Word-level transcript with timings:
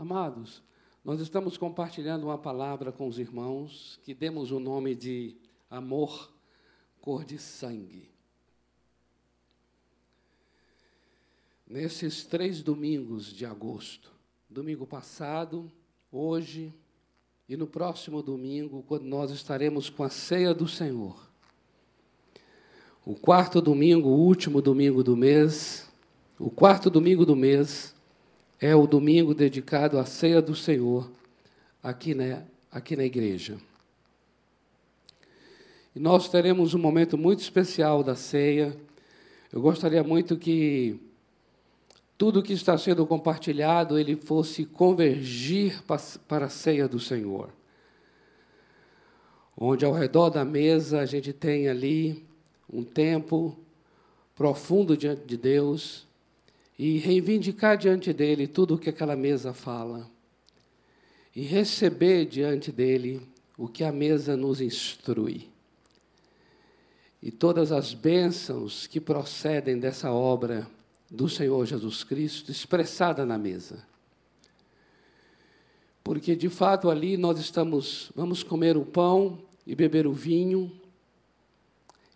Amados, 0.00 0.62
nós 1.04 1.20
estamos 1.20 1.58
compartilhando 1.58 2.24
uma 2.24 2.38
palavra 2.38 2.90
com 2.90 3.06
os 3.06 3.18
irmãos 3.18 4.00
que 4.02 4.14
demos 4.14 4.50
o 4.50 4.58
nome 4.58 4.94
de 4.94 5.36
amor 5.68 6.32
cor 7.02 7.22
de 7.22 7.36
sangue. 7.36 8.08
Nesses 11.68 12.24
três 12.24 12.62
domingos 12.62 13.26
de 13.26 13.44
agosto, 13.44 14.10
domingo 14.48 14.86
passado, 14.86 15.70
hoje 16.10 16.72
e 17.46 17.54
no 17.54 17.66
próximo 17.66 18.22
domingo, 18.22 18.82
quando 18.88 19.04
nós 19.04 19.30
estaremos 19.30 19.90
com 19.90 20.02
a 20.02 20.08
ceia 20.08 20.54
do 20.54 20.66
Senhor. 20.66 21.30
O 23.04 23.14
quarto 23.14 23.60
domingo, 23.60 24.08
o 24.08 24.18
último 24.18 24.62
domingo 24.62 25.04
do 25.04 25.14
mês, 25.14 25.92
o 26.38 26.50
quarto 26.50 26.88
domingo 26.88 27.26
do 27.26 27.36
mês, 27.36 27.94
é 28.60 28.76
o 28.76 28.86
domingo 28.86 29.34
dedicado 29.34 29.98
à 29.98 30.04
ceia 30.04 30.42
do 30.42 30.54
Senhor 30.54 31.10
aqui 31.82 32.14
na, 32.14 32.42
aqui 32.70 32.94
na 32.94 33.04
igreja. 33.04 33.56
E 35.96 35.98
nós 35.98 36.28
teremos 36.28 36.74
um 36.74 36.78
momento 36.78 37.16
muito 37.16 37.40
especial 37.40 38.02
da 38.02 38.14
ceia. 38.14 38.76
Eu 39.50 39.62
gostaria 39.62 40.04
muito 40.04 40.36
que 40.36 41.00
tudo 42.18 42.42
que 42.42 42.52
está 42.52 42.76
sendo 42.76 43.06
compartilhado 43.06 43.98
ele 43.98 44.14
fosse 44.14 44.66
convergir 44.66 45.82
para 46.28 46.44
a 46.44 46.50
ceia 46.50 46.86
do 46.86 47.00
Senhor. 47.00 47.48
Onde 49.56 49.86
ao 49.86 49.92
redor 49.92 50.28
da 50.28 50.44
mesa 50.44 51.00
a 51.00 51.06
gente 51.06 51.32
tem 51.32 51.66
ali 51.66 52.26
um 52.70 52.84
tempo 52.84 53.58
profundo 54.36 54.96
diante 54.96 55.24
de 55.24 55.36
Deus, 55.36 56.06
e 56.82 56.96
reivindicar 56.96 57.76
diante 57.76 58.10
dele 58.10 58.46
tudo 58.46 58.74
o 58.74 58.78
que 58.78 58.88
aquela 58.88 59.14
mesa 59.14 59.52
fala, 59.52 60.10
e 61.36 61.42
receber 61.42 62.24
diante 62.24 62.72
dele 62.72 63.20
o 63.58 63.68
que 63.68 63.84
a 63.84 63.92
mesa 63.92 64.34
nos 64.34 64.62
instrui. 64.62 65.50
E 67.22 67.30
todas 67.30 67.70
as 67.70 67.92
bênçãos 67.92 68.86
que 68.86 68.98
procedem 68.98 69.78
dessa 69.78 70.10
obra 70.10 70.66
do 71.10 71.28
Senhor 71.28 71.66
Jesus 71.66 72.02
Cristo 72.02 72.50
expressada 72.50 73.26
na 73.26 73.36
mesa. 73.36 73.86
Porque 76.02 76.34
de 76.34 76.48
fato 76.48 76.88
ali 76.88 77.18
nós 77.18 77.38
estamos, 77.38 78.10
vamos 78.16 78.42
comer 78.42 78.78
o 78.78 78.86
pão 78.86 79.38
e 79.66 79.74
beber 79.74 80.06
o 80.06 80.14
vinho, 80.14 80.72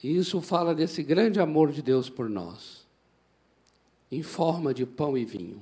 e 0.02 0.16
isso 0.16 0.40
fala 0.40 0.74
desse 0.74 1.02
grande 1.02 1.38
amor 1.38 1.70
de 1.70 1.82
Deus 1.82 2.08
por 2.08 2.30
nós 2.30 2.83
em 4.14 4.22
forma 4.22 4.72
de 4.72 4.86
pão 4.86 5.18
e 5.18 5.24
vinho. 5.24 5.60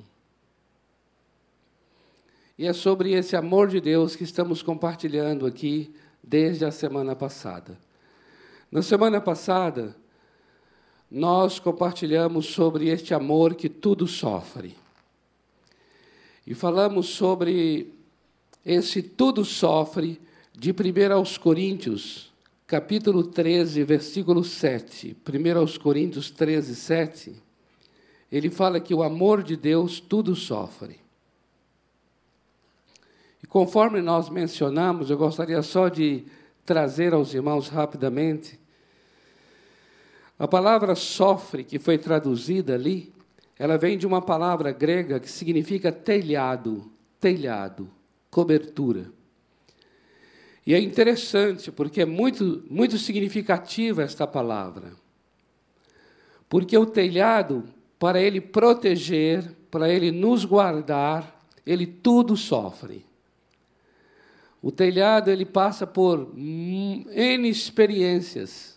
E 2.58 2.66
é 2.66 2.72
sobre 2.74 3.12
esse 3.12 3.34
amor 3.34 3.68
de 3.68 3.80
Deus 3.80 4.14
que 4.14 4.24
estamos 4.24 4.62
compartilhando 4.62 5.46
aqui 5.46 5.94
desde 6.22 6.64
a 6.66 6.70
semana 6.70 7.16
passada. 7.16 7.78
Na 8.70 8.82
semana 8.82 9.22
passada, 9.22 9.96
nós 11.10 11.58
compartilhamos 11.58 12.46
sobre 12.46 12.88
este 12.88 13.14
amor 13.14 13.54
que 13.54 13.70
tudo 13.70 14.06
sofre. 14.06 14.76
E 16.46 16.54
falamos 16.54 17.08
sobre 17.08 17.94
esse 18.64 19.02
tudo 19.02 19.46
sofre 19.46 20.20
de 20.52 20.72
1 20.72 21.14
aos 21.14 21.38
Coríntios, 21.38 22.30
capítulo 22.66 23.24
13, 23.24 23.82
versículo 23.82 24.44
7. 24.44 25.16
1 25.26 25.58
aos 25.58 25.78
Coríntios 25.78 26.30
13, 26.30 26.76
7 26.76 27.41
ele 28.32 28.48
fala 28.48 28.80
que 28.80 28.94
o 28.94 29.02
amor 29.02 29.42
de 29.42 29.58
Deus 29.58 30.00
tudo 30.00 30.34
sofre. 30.34 30.98
E 33.42 33.46
conforme 33.46 34.00
nós 34.00 34.30
mencionamos, 34.30 35.10
eu 35.10 35.18
gostaria 35.18 35.60
só 35.60 35.90
de 35.90 36.24
trazer 36.64 37.12
aos 37.12 37.34
irmãos 37.34 37.68
rapidamente. 37.68 38.58
A 40.38 40.48
palavra 40.48 40.94
sofre, 40.94 41.62
que 41.62 41.78
foi 41.78 41.98
traduzida 41.98 42.74
ali, 42.74 43.12
ela 43.58 43.76
vem 43.76 43.98
de 43.98 44.06
uma 44.06 44.22
palavra 44.22 44.72
grega 44.72 45.20
que 45.20 45.30
significa 45.30 45.92
telhado, 45.92 46.90
telhado, 47.20 47.90
cobertura. 48.30 49.12
E 50.66 50.72
é 50.72 50.80
interessante, 50.80 51.70
porque 51.70 52.00
é 52.00 52.06
muito, 52.06 52.64
muito 52.70 52.96
significativa 52.96 54.02
esta 54.02 54.26
palavra. 54.26 54.94
Porque 56.48 56.78
o 56.78 56.86
telhado 56.86 57.64
para 58.02 58.20
Ele 58.20 58.40
proteger, 58.40 59.48
para 59.70 59.88
Ele 59.88 60.10
nos 60.10 60.44
guardar, 60.44 61.40
Ele 61.64 61.86
tudo 61.86 62.36
sofre. 62.36 63.06
O 64.60 64.72
telhado 64.72 65.30
ele 65.30 65.44
passa 65.44 65.86
por 65.86 66.32
N 66.36 67.48
experiências 67.48 68.76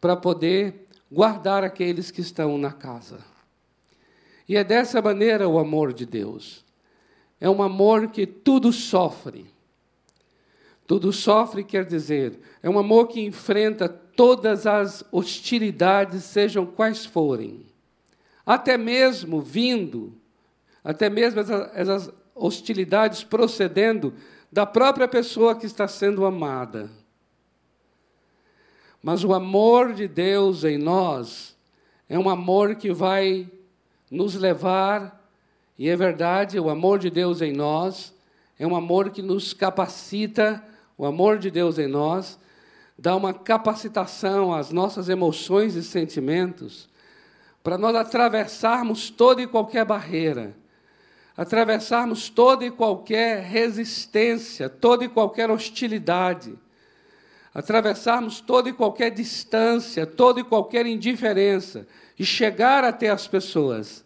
para 0.00 0.14
poder 0.14 0.86
guardar 1.10 1.64
aqueles 1.64 2.12
que 2.12 2.20
estão 2.20 2.56
na 2.56 2.70
casa. 2.70 3.18
E 4.48 4.56
é 4.56 4.62
dessa 4.62 5.02
maneira 5.02 5.48
o 5.48 5.58
amor 5.58 5.92
de 5.92 6.06
Deus. 6.06 6.64
É 7.40 7.50
um 7.50 7.60
amor 7.60 8.10
que 8.12 8.28
tudo 8.28 8.72
sofre. 8.72 9.44
Tudo 10.86 11.12
sofre 11.12 11.64
quer 11.64 11.84
dizer, 11.84 12.38
é 12.62 12.70
um 12.70 12.78
amor 12.78 13.08
que 13.08 13.20
enfrenta 13.20 13.88
todas 13.88 14.68
as 14.68 15.04
hostilidades, 15.10 16.22
sejam 16.22 16.64
quais 16.64 17.04
forem 17.04 17.68
até 18.52 18.76
mesmo 18.76 19.40
vindo, 19.40 20.12
até 20.82 21.08
mesmo 21.08 21.38
essas, 21.38 21.70
essas 21.72 22.12
hostilidades 22.34 23.22
procedendo 23.22 24.12
da 24.50 24.66
própria 24.66 25.06
pessoa 25.06 25.54
que 25.54 25.66
está 25.66 25.86
sendo 25.86 26.24
amada. 26.24 26.90
Mas 29.00 29.22
o 29.22 29.32
amor 29.32 29.92
de 29.92 30.08
Deus 30.08 30.64
em 30.64 30.76
nós 30.76 31.56
é 32.08 32.18
um 32.18 32.28
amor 32.28 32.74
que 32.74 32.92
vai 32.92 33.48
nos 34.10 34.34
levar, 34.34 35.24
e 35.78 35.88
é 35.88 35.94
verdade, 35.94 36.58
o 36.58 36.68
amor 36.68 36.98
de 36.98 37.08
Deus 37.08 37.40
em 37.40 37.52
nós 37.52 38.12
é 38.58 38.66
um 38.66 38.74
amor 38.74 39.10
que 39.10 39.22
nos 39.22 39.52
capacita, 39.52 40.60
o 40.98 41.06
amor 41.06 41.38
de 41.38 41.52
Deus 41.52 41.78
em 41.78 41.86
nós 41.86 42.36
dá 42.98 43.14
uma 43.14 43.32
capacitação 43.32 44.52
às 44.52 44.72
nossas 44.72 45.08
emoções 45.08 45.76
e 45.76 45.84
sentimentos 45.84 46.89
para 47.62 47.76
nós 47.76 47.94
atravessarmos 47.94 49.10
toda 49.10 49.42
e 49.42 49.46
qualquer 49.46 49.84
barreira, 49.84 50.54
atravessarmos 51.36 52.28
toda 52.28 52.64
e 52.64 52.70
qualquer 52.70 53.42
resistência, 53.42 54.68
toda 54.68 55.04
e 55.04 55.08
qualquer 55.08 55.50
hostilidade, 55.50 56.58
atravessarmos 57.54 58.40
toda 58.40 58.68
e 58.68 58.72
qualquer 58.72 59.10
distância, 59.10 60.06
toda 60.06 60.40
e 60.40 60.44
qualquer 60.44 60.86
indiferença 60.86 61.86
e 62.18 62.24
chegar 62.24 62.84
até 62.84 63.08
as 63.08 63.26
pessoas 63.26 64.04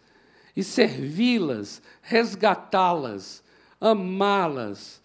e 0.56 0.62
servi-las, 0.62 1.82
resgatá-las, 2.02 3.42
amá-las. 3.80 5.02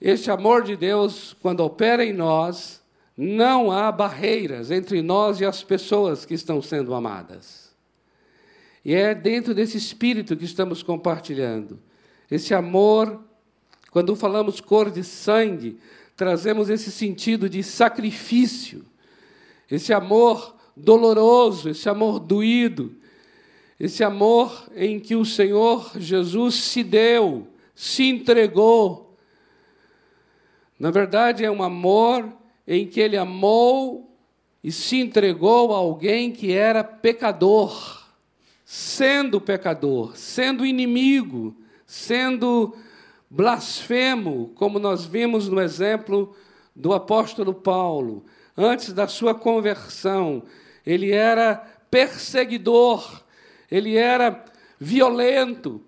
Este 0.00 0.30
amor 0.30 0.62
de 0.62 0.76
Deus, 0.76 1.36
quando 1.42 1.60
opera 1.60 2.04
em 2.04 2.12
nós, 2.12 2.79
não 3.22 3.70
há 3.70 3.92
barreiras 3.92 4.70
entre 4.70 5.02
nós 5.02 5.42
e 5.42 5.44
as 5.44 5.62
pessoas 5.62 6.24
que 6.24 6.32
estão 6.32 6.62
sendo 6.62 6.94
amadas. 6.94 7.70
E 8.82 8.94
é 8.94 9.14
dentro 9.14 9.52
desse 9.52 9.76
espírito 9.76 10.34
que 10.34 10.46
estamos 10.46 10.82
compartilhando. 10.82 11.78
Esse 12.30 12.54
amor, 12.54 13.22
quando 13.90 14.16
falamos 14.16 14.58
cor 14.58 14.90
de 14.90 15.04
sangue, 15.04 15.78
trazemos 16.16 16.70
esse 16.70 16.90
sentido 16.90 17.46
de 17.46 17.62
sacrifício, 17.62 18.86
esse 19.70 19.92
amor 19.92 20.56
doloroso, 20.74 21.68
esse 21.68 21.90
amor 21.90 22.20
doído, 22.20 22.96
esse 23.78 24.02
amor 24.02 24.66
em 24.74 24.98
que 24.98 25.14
o 25.14 25.26
Senhor 25.26 25.92
Jesus 25.96 26.54
se 26.54 26.82
deu, 26.82 27.46
se 27.74 28.04
entregou. 28.04 29.14
Na 30.78 30.90
verdade, 30.90 31.44
é 31.44 31.50
um 31.50 31.62
amor 31.62 32.39
em 32.70 32.86
que 32.86 33.00
ele 33.00 33.16
amou 33.16 34.16
e 34.62 34.70
se 34.70 34.96
entregou 35.00 35.74
a 35.74 35.78
alguém 35.78 36.30
que 36.30 36.52
era 36.52 36.84
pecador, 36.84 38.06
sendo 38.64 39.40
pecador, 39.40 40.16
sendo 40.16 40.64
inimigo, 40.64 41.56
sendo 41.84 42.76
blasfemo, 43.28 44.52
como 44.54 44.78
nós 44.78 45.04
vimos 45.04 45.48
no 45.48 45.60
exemplo 45.60 46.32
do 46.74 46.92
apóstolo 46.92 47.52
Paulo. 47.52 48.24
Antes 48.56 48.92
da 48.92 49.08
sua 49.08 49.34
conversão, 49.34 50.44
ele 50.86 51.10
era 51.10 51.56
perseguidor, 51.90 53.20
ele 53.68 53.96
era 53.96 54.44
violento 54.78 55.82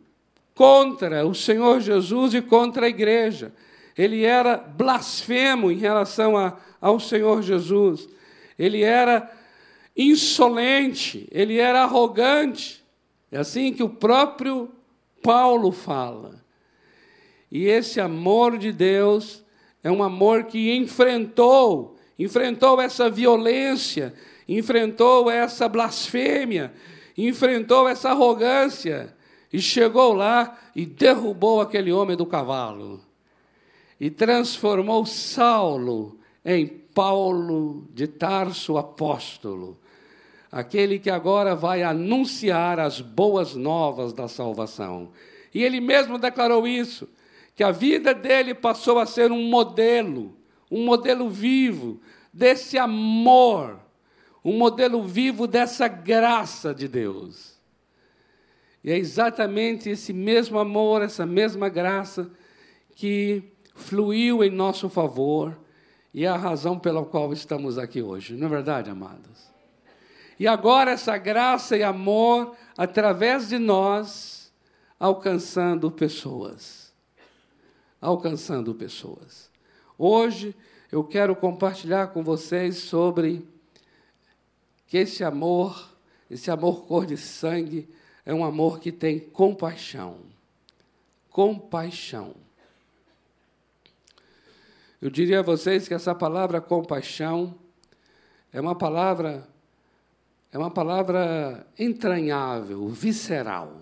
contra 0.52 1.24
o 1.24 1.32
Senhor 1.32 1.80
Jesus 1.80 2.34
e 2.34 2.42
contra 2.42 2.86
a 2.86 2.88
igreja. 2.88 3.52
Ele 3.96 4.24
era 4.24 4.56
blasfemo 4.56 5.70
em 5.70 5.76
relação 5.76 6.36
a 6.36 6.56
ao 6.82 6.98
Senhor 6.98 7.40
Jesus. 7.40 8.08
Ele 8.58 8.82
era 8.82 9.30
insolente, 9.96 11.28
ele 11.30 11.56
era 11.58 11.84
arrogante. 11.84 12.84
É 13.30 13.38
assim 13.38 13.72
que 13.72 13.82
o 13.82 13.88
próprio 13.88 14.70
Paulo 15.22 15.70
fala. 15.70 16.44
E 17.50 17.66
esse 17.66 18.00
amor 18.00 18.58
de 18.58 18.72
Deus 18.72 19.44
é 19.84 19.90
um 19.90 20.02
amor 20.02 20.44
que 20.44 20.74
enfrentou, 20.74 21.96
enfrentou 22.18 22.80
essa 22.80 23.08
violência, 23.08 24.12
enfrentou 24.48 25.30
essa 25.30 25.68
blasfêmia, 25.68 26.72
enfrentou 27.16 27.88
essa 27.88 28.10
arrogância 28.10 29.14
e 29.52 29.60
chegou 29.60 30.14
lá 30.14 30.58
e 30.74 30.84
derrubou 30.84 31.60
aquele 31.60 31.92
homem 31.92 32.16
do 32.16 32.26
cavalo 32.26 33.00
e 34.00 34.10
transformou 34.10 35.06
Saulo 35.06 36.18
em 36.44 36.66
Paulo 36.66 37.86
de 37.92 38.06
Tarso 38.06 38.76
apóstolo, 38.76 39.78
aquele 40.50 40.98
que 40.98 41.10
agora 41.10 41.54
vai 41.54 41.82
anunciar 41.82 42.78
as 42.78 43.00
boas 43.00 43.54
novas 43.54 44.12
da 44.12 44.28
salvação. 44.28 45.10
E 45.54 45.62
ele 45.62 45.80
mesmo 45.80 46.18
declarou 46.18 46.66
isso, 46.66 47.08
que 47.54 47.62
a 47.62 47.70
vida 47.70 48.14
dele 48.14 48.54
passou 48.54 48.98
a 48.98 49.06
ser 49.06 49.30
um 49.30 49.48
modelo, 49.48 50.34
um 50.70 50.84
modelo 50.84 51.28
vivo 51.28 52.00
desse 52.32 52.78
amor, 52.78 53.78
um 54.44 54.56
modelo 54.58 55.02
vivo 55.02 55.46
dessa 55.46 55.86
graça 55.86 56.74
de 56.74 56.88
Deus. 56.88 57.52
E 58.82 58.90
é 58.90 58.98
exatamente 58.98 59.88
esse 59.88 60.12
mesmo 60.12 60.58
amor, 60.58 61.02
essa 61.02 61.24
mesma 61.24 61.68
graça 61.68 62.30
que 62.96 63.44
fluiu 63.74 64.42
em 64.42 64.50
nosso 64.50 64.88
favor 64.88 65.56
e 66.14 66.24
é 66.24 66.28
a 66.28 66.36
razão 66.36 66.78
pela 66.78 67.04
qual 67.04 67.32
estamos 67.32 67.78
aqui 67.78 68.02
hoje, 68.02 68.34
não 68.34 68.46
é 68.46 68.50
verdade, 68.50 68.90
amados? 68.90 69.50
E 70.38 70.46
agora 70.46 70.90
essa 70.90 71.16
graça 71.16 71.76
e 71.76 71.82
amor, 71.82 72.56
através 72.76 73.48
de 73.48 73.58
nós, 73.58 74.52
alcançando 74.98 75.90
pessoas. 75.90 76.92
Alcançando 78.00 78.74
pessoas. 78.74 79.50
Hoje 79.96 80.54
eu 80.90 81.04
quero 81.04 81.34
compartilhar 81.36 82.08
com 82.08 82.22
vocês 82.22 82.76
sobre 82.78 83.48
que 84.86 84.98
esse 84.98 85.24
amor, 85.24 85.96
esse 86.30 86.50
amor 86.50 86.86
cor 86.86 87.06
de 87.06 87.16
sangue, 87.16 87.88
é 88.26 88.34
um 88.34 88.44
amor 88.44 88.80
que 88.80 88.92
tem 88.92 89.18
compaixão. 89.18 90.18
Compaixão. 91.30 92.34
Eu 95.02 95.10
diria 95.10 95.40
a 95.40 95.42
vocês 95.42 95.88
que 95.88 95.94
essa 95.94 96.14
palavra 96.14 96.60
compaixão 96.60 97.56
é 98.52 98.60
uma 98.60 98.76
palavra 98.76 99.48
é 100.52 100.56
uma 100.56 100.70
palavra 100.70 101.66
entranhável, 101.76 102.86
visceral. 102.88 103.80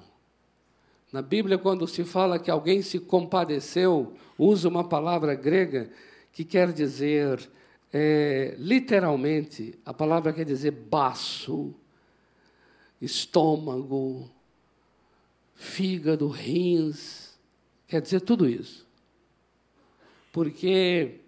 Na 1.12 1.20
Bíblia, 1.20 1.58
quando 1.58 1.86
se 1.86 2.04
fala 2.04 2.38
que 2.38 2.50
alguém 2.50 2.80
se 2.80 2.98
compadeceu, 2.98 4.14
usa 4.38 4.66
uma 4.66 4.82
palavra 4.82 5.34
grega 5.34 5.90
que 6.32 6.42
quer 6.42 6.72
dizer, 6.72 7.50
é, 7.92 8.54
literalmente, 8.56 9.78
a 9.84 9.92
palavra 9.92 10.32
quer 10.32 10.46
dizer 10.46 10.70
baço, 10.70 11.74
estômago, 12.98 14.30
fígado, 15.54 16.28
rins, 16.28 17.38
quer 17.86 18.00
dizer 18.00 18.20
tudo 18.20 18.48
isso 18.48 18.88
porque 20.32 21.20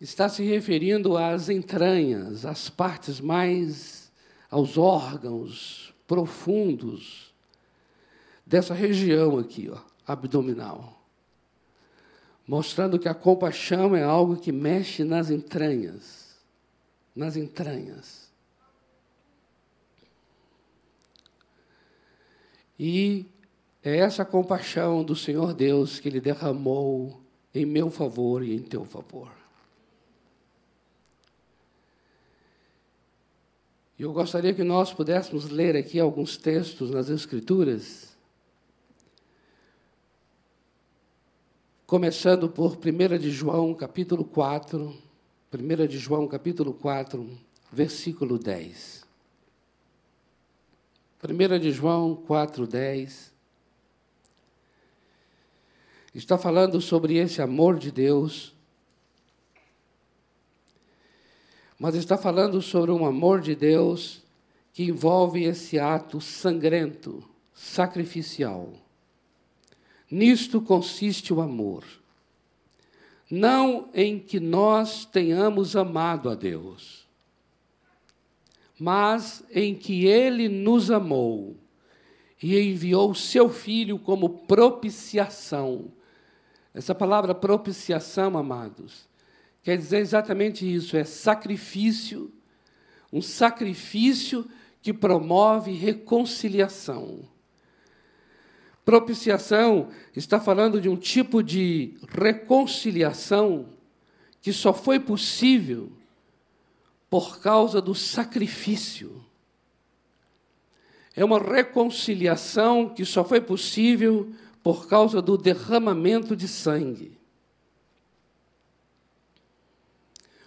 está 0.00 0.28
se 0.28 0.42
referindo 0.42 1.16
às 1.16 1.48
entranhas, 1.48 2.44
às 2.44 2.68
partes 2.68 3.20
mais, 3.20 4.12
aos 4.50 4.76
órgãos 4.78 5.94
profundos 6.06 7.34
dessa 8.46 8.72
região 8.72 9.38
aqui, 9.38 9.68
ó, 9.70 9.78
abdominal. 10.06 11.02
Mostrando 12.46 12.98
que 12.98 13.08
a 13.08 13.14
compaixão 13.14 13.94
é 13.94 14.02
algo 14.02 14.36
que 14.36 14.50
mexe 14.50 15.04
nas 15.04 15.28
entranhas, 15.28 16.38
nas 17.14 17.36
entranhas. 17.36 18.28
E 22.78 23.26
é 23.82 23.96
essa 23.96 24.24
compaixão 24.24 25.04
do 25.04 25.14
Senhor 25.14 25.54
Deus 25.54 26.00
que 26.00 26.08
Ele 26.08 26.20
derramou 26.20 27.20
em 27.54 27.64
meu 27.64 27.90
favor 27.90 28.42
e 28.42 28.54
em 28.54 28.62
teu 28.62 28.84
favor. 28.84 29.30
E 33.98 34.02
eu 34.02 34.12
gostaria 34.12 34.54
que 34.54 34.62
nós 34.62 34.92
pudéssemos 34.92 35.48
ler 35.48 35.76
aqui 35.76 35.98
alguns 35.98 36.36
textos 36.36 36.90
nas 36.90 37.08
Escrituras, 37.08 38.16
começando 41.84 42.48
por 42.48 42.76
1 42.76 43.18
de 43.18 43.30
João, 43.30 43.74
capítulo 43.74 44.24
4, 44.24 44.94
1 45.52 45.86
de 45.88 45.98
João, 45.98 46.28
capítulo 46.28 46.72
4, 46.74 47.28
versículo 47.72 48.38
10. 48.38 49.04
1 51.24 51.58
de 51.58 51.72
João 51.72 52.14
4, 52.14 52.66
10 52.66 53.37
está 56.18 56.36
falando 56.36 56.80
sobre 56.80 57.16
esse 57.16 57.40
amor 57.40 57.78
de 57.78 57.92
Deus, 57.92 58.52
mas 61.78 61.94
está 61.94 62.18
falando 62.18 62.60
sobre 62.60 62.90
um 62.90 63.06
amor 63.06 63.40
de 63.40 63.54
Deus 63.54 64.20
que 64.72 64.82
envolve 64.82 65.44
esse 65.44 65.78
ato 65.78 66.20
sangrento, 66.20 67.22
sacrificial. 67.54 68.72
Nisto 70.10 70.60
consiste 70.60 71.32
o 71.32 71.40
amor. 71.40 71.84
Não 73.30 73.88
em 73.94 74.18
que 74.18 74.40
nós 74.40 75.04
tenhamos 75.04 75.76
amado 75.76 76.30
a 76.30 76.34
Deus, 76.34 77.06
mas 78.76 79.44
em 79.52 79.72
que 79.72 80.04
Ele 80.06 80.48
nos 80.48 80.90
amou 80.90 81.56
e 82.42 82.58
enviou 82.58 83.14
seu 83.14 83.48
Filho 83.48 84.00
como 84.00 84.30
propiciação 84.30 85.92
essa 86.78 86.94
palavra 86.94 87.34
propiciação, 87.34 88.38
amados, 88.38 89.08
quer 89.64 89.76
dizer 89.76 89.98
exatamente 89.98 90.64
isso: 90.64 90.96
é 90.96 91.02
sacrifício, 91.02 92.32
um 93.12 93.20
sacrifício 93.20 94.48
que 94.80 94.92
promove 94.92 95.72
reconciliação. 95.72 97.28
Propiciação 98.84 99.88
está 100.14 100.38
falando 100.38 100.80
de 100.80 100.88
um 100.88 100.96
tipo 100.96 101.42
de 101.42 101.96
reconciliação 102.16 103.70
que 104.40 104.52
só 104.52 104.72
foi 104.72 105.00
possível 105.00 105.90
por 107.10 107.40
causa 107.40 107.82
do 107.82 107.92
sacrifício. 107.92 109.20
É 111.16 111.24
uma 111.24 111.40
reconciliação 111.40 112.88
que 112.88 113.04
só 113.04 113.24
foi 113.24 113.40
possível 113.40 114.32
por 114.68 114.86
causa 114.86 115.22
do 115.22 115.38
derramamento 115.38 116.36
de 116.36 116.46
sangue. 116.46 117.18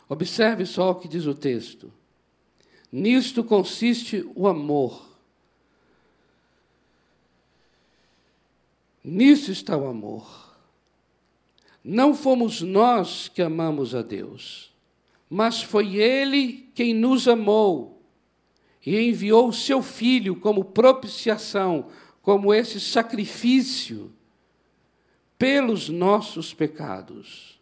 Observe 0.08 0.63
só 0.63 0.92
o 0.92 0.96
que 0.96 1.08
diz 1.08 1.25
o 1.25 1.34
texto. 1.34 1.92
Nisto 2.92 3.44
consiste 3.44 4.24
o 4.36 4.48
amor. 4.48 5.10
Nisso 9.04 9.51
está 9.51 9.75
o 9.75 9.88
amor. 9.88 10.56
Não 11.84 12.13
fomos 12.13 12.62
nós 12.62 13.28
que 13.28 13.42
amamos 13.42 13.96
a 13.96 14.04
Deus, 14.04 14.72
mas 15.28 15.63
foi 15.63 15.96
Ele 15.96 16.70
quem 16.75 16.94
nos 16.94 17.28
amou 17.28 18.00
e 18.86 19.00
enviou 19.00 19.50
o 19.50 19.54
seu 19.54 19.82
Filho 19.82 20.36
como 20.36 20.63
propiciação 20.63 21.90
como 22.22 22.54
esse 22.54 22.80
sacrifício 22.80 24.12
pelos 25.38 25.90
nossos 25.90 26.54
pecados. 26.54 27.60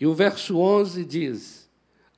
E 0.00 0.06
o 0.06 0.14
verso 0.14 0.58
11 0.58 1.04
diz: 1.04 1.68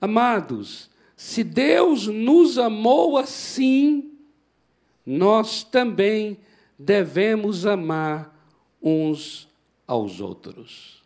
Amados, 0.00 0.88
se 1.16 1.42
Deus 1.42 2.06
nos 2.06 2.56
amou 2.56 3.18
assim, 3.18 4.12
nós 5.04 5.64
também 5.64 6.38
devemos 6.78 7.66
amar 7.66 8.34
uns 8.82 9.48
aos 9.86 10.20
outros. 10.20 11.02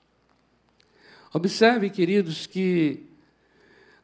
Observe, 1.33 1.91
queridos, 1.91 2.47
que 2.47 3.03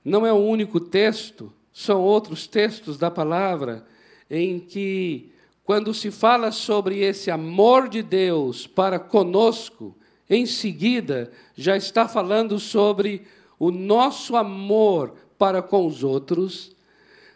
não 0.05 0.27
é 0.27 0.33
o 0.33 0.37
único 0.37 0.81
texto, 0.81 1.53
são 1.73 2.01
outros 2.01 2.47
textos 2.47 2.99
da 2.99 3.11
palavra 3.11 3.87
em 4.29 4.59
que 4.59 5.30
quando 5.71 5.95
se 5.95 6.11
fala 6.11 6.51
sobre 6.51 6.99
esse 6.99 7.31
amor 7.31 7.89
de 7.89 8.03
Deus 8.03 8.67
para 8.67 8.99
conosco, 8.99 9.97
em 10.29 10.45
seguida 10.45 11.31
já 11.55 11.77
está 11.77 12.09
falando 12.09 12.59
sobre 12.59 13.25
o 13.57 13.71
nosso 13.71 14.35
amor 14.35 15.15
para 15.39 15.63
com 15.63 15.87
os 15.87 16.03
outros, 16.03 16.75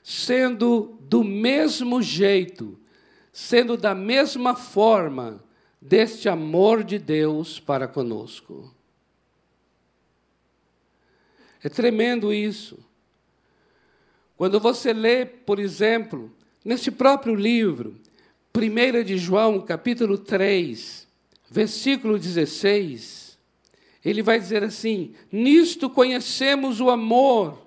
sendo 0.03 0.99
do 1.03 1.23
mesmo 1.23 2.03
jeito, 2.03 2.77
sendo 3.33 3.77
da 3.77 3.95
mesma 3.95 4.57
forma 4.57 5.41
deste 5.81 6.29
amor 6.29 6.83
de 6.83 6.99
Deus 6.99 7.61
para 7.61 7.87
conosco. 7.87 8.75
É 11.63 11.69
tremendo 11.69 12.33
isso. 12.33 12.81
Quando 14.37 14.59
você 14.59 14.93
lê, 14.93 15.25
por 15.25 15.61
exemplo, 15.61 16.33
neste 16.65 16.91
próprio 16.91 17.37
livro, 17.37 18.03
1 18.57 19.03
de 19.05 19.19
João, 19.19 19.61
capítulo 19.61 20.17
3, 20.17 21.09
versículo 21.51 22.19
16, 22.19 23.39
ele 24.05 24.23
vai 24.23 24.39
dizer 24.39 24.63
assim: 24.63 25.15
Nisto 25.33 25.91
conhecemos 25.91 26.81
o 26.81 26.89
amor 26.91 27.65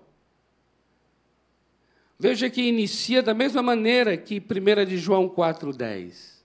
Veja 2.19 2.49
que 2.49 2.61
inicia 2.61 3.21
da 3.21 3.33
mesma 3.33 3.61
maneira 3.61 4.17
que 4.17 4.39
1 4.39 4.85
de 4.85 4.97
João 4.97 5.29
4,10. 5.29 6.37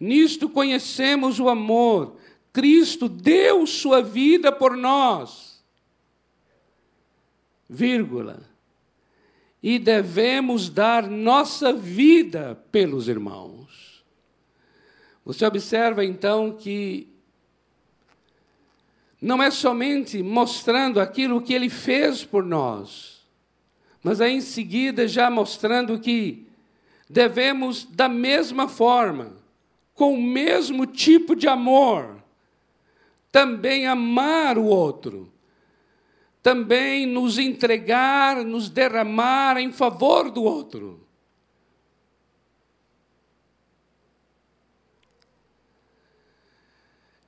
Nisto 0.00 0.48
conhecemos 0.48 1.38
o 1.38 1.48
amor. 1.48 2.16
Cristo 2.52 3.08
deu 3.08 3.66
sua 3.66 4.02
vida 4.02 4.50
por 4.50 4.76
nós. 4.76 5.62
Vírgula. 7.68 8.50
E 9.62 9.78
devemos 9.78 10.68
dar 10.68 11.08
nossa 11.08 11.72
vida 11.72 12.60
pelos 12.72 13.06
irmãos. 13.08 14.02
Você 15.24 15.46
observa 15.46 16.04
então 16.04 16.56
que 16.56 17.08
não 19.20 19.40
é 19.40 19.52
somente 19.52 20.20
mostrando 20.20 20.98
aquilo 20.98 21.40
que 21.40 21.54
ele 21.54 21.70
fez 21.70 22.24
por 22.24 22.44
nós, 22.44 23.24
mas 24.02 24.20
aí 24.20 24.34
em 24.34 24.40
seguida 24.40 25.06
já 25.06 25.30
mostrando 25.30 26.00
que 26.00 26.44
devemos, 27.08 27.84
da 27.84 28.08
mesma 28.08 28.66
forma, 28.66 29.36
com 29.94 30.14
o 30.14 30.20
mesmo 30.20 30.86
tipo 30.86 31.36
de 31.36 31.46
amor, 31.46 32.20
também 33.30 33.86
amar 33.86 34.58
o 34.58 34.64
outro, 34.64 35.31
também 36.42 37.06
nos 37.06 37.38
entregar, 37.38 38.44
nos 38.44 38.68
derramar 38.68 39.56
em 39.58 39.72
favor 39.72 40.30
do 40.30 40.42
outro. 40.42 41.06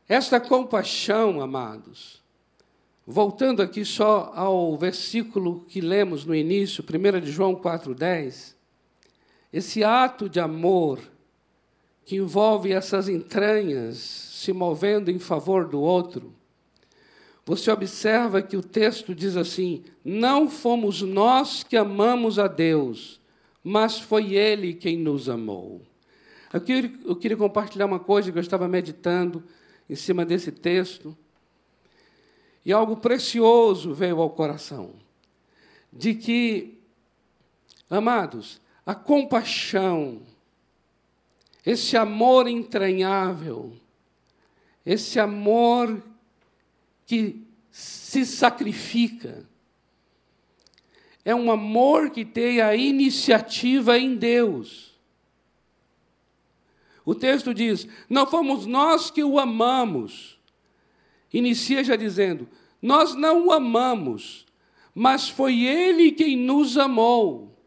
Esta 0.09 0.38
compaixão, 0.40 1.40
amados, 1.40 2.25
Voltando 3.06 3.61
aqui 3.61 3.85
só 3.85 4.33
ao 4.35 4.78
versículo 4.78 5.61
que 5.68 5.78
lemos 5.78 6.25
no 6.25 6.35
início, 6.35 6.83
1 6.83 7.21
de 7.21 7.30
João 7.30 7.54
4,10, 7.54 8.54
esse 9.52 9.85
ato 9.85 10.26
de 10.26 10.40
amor 10.40 11.00
que 12.06 12.16
envolve 12.16 12.73
essas 12.73 13.06
entranhas 13.06 13.99
se 13.99 14.54
movendo 14.54 15.11
em 15.11 15.18
favor 15.18 15.68
do 15.68 15.80
outro, 15.83 16.34
você 17.47 17.71
observa 17.71 18.41
que 18.41 18.57
o 18.57 18.63
texto 18.63 19.15
diz 19.15 19.37
assim: 19.37 19.85
Não 20.05 20.49
fomos 20.49 21.03
nós 21.03 21.63
que 21.63 21.77
amamos 21.77 22.39
a 22.39 22.47
Deus, 22.47 23.21
mas 23.63 23.99
foi 23.99 24.35
Ele 24.35 24.73
quem 24.73 24.97
nos 24.97 25.29
amou. 25.29 25.83
Aqui 26.53 26.99
eu 27.05 27.17
queria 27.17 27.37
compartilhar 27.37 27.87
uma 27.87 27.99
coisa 27.99 28.33
que 28.33 28.39
eu 28.39 28.43
estava 28.43 28.67
meditando 28.67 29.43
em 29.91 29.95
cima 29.95 30.25
desse 30.25 30.51
texto. 30.51 31.17
E 32.65 32.73
algo 32.73 32.97
precioso 32.97 33.93
veio 33.93 34.21
ao 34.21 34.31
coração: 34.31 34.95
de 35.93 36.15
que, 36.15 36.79
amados, 37.91 38.59
a 38.87 38.95
compaixão, 38.95 40.23
esse 41.67 41.95
amor 41.95 42.49
entranhável, 42.49 43.75
esse 44.87 45.21
amor 45.21 46.03
que 47.07 47.45
se 47.71 48.25
sacrifica, 48.25 49.49
é 51.25 51.35
um 51.35 51.51
amor 51.51 52.11
que 52.11 52.25
tem 52.25 52.61
a 52.61 52.77
iniciativa 52.77 53.99
em 53.99 54.15
Deus. 54.15 54.95
O 57.05 57.15
texto 57.15 57.55
diz: 57.55 57.89
não 58.09 58.27
fomos 58.27 58.67
nós 58.67 59.11
que 59.11 59.25
o 59.25 59.39
amamos, 59.39 60.39
inicia 61.33 61.83
já 61.83 61.97
dizendo: 61.97 62.49
Nós 62.81 63.15
não 63.15 63.47
o 63.47 63.53
amamos, 63.53 64.47
mas 64.95 65.29
foi 65.29 65.63
Ele 65.63 66.13
quem 66.13 66.37
nos 66.37 66.79
amou. 66.79 67.59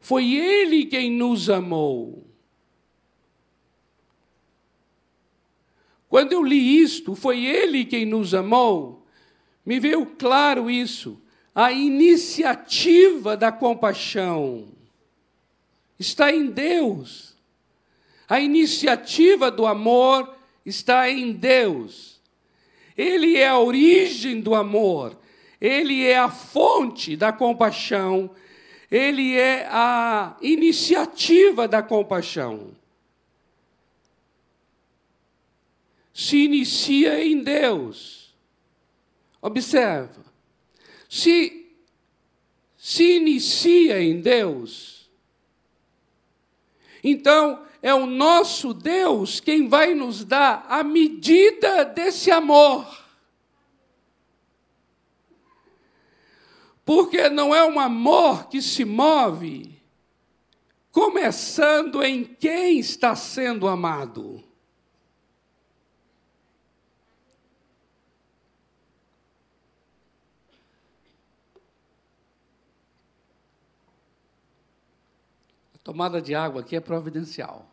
Foi 0.00 0.34
Ele 0.34 0.86
quem 0.86 1.10
nos 1.10 1.48
amou. 1.48 2.25
Quando 6.16 6.32
eu 6.32 6.42
li 6.42 6.80
isto, 6.80 7.14
foi 7.14 7.44
Ele 7.44 7.84
quem 7.84 8.06
nos 8.06 8.32
amou, 8.32 9.06
me 9.66 9.78
veio 9.78 10.06
claro 10.06 10.70
isso. 10.70 11.20
A 11.54 11.70
iniciativa 11.70 13.36
da 13.36 13.52
compaixão 13.52 14.66
está 15.98 16.32
em 16.32 16.46
Deus. 16.46 17.36
A 18.26 18.40
iniciativa 18.40 19.50
do 19.50 19.66
amor 19.66 20.34
está 20.64 21.10
em 21.10 21.32
Deus. 21.32 22.18
Ele 22.96 23.36
é 23.36 23.48
a 23.48 23.58
origem 23.58 24.40
do 24.40 24.54
amor, 24.54 25.18
ele 25.60 26.02
é 26.02 26.16
a 26.16 26.30
fonte 26.30 27.14
da 27.14 27.30
compaixão, 27.30 28.30
ele 28.90 29.36
é 29.36 29.68
a 29.70 30.34
iniciativa 30.40 31.68
da 31.68 31.82
compaixão. 31.82 32.70
Se 36.16 36.46
inicia 36.46 37.22
em 37.22 37.42
Deus. 37.42 38.34
Observa. 39.38 40.24
Se 41.10 41.62
se 42.78 43.16
inicia 43.16 44.00
em 44.00 44.20
Deus, 44.20 45.10
então 47.04 47.66
é 47.82 47.92
o 47.92 48.06
nosso 48.06 48.72
Deus 48.72 49.40
quem 49.40 49.68
vai 49.68 49.92
nos 49.92 50.24
dar 50.24 50.64
a 50.70 50.82
medida 50.82 51.84
desse 51.84 52.30
amor. 52.30 52.86
Porque 56.82 57.28
não 57.28 57.54
é 57.54 57.62
um 57.66 57.78
amor 57.78 58.48
que 58.48 58.62
se 58.62 58.86
move 58.86 59.82
começando 60.90 62.02
em 62.02 62.24
quem 62.24 62.78
está 62.78 63.14
sendo 63.14 63.68
amado. 63.68 64.45
Tomada 75.86 76.20
de 76.20 76.34
água 76.34 76.62
aqui 76.62 76.74
é 76.74 76.80
providencial. 76.80 77.64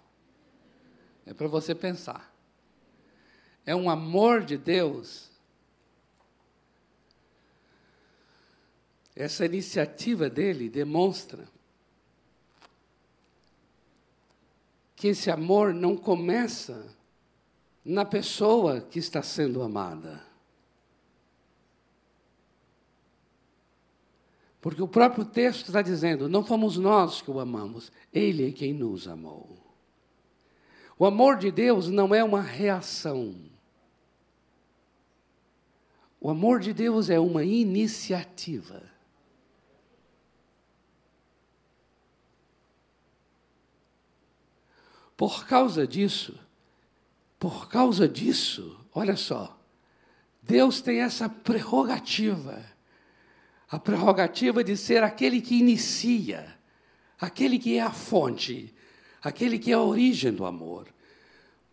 É 1.25 1.33
para 1.33 1.47
você 1.47 1.73
pensar. 1.73 2.31
É 3.65 3.75
um 3.75 3.89
amor 3.89 4.43
de 4.43 4.55
Deus. 4.55 5.31
Essa 9.15 9.45
iniciativa 9.45 10.29
dele 10.29 10.69
demonstra 10.69 11.47
que 14.95 15.07
esse 15.07 15.31
amor 15.31 15.73
não 15.73 15.97
começa 15.97 16.95
na 17.83 18.05
pessoa 18.05 18.79
que 18.79 18.99
está 18.99 19.23
sendo 19.23 19.63
amada. 19.63 20.23
Porque 24.63 24.81
o 24.81 24.87
próprio 24.87 25.25
texto 25.25 25.67
está 25.67 25.81
dizendo: 25.81 26.29
não 26.29 26.41
fomos 26.41 26.77
nós 26.77 27.21
que 27.21 27.29
o 27.29 27.37
amamos, 27.37 27.91
Ele 28.13 28.47
é 28.47 28.51
quem 28.53 28.73
nos 28.73 29.09
amou. 29.09 29.57
O 30.97 31.05
amor 31.05 31.37
de 31.37 31.51
Deus 31.51 31.89
não 31.89 32.15
é 32.15 32.23
uma 32.23 32.39
reação. 32.39 33.35
O 36.17 36.29
amor 36.29 36.61
de 36.61 36.71
Deus 36.71 37.09
é 37.09 37.19
uma 37.19 37.43
iniciativa. 37.43 38.89
Por 45.17 45.45
causa 45.45 45.85
disso, 45.85 46.39
por 47.37 47.67
causa 47.67 48.07
disso, 48.07 48.79
olha 48.95 49.17
só, 49.17 49.59
Deus 50.41 50.79
tem 50.79 51.01
essa 51.01 51.27
prerrogativa, 51.27 52.72
a 53.73 53.79
prerrogativa 53.79 54.63
de 54.63 54.77
ser 54.77 55.01
aquele 55.01 55.41
que 55.41 55.55
inicia, 55.55 56.59
aquele 57.19 57.57
que 57.57 57.75
é 57.75 57.81
a 57.81 57.89
fonte, 57.89 58.71
aquele 59.19 59.57
que 59.57 59.71
é 59.71 59.73
a 59.73 59.81
origem 59.81 60.31
do 60.31 60.45
amor. 60.45 60.87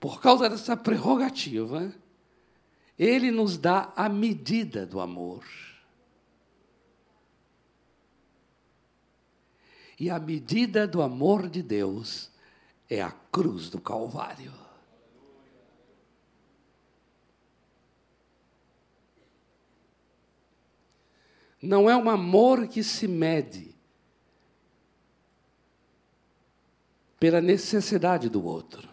Por 0.00 0.18
causa 0.18 0.48
dessa 0.48 0.74
prerrogativa, 0.74 1.94
ele 2.98 3.30
nos 3.30 3.58
dá 3.58 3.92
a 3.94 4.08
medida 4.08 4.86
do 4.86 4.98
amor. 4.98 5.44
E 9.98 10.08
a 10.08 10.18
medida 10.18 10.88
do 10.88 11.02
amor 11.02 11.50
de 11.50 11.62
Deus 11.62 12.30
é 12.88 13.02
a 13.02 13.10
cruz 13.10 13.68
do 13.68 13.78
Calvário. 13.78 14.54
Não 21.62 21.90
é 21.90 21.96
um 21.96 22.08
amor 22.08 22.66
que 22.66 22.82
se 22.82 23.06
mede 23.06 23.74
pela 27.18 27.40
necessidade 27.40 28.30
do 28.30 28.44
outro. 28.44 28.88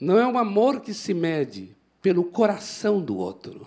Não 0.00 0.18
é 0.18 0.26
um 0.26 0.36
amor 0.36 0.80
que 0.80 0.92
se 0.92 1.14
mede 1.14 1.76
pelo 2.02 2.24
coração 2.24 3.00
do 3.00 3.16
outro. 3.16 3.66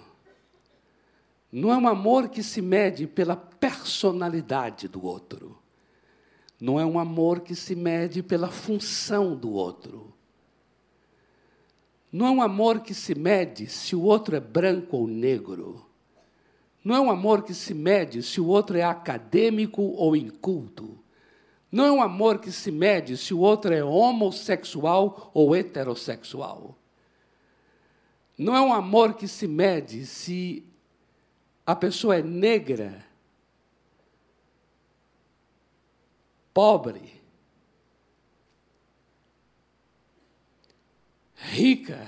Não 1.51 1.72
é 1.72 1.78
um 1.78 1.88
amor 1.88 2.30
que 2.30 2.44
se 2.44 2.62
mede 2.62 3.08
pela 3.08 3.36
personalidade 3.36 4.88
do 4.88 5.06
outro. 5.06 5.58
Não 6.60 6.80
é 6.80 6.86
um 6.86 7.00
amor 7.00 7.42
que 7.42 7.56
se 7.56 7.75
mede 7.75 8.22
pela 8.22 8.50
função 8.50 9.36
do 9.36 9.51
outro. 9.51 10.13
Não 12.12 12.28
é 12.28 12.32
um 12.32 12.42
amor 12.42 12.82
que 12.82 12.94
se 12.94 13.16
mede 13.16 13.68
se 13.68 13.96
o 13.96 14.01
outro 14.01 14.36
é 14.36 14.40
branco 14.40 14.98
ou 14.98 15.08
negro. 15.08 15.86
Não 16.84 16.96
é 16.96 17.00
um 17.00 17.12
amor 17.12 17.44
que 17.44 17.54
se 17.54 17.74
mede 17.74 18.24
se 18.24 18.42
o 18.42 18.48
outro 18.48 18.78
é 18.78 18.84
acadêmico 18.84 19.82
ou 19.82 20.16
inculto. 20.16 20.98
Não 21.72 21.86
é 21.86 21.92
um 21.92 22.02
amor 22.02 22.40
que 22.40 22.52
se 22.52 22.72
mede 22.72 23.16
se 23.16 23.34
o 23.34 23.40
outro 23.40 23.74
é 23.74 23.84
homossexual 23.84 25.32
ou 25.34 25.56
heterossexual. 25.56 26.76
Não 28.38 28.56
é 28.56 28.62
um 28.62 28.74
amor 28.74 29.14
que 29.14 29.28
se 29.28 29.48
mede 29.48 30.06
se 30.06 30.66
a 31.66 31.76
pessoa 31.76 32.18
é 32.18 32.24
negra, 32.24 33.06
pobre, 36.54 37.22
rica, 41.36 42.08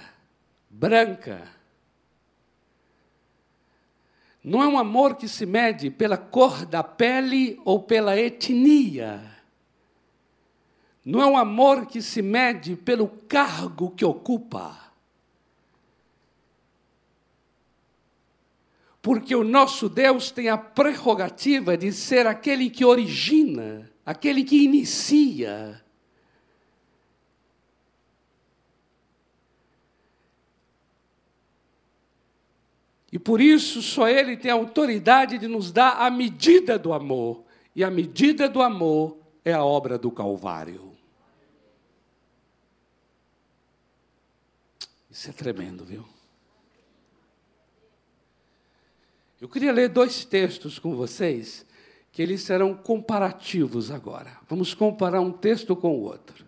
branca. 0.69 1.52
Não 4.43 4.61
é 4.61 4.67
um 4.67 4.77
amor 4.77 5.15
que 5.15 5.27
se 5.27 5.45
mede 5.45 5.89
pela 5.89 6.17
cor 6.17 6.65
da 6.65 6.83
pele 6.83 7.59
ou 7.63 7.81
pela 7.81 8.19
etnia. 8.19 9.21
Não 11.05 11.21
é 11.21 11.25
um 11.25 11.37
amor 11.37 11.85
que 11.85 12.01
se 12.01 12.21
mede 12.21 12.75
pelo 12.75 13.07
cargo 13.07 13.91
que 13.91 14.03
ocupa. 14.03 14.83
Porque 19.01 19.35
o 19.35 19.43
nosso 19.43 19.89
Deus 19.89 20.31
tem 20.31 20.49
a 20.49 20.57
prerrogativa 20.57 21.77
de 21.77 21.91
ser 21.91 22.25
aquele 22.25 22.69
que 22.69 22.85
origina, 22.85 23.91
aquele 24.05 24.43
que 24.43 24.63
inicia. 24.63 25.82
E 33.13 33.19
por 33.19 33.39
isso 33.39 33.79
só 33.83 34.09
Ele 34.09 34.35
tem 34.35 34.49
a 34.49 34.55
autoridade 34.55 35.37
de 35.37 35.47
nos 35.47 35.71
dar 35.71 35.97
a 36.03 36.09
medida 36.09 36.79
do 36.79 36.91
amor. 36.91 37.43
E 37.75 37.83
a 37.83 37.91
medida 37.91 38.49
do 38.49 38.59
amor 38.59 39.19
é 39.45 39.53
a 39.53 39.63
obra 39.63 39.99
do 39.99 40.09
Calvário. 40.09 40.93
Isso 45.11 45.29
é 45.29 45.31
tremendo, 45.31 45.85
viu? 45.85 46.03
Eu 49.39 49.47
queria 49.47 49.71
ler 49.71 49.89
dois 49.89 50.25
textos 50.25 50.79
com 50.79 50.95
vocês, 50.95 51.63
que 52.11 52.19
eles 52.19 52.41
serão 52.41 52.73
comparativos 52.73 53.91
agora. 53.91 54.39
Vamos 54.49 54.73
comparar 54.73 55.21
um 55.21 55.31
texto 55.31 55.75
com 55.75 55.99
o 55.99 56.01
outro. 56.01 56.43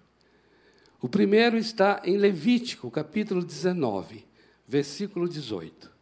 O 0.99 1.07
primeiro 1.07 1.59
está 1.59 2.01
em 2.03 2.17
Levítico, 2.17 2.89
capítulo 2.89 3.45
19, 3.45 4.25
versículo 4.67 5.29
18. 5.29 5.93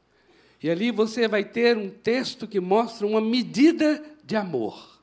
E 0.63 0.69
ali 0.69 0.91
você 0.91 1.27
vai 1.27 1.43
ter 1.43 1.77
um 1.77 1.89
texto 1.89 2.47
que 2.47 2.57
mostra 2.57 3.05
uma 3.05 3.19
medida 3.19 4.01
de 4.23 4.37
amor. 4.37 4.97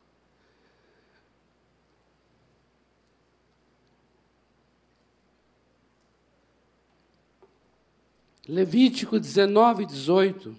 Levítico 8.48 9.20
19, 9.20 9.84
18. 9.84 10.56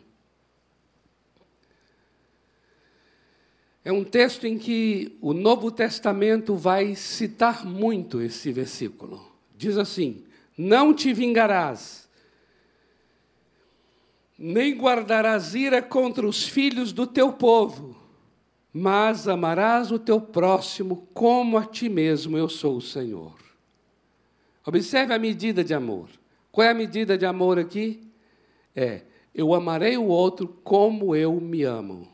É 3.83 3.91
um 3.91 4.03
texto 4.03 4.45
em 4.45 4.59
que 4.59 5.17
o 5.19 5.33
Novo 5.33 5.71
Testamento 5.71 6.55
vai 6.55 6.93
citar 6.93 7.65
muito 7.65 8.21
esse 8.21 8.51
versículo. 8.51 9.19
Diz 9.57 9.79
assim: 9.79 10.23
Não 10.55 10.93
te 10.93 11.11
vingarás, 11.11 12.07
nem 14.43 14.75
guardarás 14.75 15.54
ira 15.54 15.84
contra 15.84 16.27
os 16.27 16.47
filhos 16.47 16.91
do 16.91 17.06
teu 17.06 17.32
povo, 17.32 17.95
mas 18.73 19.27
amarás 19.27 19.91
o 19.91 19.99
teu 19.99 20.19
próximo 20.19 21.08
como 21.13 21.60
a 21.60 21.65
ti 21.65 21.88
mesmo, 21.88 22.36
eu 22.36 22.49
sou 22.49 22.77
o 22.77 22.82
Senhor. 22.82 23.36
Observe 24.65 25.13
a 25.13 25.19
medida 25.19 25.63
de 25.63 25.75
amor. 25.75 26.10
Qual 26.51 26.65
é 26.65 26.71
a 26.71 26.73
medida 26.73 27.15
de 27.15 27.23
amor 27.23 27.60
aqui? 27.60 28.01
É, 28.75 29.04
eu 29.34 29.54
amarei 29.54 29.95
o 29.95 30.08
outro 30.08 30.47
como 30.63 31.15
eu 31.15 31.39
me 31.39 31.62
amo. 31.62 32.08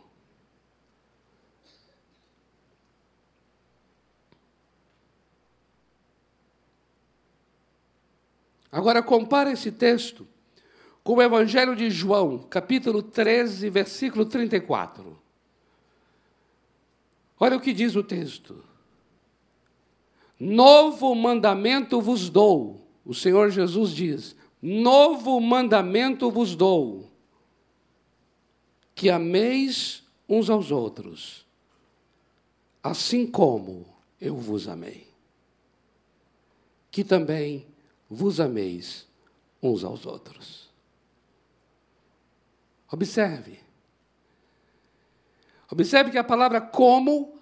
Agora 8.70 9.02
compare 9.02 9.54
esse 9.54 9.72
texto 9.72 10.28
com 11.08 11.14
o 11.14 11.22
Evangelho 11.22 11.74
de 11.74 11.90
João, 11.90 12.38
capítulo 12.38 13.02
13, 13.02 13.70
versículo 13.70 14.26
34. 14.26 15.18
Olha 17.40 17.56
o 17.56 17.62
que 17.62 17.72
diz 17.72 17.96
o 17.96 18.04
texto. 18.04 18.62
Novo 20.38 21.16
mandamento 21.16 22.02
vos 22.02 22.30
dou, 22.30 22.86
o 23.06 23.14
Senhor 23.14 23.50
Jesus 23.52 23.92
diz: 23.92 24.36
Novo 24.62 25.40
mandamento 25.40 26.30
vos 26.30 26.58
dou, 26.58 27.10
que 28.94 29.10
ameis 29.10 30.04
uns 30.28 30.50
aos 30.50 30.72
outros, 30.72 31.46
assim 32.84 33.26
como 33.26 33.86
eu 34.20 34.36
vos 34.36 34.68
amei. 34.68 35.08
Que 36.92 37.02
também 37.02 37.66
vos 38.10 38.42
ameis 38.42 39.08
uns 39.64 39.86
aos 39.86 40.06
outros. 40.06 40.67
Observe. 42.92 43.60
Observe 45.70 46.12
que 46.12 46.18
a 46.18 46.24
palavra 46.24 46.62
como, 46.62 47.38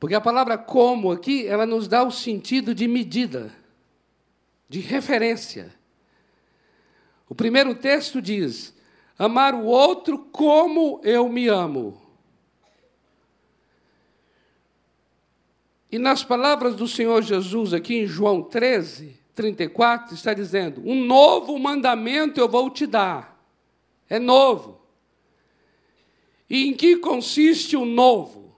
porque 0.00 0.14
a 0.14 0.20
palavra 0.20 0.56
como 0.56 1.12
aqui, 1.12 1.46
ela 1.46 1.66
nos 1.66 1.86
dá 1.86 2.02
o 2.02 2.10
sentido 2.10 2.74
de 2.74 2.88
medida 2.88 3.52
de 4.68 4.80
referência. 4.80 5.74
O 7.28 7.34
primeiro 7.34 7.74
texto 7.74 8.22
diz: 8.22 8.74
amar 9.18 9.54
o 9.54 9.64
outro 9.64 10.18
como 10.18 11.00
eu 11.04 11.28
me 11.28 11.46
amo. 11.46 12.00
E 15.90 15.98
nas 15.98 16.24
palavras 16.24 16.74
do 16.74 16.88
Senhor 16.88 17.20
Jesus, 17.20 17.74
aqui 17.74 17.96
em 17.96 18.06
João 18.06 18.42
13, 18.42 19.14
34, 19.34 20.14
está 20.14 20.32
dizendo: 20.32 20.82
Um 20.86 21.04
novo 21.04 21.58
mandamento 21.58 22.40
eu 22.40 22.48
vou 22.48 22.70
te 22.70 22.86
dar. 22.86 23.31
É 24.08 24.18
novo. 24.18 24.80
E 26.48 26.68
em 26.68 26.74
que 26.74 26.96
consiste 26.96 27.76
o 27.76 27.84
novo? 27.84 28.54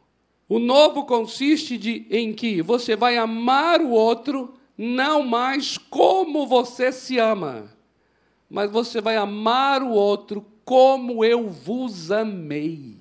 O 0.48 0.58
novo 0.58 1.04
consiste 1.04 1.78
de, 1.78 2.06
em 2.10 2.32
que 2.32 2.60
você 2.60 2.96
vai 2.96 3.16
amar 3.16 3.80
o 3.80 3.90
outro 3.90 4.54
não 4.76 5.22
mais 5.22 5.78
como 5.78 6.46
você 6.46 6.90
se 6.90 7.18
ama, 7.18 7.72
mas 8.50 8.70
você 8.70 9.00
vai 9.00 9.16
amar 9.16 9.82
o 9.82 9.90
outro 9.90 10.44
como 10.64 11.24
eu 11.24 11.48
vos 11.48 12.10
amei. 12.10 12.96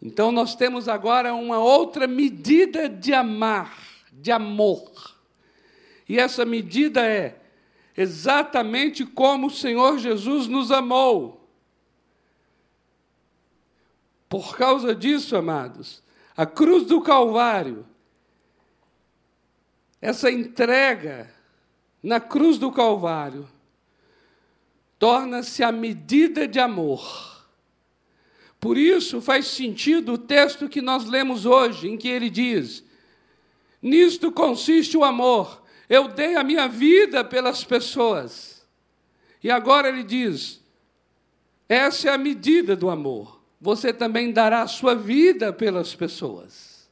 Então 0.00 0.32
nós 0.32 0.56
temos 0.56 0.88
agora 0.88 1.32
uma 1.32 1.60
outra 1.60 2.08
medida 2.08 2.88
de 2.88 3.14
amar, 3.14 3.78
de 4.12 4.32
amor. 4.32 5.16
E 6.08 6.18
essa 6.18 6.44
medida 6.44 7.06
é 7.06 7.38
exatamente 7.96 9.04
como 9.04 9.46
o 9.48 9.50
Senhor 9.50 9.98
Jesus 9.98 10.46
nos 10.46 10.70
amou. 10.70 11.48
Por 14.28 14.56
causa 14.56 14.94
disso, 14.94 15.36
amados, 15.36 16.02
a 16.36 16.46
cruz 16.46 16.86
do 16.86 17.00
Calvário 17.02 17.86
essa 20.02 20.28
entrega 20.28 21.32
na 22.02 22.18
cruz 22.18 22.58
do 22.58 22.72
Calvário 22.72 23.48
torna-se 24.98 25.62
a 25.62 25.70
medida 25.70 26.48
de 26.48 26.58
amor. 26.58 27.46
Por 28.58 28.76
isso 28.76 29.20
faz 29.20 29.46
sentido 29.46 30.14
o 30.14 30.18
texto 30.18 30.68
que 30.68 30.82
nós 30.82 31.04
lemos 31.04 31.46
hoje, 31.46 31.88
em 31.88 31.96
que 31.96 32.08
ele 32.08 32.28
diz: 32.28 32.84
Nisto 33.80 34.32
consiste 34.32 34.96
o 34.96 35.04
amor. 35.04 35.61
Eu 35.88 36.08
dei 36.08 36.36
a 36.36 36.44
minha 36.44 36.68
vida 36.68 37.24
pelas 37.24 37.64
pessoas. 37.64 38.66
E 39.42 39.50
agora 39.50 39.88
ele 39.88 40.02
diz: 40.02 40.62
essa 41.68 42.10
é 42.10 42.12
a 42.12 42.18
medida 42.18 42.76
do 42.76 42.90
amor. 42.90 43.40
Você 43.58 43.94
também 43.94 44.30
dará 44.30 44.60
a 44.60 44.66
sua 44.66 44.94
vida 44.94 45.52
pelas 45.52 45.94
pessoas. 45.94 46.90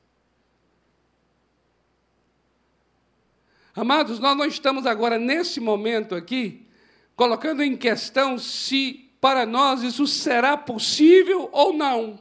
Amados, 3.75 4.19
nós 4.19 4.37
não 4.37 4.47
estamos 4.47 4.87
agora, 4.87 5.19
nesse 5.19 5.61
momento 5.61 6.15
aqui, 6.15 6.67
colocando 7.15 7.63
em 7.63 7.77
questão 7.77 8.39
se 8.39 9.11
para 9.21 9.45
nós 9.45 9.83
isso 9.83 10.07
será 10.07 10.57
possível 10.57 11.51
ou 11.53 11.75
não. 11.75 12.19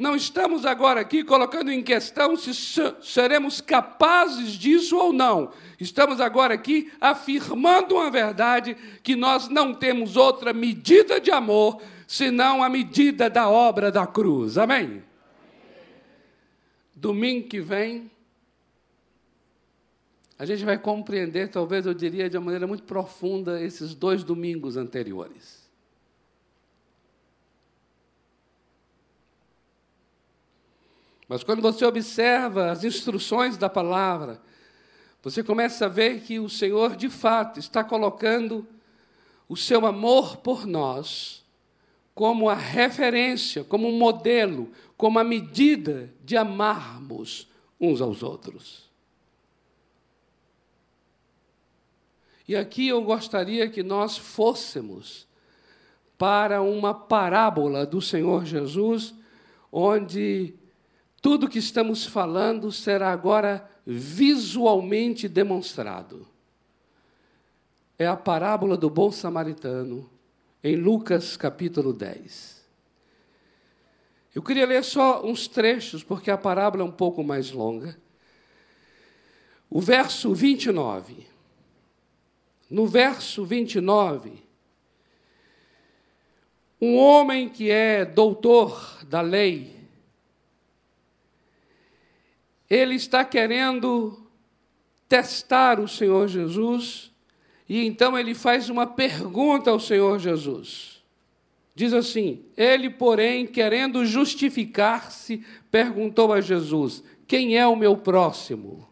Não 0.00 0.16
estamos 0.16 0.64
agora 0.64 1.02
aqui 1.02 1.22
colocando 1.22 1.70
em 1.70 1.82
questão 1.82 2.34
se 2.34 2.54
seremos 3.02 3.60
capazes 3.60 4.52
disso 4.52 4.96
ou 4.96 5.12
não. 5.12 5.52
Estamos 5.78 6.22
agora 6.22 6.54
aqui 6.54 6.90
afirmando 6.98 7.96
uma 7.96 8.10
verdade 8.10 8.74
que 9.02 9.14
nós 9.14 9.50
não 9.50 9.74
temos 9.74 10.16
outra 10.16 10.54
medida 10.54 11.20
de 11.20 11.30
amor 11.30 11.82
senão 12.08 12.62
a 12.62 12.68
medida 12.70 13.28
da 13.28 13.50
obra 13.50 13.92
da 13.92 14.06
cruz. 14.06 14.56
Amém? 14.56 15.04
Domingo 16.94 17.46
que 17.46 17.60
vem, 17.60 18.10
a 20.38 20.46
gente 20.46 20.64
vai 20.64 20.78
compreender, 20.78 21.50
talvez 21.50 21.84
eu 21.84 21.92
diria 21.92 22.30
de 22.30 22.38
uma 22.38 22.46
maneira 22.46 22.66
muito 22.66 22.84
profunda, 22.84 23.60
esses 23.60 23.94
dois 23.94 24.24
domingos 24.24 24.78
anteriores. 24.78 25.59
Mas 31.30 31.44
quando 31.44 31.62
você 31.62 31.84
observa 31.84 32.72
as 32.72 32.82
instruções 32.82 33.56
da 33.56 33.70
palavra, 33.70 34.42
você 35.22 35.44
começa 35.44 35.86
a 35.86 35.88
ver 35.88 36.22
que 36.22 36.40
o 36.40 36.48
Senhor, 36.48 36.96
de 36.96 37.08
fato, 37.08 37.60
está 37.60 37.84
colocando 37.84 38.66
o 39.48 39.56
seu 39.56 39.86
amor 39.86 40.38
por 40.38 40.66
nós 40.66 41.46
como 42.16 42.48
a 42.48 42.54
referência, 42.56 43.62
como 43.62 43.86
um 43.86 43.96
modelo, 43.96 44.72
como 44.96 45.20
a 45.20 45.24
medida 45.24 46.12
de 46.24 46.36
amarmos 46.36 47.48
uns 47.80 48.00
aos 48.00 48.24
outros. 48.24 48.90
E 52.48 52.56
aqui 52.56 52.88
eu 52.88 53.04
gostaria 53.04 53.68
que 53.68 53.84
nós 53.84 54.18
fôssemos 54.18 55.28
para 56.18 56.60
uma 56.60 56.92
parábola 56.92 57.86
do 57.86 58.02
Senhor 58.02 58.44
Jesus, 58.44 59.14
onde 59.70 60.58
tudo 61.20 61.48
que 61.48 61.58
estamos 61.58 62.04
falando 62.06 62.72
será 62.72 63.10
agora 63.10 63.68
visualmente 63.86 65.28
demonstrado. 65.28 66.26
É 67.98 68.06
a 68.06 68.16
parábola 68.16 68.76
do 68.76 68.88
bom 68.88 69.12
samaritano, 69.12 70.08
em 70.62 70.76
Lucas 70.76 71.36
capítulo 71.36 71.92
10. 71.92 72.60
Eu 74.34 74.42
queria 74.42 74.66
ler 74.66 74.84
só 74.84 75.24
uns 75.24 75.48
trechos, 75.48 76.02
porque 76.02 76.30
a 76.30 76.38
parábola 76.38 76.82
é 76.82 76.86
um 76.86 76.92
pouco 76.92 77.22
mais 77.22 77.50
longa. 77.50 77.98
O 79.68 79.80
verso 79.80 80.34
29. 80.34 81.26
No 82.70 82.86
verso 82.86 83.44
29, 83.44 84.44
um 86.80 86.96
homem 86.96 87.48
que 87.48 87.68
é 87.68 88.04
doutor 88.04 89.04
da 89.08 89.20
lei, 89.20 89.79
ele 92.70 92.94
está 92.94 93.24
querendo 93.24 94.24
testar 95.08 95.80
o 95.80 95.88
Senhor 95.88 96.28
Jesus, 96.28 97.10
e 97.68 97.84
então 97.84 98.16
ele 98.16 98.32
faz 98.32 98.70
uma 98.70 98.86
pergunta 98.86 99.70
ao 99.72 99.80
Senhor 99.80 100.20
Jesus. 100.20 101.02
Diz 101.74 101.92
assim: 101.92 102.44
Ele, 102.56 102.88
porém, 102.88 103.46
querendo 103.46 104.06
justificar-se, 104.06 105.44
perguntou 105.70 106.32
a 106.32 106.40
Jesus: 106.40 107.02
Quem 107.26 107.56
é 107.56 107.66
o 107.66 107.74
meu 107.74 107.96
próximo? 107.96 108.88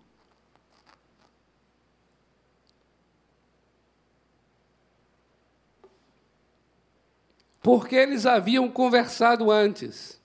Porque 7.62 7.94
eles 7.94 8.24
haviam 8.24 8.68
conversado 8.70 9.50
antes. 9.50 10.18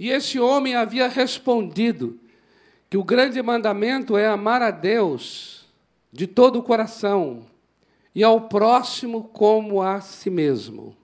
E 0.00 0.08
esse 0.08 0.40
homem 0.40 0.74
havia 0.74 1.08
respondido 1.08 2.18
que 2.88 2.96
o 2.96 3.04
grande 3.04 3.42
mandamento 3.42 4.16
é 4.16 4.26
amar 4.26 4.62
a 4.62 4.70
Deus 4.70 5.66
de 6.10 6.26
todo 6.26 6.58
o 6.58 6.62
coração 6.62 7.44
e 8.14 8.24
ao 8.24 8.48
próximo 8.48 9.24
como 9.24 9.82
a 9.82 10.00
si 10.00 10.30
mesmo. 10.30 10.96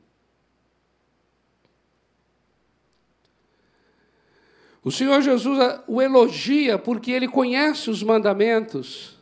O 4.82 4.90
Senhor 4.90 5.20
Jesus 5.20 5.58
o 5.86 6.00
elogia 6.00 6.78
porque 6.78 7.10
ele 7.10 7.28
conhece 7.28 7.90
os 7.90 8.02
mandamentos. 8.02 9.18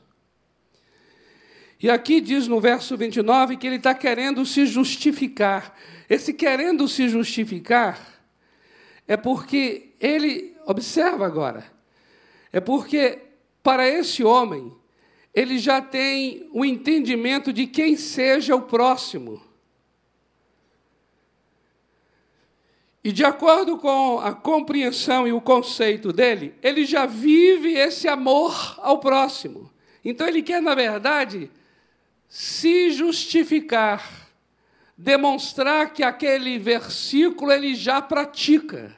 E 1.82 1.90
aqui 1.90 2.20
diz 2.20 2.46
no 2.46 2.60
verso 2.60 2.96
29 2.96 3.56
que 3.56 3.66
ele 3.66 3.76
está 3.76 3.92
querendo 3.92 4.46
se 4.46 4.66
justificar. 4.66 5.76
Esse 6.08 6.32
querendo 6.32 6.86
se 6.86 7.08
justificar 7.08 8.13
é 9.06 9.16
porque 9.16 9.94
ele, 10.00 10.56
observa 10.66 11.26
agora, 11.26 11.64
é 12.52 12.60
porque 12.60 13.18
para 13.62 13.88
esse 13.88 14.22
homem, 14.22 14.72
ele 15.32 15.58
já 15.58 15.80
tem 15.80 16.48
o 16.52 16.64
entendimento 16.64 17.52
de 17.52 17.66
quem 17.66 17.96
seja 17.96 18.54
o 18.54 18.62
próximo. 18.62 19.42
E 23.02 23.10
de 23.12 23.24
acordo 23.24 23.76
com 23.76 24.18
a 24.20 24.32
compreensão 24.32 25.26
e 25.26 25.32
o 25.32 25.40
conceito 25.40 26.12
dele, 26.12 26.54
ele 26.62 26.86
já 26.86 27.04
vive 27.04 27.72
esse 27.72 28.06
amor 28.06 28.76
ao 28.78 28.98
próximo. 28.98 29.70
Então 30.04 30.26
ele 30.26 30.42
quer, 30.42 30.62
na 30.62 30.74
verdade, 30.74 31.50
se 32.28 32.90
justificar 32.90 34.23
demonstrar 34.96 35.92
que 35.92 36.02
aquele 36.02 36.58
versículo 36.58 37.50
ele 37.50 37.74
já 37.74 38.00
pratica. 38.00 38.96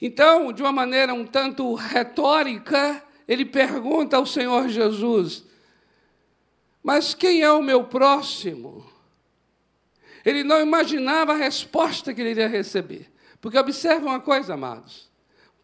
Então, 0.00 0.52
de 0.52 0.62
uma 0.62 0.72
maneira 0.72 1.12
um 1.12 1.26
tanto 1.26 1.74
retórica, 1.74 3.02
ele 3.28 3.44
pergunta 3.44 4.16
ao 4.16 4.26
Senhor 4.26 4.68
Jesus: 4.68 5.44
Mas 6.82 7.14
quem 7.14 7.42
é 7.42 7.50
o 7.50 7.62
meu 7.62 7.84
próximo? 7.84 8.88
Ele 10.24 10.42
não 10.42 10.60
imaginava 10.60 11.32
a 11.32 11.36
resposta 11.36 12.12
que 12.12 12.20
ele 12.20 12.30
iria 12.30 12.48
receber. 12.48 13.10
Porque 13.40 13.58
observe 13.58 14.04
uma 14.04 14.20
coisa, 14.20 14.54
amados. 14.54 15.10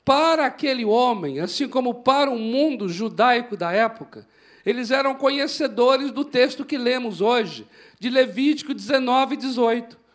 Para 0.05 0.47
aquele 0.47 0.85
homem, 0.85 1.40
assim 1.40 1.69
como 1.69 2.03
para 2.03 2.31
o 2.31 2.38
mundo 2.38 2.88
judaico 2.88 3.57
da 3.57 3.73
época, 3.73 4.27
eles 4.64 4.90
eram 4.90 5.14
conhecedores 5.14 6.11
do 6.11 6.25
texto 6.25 6.64
que 6.64 6.79
lemos 6.79 7.21
hoje, 7.21 7.66
de 7.98 8.11
Levítico 8.11 8.74
19 8.74 9.35
e 9.35 9.38
18. 9.38 10.06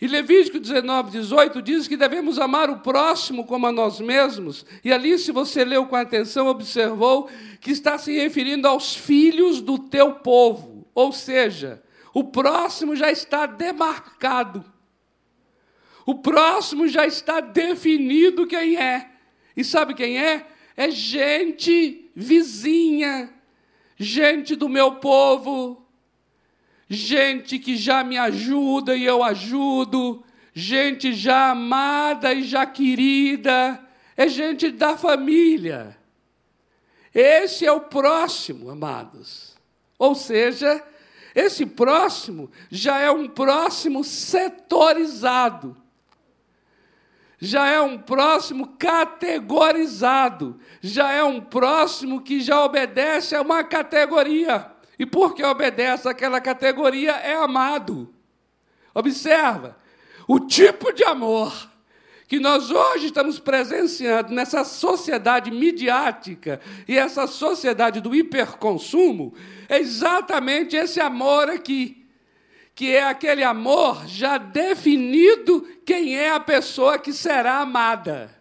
E 0.00 0.06
Levítico 0.06 0.58
19, 0.58 1.10
18 1.10 1.62
diz 1.62 1.88
que 1.88 1.96
devemos 1.96 2.38
amar 2.38 2.68
o 2.68 2.80
próximo 2.80 3.46
como 3.46 3.66
a 3.66 3.72
nós 3.72 3.98
mesmos. 3.98 4.66
E 4.84 4.92
ali, 4.92 5.18
se 5.18 5.32
você 5.32 5.64
leu 5.64 5.86
com 5.86 5.96
atenção, 5.96 6.48
observou 6.48 7.30
que 7.60 7.70
está 7.70 7.96
se 7.96 8.12
referindo 8.12 8.68
aos 8.68 8.94
filhos 8.94 9.62
do 9.62 9.78
teu 9.78 10.16
povo. 10.16 10.86
Ou 10.94 11.12
seja, 11.12 11.82
o 12.12 12.24
próximo 12.24 12.94
já 12.94 13.10
está 13.10 13.46
demarcado. 13.46 14.64
O 16.04 16.14
próximo 16.14 16.86
já 16.86 17.06
está 17.06 17.40
definido 17.40 18.46
quem 18.46 18.76
é. 18.76 19.10
E 19.56 19.64
sabe 19.64 19.94
quem 19.94 20.18
é? 20.18 20.46
É 20.76 20.90
gente 20.90 22.10
vizinha, 22.14 23.32
gente 23.98 24.54
do 24.54 24.68
meu 24.68 24.96
povo, 24.96 25.85
gente 26.88 27.58
que 27.58 27.76
já 27.76 28.04
me 28.04 28.16
ajuda 28.16 28.96
e 28.96 29.04
eu 29.04 29.22
ajudo, 29.22 30.24
gente 30.54 31.12
já 31.12 31.50
amada 31.50 32.32
e 32.32 32.42
já 32.42 32.64
querida, 32.66 33.80
é 34.16 34.28
gente 34.28 34.70
da 34.70 34.96
família. 34.96 35.96
Esse 37.14 37.64
é 37.64 37.72
o 37.72 37.80
próximo, 37.80 38.70
amados. 38.70 39.56
Ou 39.98 40.14
seja, 40.14 40.82
esse 41.34 41.64
próximo 41.64 42.50
já 42.70 42.98
é 42.98 43.10
um 43.10 43.28
próximo 43.28 44.04
setorizado 44.04 45.76
já 47.38 47.68
é 47.68 47.80
um 47.80 47.98
próximo 47.98 48.68
categorizado, 48.78 50.58
já 50.80 51.12
é 51.12 51.22
um 51.22 51.40
próximo 51.40 52.22
que 52.22 52.40
já 52.40 52.64
obedece 52.64 53.34
a 53.34 53.42
uma 53.42 53.62
categoria. 53.62 54.72
E 54.98 55.04
porque 55.04 55.44
obedece 55.44 56.08
àquela 56.08 56.40
categoria 56.40 57.12
é 57.12 57.34
amado. 57.34 58.14
Observa, 58.94 59.76
o 60.26 60.40
tipo 60.40 60.92
de 60.92 61.04
amor 61.04 61.52
que 62.26 62.40
nós 62.40 62.70
hoje 62.70 63.06
estamos 63.06 63.38
presenciando 63.38 64.34
nessa 64.34 64.64
sociedade 64.64 65.50
midiática 65.50 66.60
e 66.88 66.98
essa 66.98 67.26
sociedade 67.26 68.00
do 68.00 68.14
hiperconsumo 68.14 69.34
é 69.68 69.78
exatamente 69.78 70.74
esse 70.74 71.00
amor 71.00 71.48
aqui, 71.48 72.04
que 72.74 72.94
é 72.94 73.04
aquele 73.04 73.44
amor 73.44 74.06
já 74.06 74.38
definido 74.38 75.66
quem 75.84 76.16
é 76.16 76.30
a 76.30 76.40
pessoa 76.40 76.98
que 76.98 77.12
será 77.12 77.60
amada. 77.60 78.35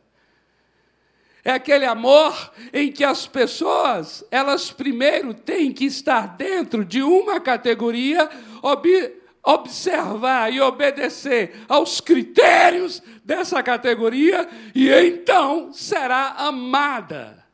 É 1.48 1.52
aquele 1.52 1.86
amor 1.86 2.52
em 2.74 2.92
que 2.92 3.04
as 3.04 3.28
pessoas, 3.28 4.26
elas 4.32 4.72
primeiro 4.72 5.32
têm 5.32 5.72
que 5.72 5.86
estar 5.86 6.36
dentro 6.36 6.84
de 6.84 7.04
uma 7.04 7.40
categoria, 7.40 8.28
observar 9.44 10.52
e 10.52 10.60
obedecer 10.60 11.64
aos 11.70 12.02
critérios 12.02 13.00
dessa 13.24 13.62
categoria 13.62 14.50
e 14.74 14.90
então 14.90 15.72
será 15.72 16.30
amada. 16.30 17.46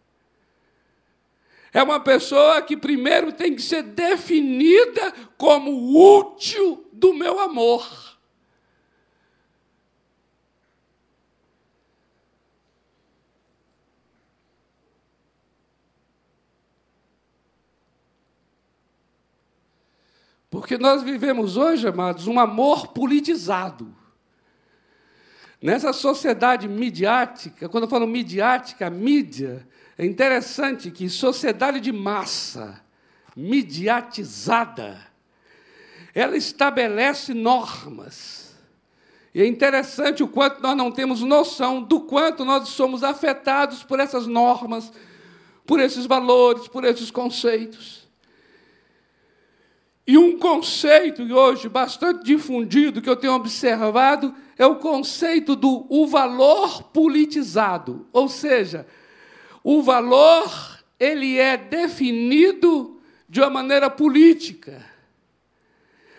É 1.74 1.84
uma 1.84 2.00
pessoa 2.00 2.62
que 2.62 2.78
primeiro 2.78 3.34
tem 3.34 3.54
que 3.54 3.62
ser 3.62 3.84
definida 3.84 5.14
como 5.38 5.98
útil 6.18 6.88
do 6.94 7.14
meu 7.14 7.42
amor. 7.42 8.11
Porque 20.52 20.78
nós 20.78 21.02
vivemos 21.02 21.56
hoje, 21.56 21.88
amados, 21.88 22.28
um 22.28 22.38
amor 22.38 22.88
politizado. 22.88 23.96
Nessa 25.62 25.94
sociedade 25.94 26.68
midiática, 26.68 27.70
quando 27.70 27.86
eu 27.86 27.90
falo 27.90 28.06
midiática, 28.06 28.90
mídia, 28.90 29.66
é 29.98 30.06
interessante 30.06 30.92
que 30.92 31.10
sociedade 31.10 31.80
de 31.80 31.94
massa, 31.94 32.84
midiatizada, 33.34 35.00
ela 36.14 36.36
estabelece 36.36 37.34
normas. 37.34 38.54
E 39.34 39.42
é 39.42 39.48
interessante 39.48 40.22
o 40.22 40.28
quanto 40.28 40.62
nós 40.62 40.76
não 40.76 40.92
temos 40.92 41.22
noção 41.22 41.82
do 41.82 42.02
quanto 42.02 42.44
nós 42.44 42.68
somos 42.68 43.06
afetados 43.06 43.84
por 43.84 44.02
essas 44.02 44.28
normas, 44.28 44.92
por 45.66 45.80
esses 45.80 46.06
valores, 46.06 46.68
por 46.68 46.84
esses 46.84 47.10
conceitos. 47.10 48.01
E 50.12 50.18
um 50.18 50.38
conceito 50.38 51.24
hoje 51.34 51.70
bastante 51.70 52.26
difundido 52.26 53.02
que 53.02 53.10
eu 53.10 53.16
tenho 53.16 53.32
observado 53.32 54.36
é 54.58 54.66
o 54.66 54.76
conceito 54.76 55.56
do 55.56 55.86
o 55.88 56.06
valor 56.06 56.84
politizado, 56.84 58.06
ou 58.12 58.28
seja, 58.28 58.86
o 59.64 59.82
valor 59.82 60.84
ele 61.00 61.40
é 61.40 61.56
definido 61.56 63.00
de 63.30 63.40
uma 63.40 63.50
maneira 63.50 63.90
política. 63.90 64.86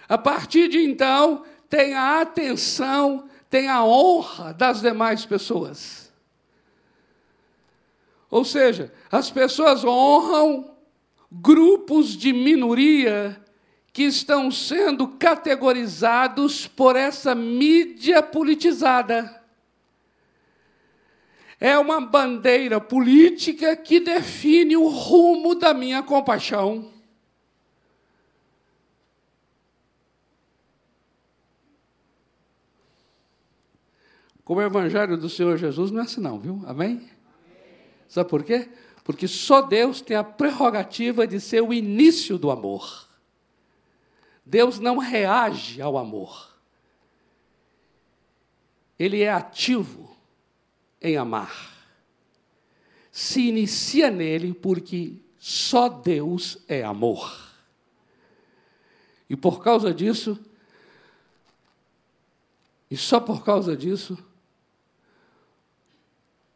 A 0.09 0.17
partir 0.17 0.69
de 0.69 0.79
então, 0.79 1.45
tem 1.69 1.93
a 1.93 2.23
atenção, 2.23 3.29
tem 3.51 3.69
a 3.69 3.85
honra 3.85 4.55
das 4.55 4.81
demais 4.81 5.27
pessoas. 5.27 6.11
Ou 8.31 8.43
seja, 8.43 8.91
as 9.11 9.31
pessoas 9.31 9.85
honram 9.85 10.75
grupos 11.31 12.17
de 12.17 12.33
minoria 12.33 13.42
que 13.93 14.05
estão 14.05 14.51
sendo 14.51 15.07
categorizados 15.07 16.67
por 16.67 16.97
essa 16.97 17.35
mídia 17.35 18.23
politizada. 18.23 19.43
É 21.61 21.79
uma 21.79 22.01
bandeira 22.01 22.81
política 22.81 23.77
que 23.77 24.01
define 24.01 24.77
o 24.77 24.89
rumo 24.89 25.55
da 25.55 25.75
minha 25.75 26.03
compaixão. 26.03 26.91
Como 34.43 34.59
o 34.59 34.65
Evangelho 34.65 35.17
do 35.17 35.29
Senhor 35.29 35.57
Jesus 35.57 35.91
não 35.91 36.01
é 36.01 36.05
assim, 36.05 36.21
não, 36.21 36.41
viu? 36.41 36.63
Amém? 36.67 36.97
Amém? 36.97 37.11
Sabe 38.09 38.29
por 38.29 38.43
quê? 38.43 38.69
Porque 39.05 39.29
só 39.29 39.63
Deus 39.63 40.01
tem 40.01 40.17
a 40.17 40.25
prerrogativa 40.25 41.27
de 41.27 41.39
ser 41.39 41.63
o 41.63 41.73
início 41.73 42.37
do 42.39 42.51
amor. 42.51 43.12
Deus 44.45 44.79
não 44.79 44.99
reage 44.99 45.81
ao 45.81 45.97
amor. 45.97 46.53
Ele 48.99 49.23
é 49.23 49.31
ativo 49.31 50.17
em 51.01 51.17
amar. 51.17 51.73
Se 53.11 53.49
inicia 53.49 54.11
nele 54.11 54.55
porque 54.55 55.17
só 55.39 55.89
Deus 55.89 56.59
é 56.69 56.83
amor. 56.83 57.51
E 59.29 59.37
por 59.37 59.63
causa 59.63 59.93
disso, 59.93 60.39
e 62.91 62.97
só 62.97 63.19
por 63.19 63.43
causa 63.43 63.77
disso, 63.77 64.19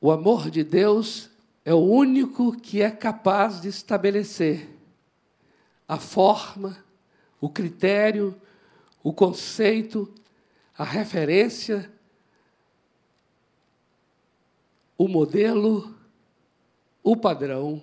o 0.01 0.11
amor 0.11 0.51
de 0.51 0.62
Deus 0.62 1.31
é 1.64 1.72
o 1.72 1.79
único 1.79 2.53
que 2.53 2.81
é 2.81 2.90
capaz 2.90 3.61
de 3.61 3.68
estabelecer 3.68 4.68
a 5.88 5.99
forma 5.99 6.86
o 7.40 7.49
critério, 7.49 8.40
o 9.03 9.12
conceito, 9.12 10.12
a 10.77 10.85
referência, 10.85 11.90
o 14.99 15.09
modelo, 15.09 15.94
o 17.03 17.16
padrão 17.16 17.83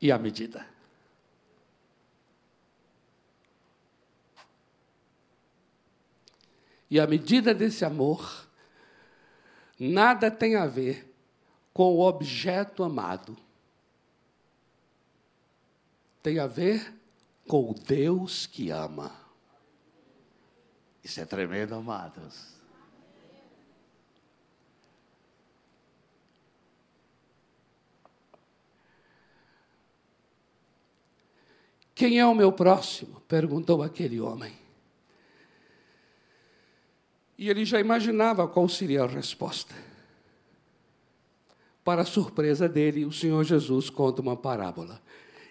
e 0.00 0.10
a 0.10 0.18
medida. 0.18 0.66
E 6.90 6.98
a 6.98 7.06
medida 7.06 7.54
desse 7.54 7.84
amor 7.84 8.48
nada 9.78 10.30
tem 10.30 10.56
a 10.56 10.66
ver 10.66 11.14
com 11.72 11.94
o 11.94 12.00
objeto 12.00 12.82
amado. 12.82 13.36
Tem 16.22 16.38
a 16.38 16.46
ver 16.46 16.99
com 17.50 17.68
o 17.68 17.74
Deus 17.74 18.46
que 18.46 18.70
ama. 18.70 19.10
Isso 21.02 21.20
é 21.20 21.24
tremendo, 21.24 21.74
amados. 21.74 22.54
Quem 31.92 32.20
é 32.20 32.24
o 32.24 32.36
meu 32.36 32.52
próximo? 32.52 33.20
perguntou 33.22 33.82
aquele 33.82 34.20
homem. 34.20 34.56
E 37.36 37.50
ele 37.50 37.64
já 37.64 37.80
imaginava 37.80 38.46
qual 38.46 38.68
seria 38.68 39.02
a 39.02 39.08
resposta. 39.08 39.74
Para 41.82 42.04
surpresa 42.04 42.68
dele, 42.68 43.04
o 43.04 43.10
Senhor 43.10 43.42
Jesus 43.42 43.90
conta 43.90 44.22
uma 44.22 44.36
parábola. 44.36 45.02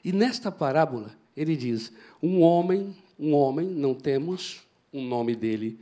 E 0.01 0.13
nesta 0.13 0.49
parábola, 0.49 1.19
ele 1.39 1.55
diz: 1.55 1.93
um 2.21 2.41
homem, 2.41 2.93
um 3.17 3.33
homem, 3.33 3.65
não 3.65 3.95
temos 3.95 4.61
um 4.91 5.07
nome 5.07 5.37
dele, 5.37 5.79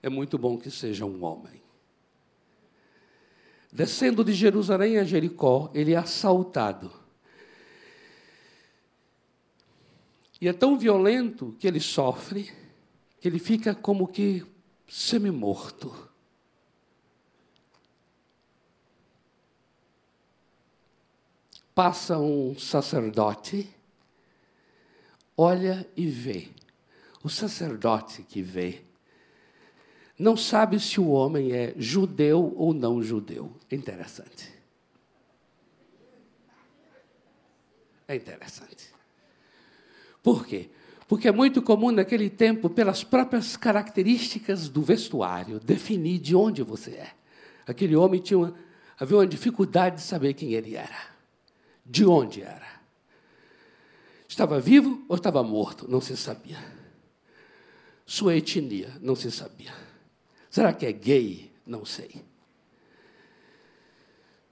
é 0.00 0.08
muito 0.08 0.38
bom 0.38 0.56
que 0.56 0.70
seja 0.70 1.04
um 1.04 1.24
homem. 1.24 1.60
Descendo 3.72 4.22
de 4.24 4.32
Jerusalém 4.32 4.98
a 4.98 5.04
Jericó, 5.04 5.68
ele 5.74 5.94
é 5.94 5.96
assaltado. 5.96 6.92
E 10.40 10.46
é 10.46 10.52
tão 10.52 10.78
violento 10.78 11.56
que 11.58 11.66
ele 11.66 11.80
sofre, 11.80 12.50
que 13.20 13.26
ele 13.26 13.40
fica 13.40 13.74
como 13.74 14.06
que 14.06 14.46
semi-morto. 14.88 16.08
Passa 21.74 22.16
um 22.18 22.56
sacerdote 22.58 23.68
olha 25.40 25.88
e 25.96 26.06
vê. 26.06 26.48
O 27.22 27.28
sacerdote 27.30 28.22
que 28.22 28.42
vê 28.42 28.82
não 30.18 30.36
sabe 30.36 30.78
se 30.78 31.00
o 31.00 31.08
homem 31.08 31.52
é 31.52 31.72
judeu 31.78 32.54
ou 32.56 32.74
não 32.74 33.02
judeu. 33.02 33.50
É 33.70 33.74
interessante. 33.74 34.52
É 38.06 38.14
interessante. 38.14 38.90
Por 40.22 40.46
quê? 40.46 40.68
Porque 41.08 41.28
é 41.28 41.32
muito 41.32 41.62
comum 41.62 41.90
naquele 41.90 42.28
tempo, 42.28 42.68
pelas 42.68 43.02
próprias 43.02 43.56
características 43.56 44.68
do 44.68 44.82
vestuário, 44.82 45.58
definir 45.58 46.18
de 46.18 46.36
onde 46.36 46.62
você 46.62 46.90
é. 46.90 47.12
Aquele 47.66 47.96
homem 47.96 48.20
tinha 48.20 48.38
uma, 48.38 48.54
havia 48.98 49.16
uma 49.16 49.26
dificuldade 49.26 49.96
de 49.96 50.02
saber 50.02 50.34
quem 50.34 50.52
ele 50.52 50.76
era, 50.76 51.08
de 51.84 52.04
onde 52.04 52.42
era. 52.42 52.79
Estava 54.40 54.58
vivo 54.58 55.04
ou 55.06 55.16
estava 55.16 55.42
morto? 55.42 55.86
Não 55.86 56.00
se 56.00 56.16
sabia. 56.16 56.56
Sua 58.06 58.34
etnia? 58.34 58.96
Não 58.98 59.14
se 59.14 59.30
sabia. 59.30 59.74
Será 60.48 60.72
que 60.72 60.86
é 60.86 60.92
gay? 60.92 61.52
Não 61.66 61.84
sei. 61.84 62.24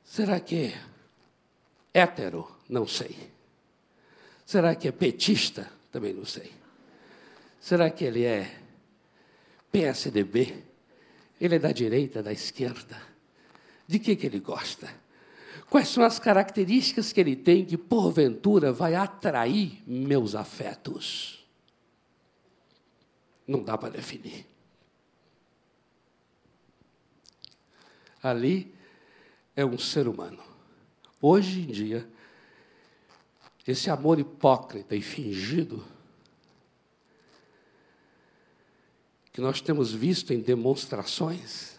Será 0.05 0.41
que 0.41 0.57
é 0.57 0.83
hétero? 1.95 2.55
Não 2.69 2.87
sei. 2.87 3.17
Será 4.45 4.75
que 4.75 4.89
é 4.89 4.93
petista? 4.93 5.73
Também 5.91 6.13
não 6.13 6.27
sei. 6.27 6.53
Será 7.59 7.89
que 7.89 8.05
ele 8.05 8.25
é 8.25 8.61
PSDB? 9.73 10.65
Ele 11.41 11.55
é 11.55 11.59
da 11.59 11.73
direita, 11.73 12.23
da 12.23 12.31
esquerda? 12.31 13.01
De 13.87 13.99
que, 13.99 14.17
que 14.17 14.27
ele 14.27 14.41
gosta? 14.41 14.87
Quais 15.71 15.89
são 15.89 16.03
as 16.03 16.19
características 16.19 17.13
que 17.13 17.21
ele 17.21 17.37
tem 17.37 17.65
que, 17.65 17.77
porventura, 17.77 18.73
vai 18.73 18.95
atrair 18.95 19.83
meus 19.87 20.35
afetos? 20.35 21.47
Não 23.47 23.63
dá 23.63 23.77
para 23.77 23.91
definir. 23.91 24.47
Ali 28.23 28.75
é 29.55 29.65
um 29.65 29.79
ser 29.79 30.09
humano. 30.09 30.43
Hoje 31.21 31.61
em 31.61 31.67
dia, 31.67 32.09
esse 33.67 33.91
amor 33.91 34.19
hipócrita 34.19 34.97
e 34.97 35.03
fingido 35.03 35.85
que 39.33 39.41
nós 39.41 39.61
temos 39.61 39.93
visto 39.93 40.33
em 40.33 40.41
demonstrações 40.41 41.79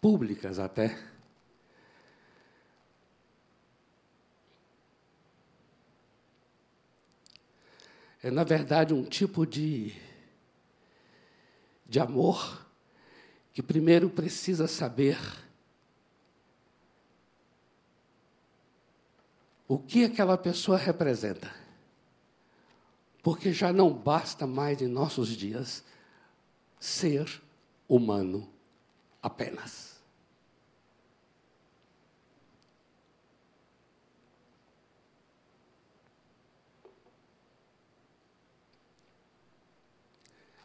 públicas 0.00 0.58
até, 0.58 0.98
é, 8.26 8.30
na 8.30 8.42
verdade, 8.42 8.92
um 8.92 9.04
tipo 9.04 9.46
de, 9.46 9.94
de 11.86 12.00
amor 12.00 12.66
que 13.52 13.62
primeiro 13.62 14.10
precisa 14.10 14.66
saber 14.66 15.16
o 19.68 19.78
que 19.78 20.04
aquela 20.04 20.36
pessoa 20.36 20.76
representa. 20.76 21.54
Porque 23.22 23.52
já 23.52 23.72
não 23.72 23.94
basta 23.94 24.44
mais 24.44 24.82
em 24.82 24.88
nossos 24.88 25.28
dias 25.28 25.84
ser 26.80 27.40
humano 27.88 28.52
apenas. 29.22 29.95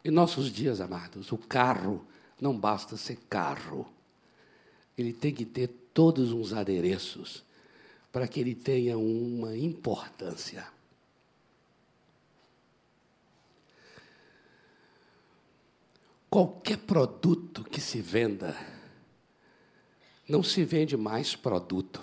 Em 0.04 0.10
nossos 0.10 0.50
dias, 0.50 0.80
amados, 0.80 1.30
o 1.30 1.38
carro 1.38 2.04
não 2.40 2.58
basta 2.58 2.96
ser 2.96 3.16
carro. 3.30 3.86
Ele 4.98 5.12
tem 5.12 5.32
que 5.32 5.44
ter 5.44 5.68
todos 5.94 6.32
uns 6.32 6.52
adereços 6.52 7.44
para 8.10 8.26
que 8.26 8.40
ele 8.40 8.54
tenha 8.54 8.98
uma 8.98 9.56
importância. 9.56 10.66
Qualquer 16.28 16.78
produto 16.78 17.62
que 17.62 17.80
se 17.80 18.00
venda, 18.00 18.56
não 20.28 20.42
se 20.42 20.64
vende 20.64 20.96
mais 20.96 21.36
produto. 21.36 22.00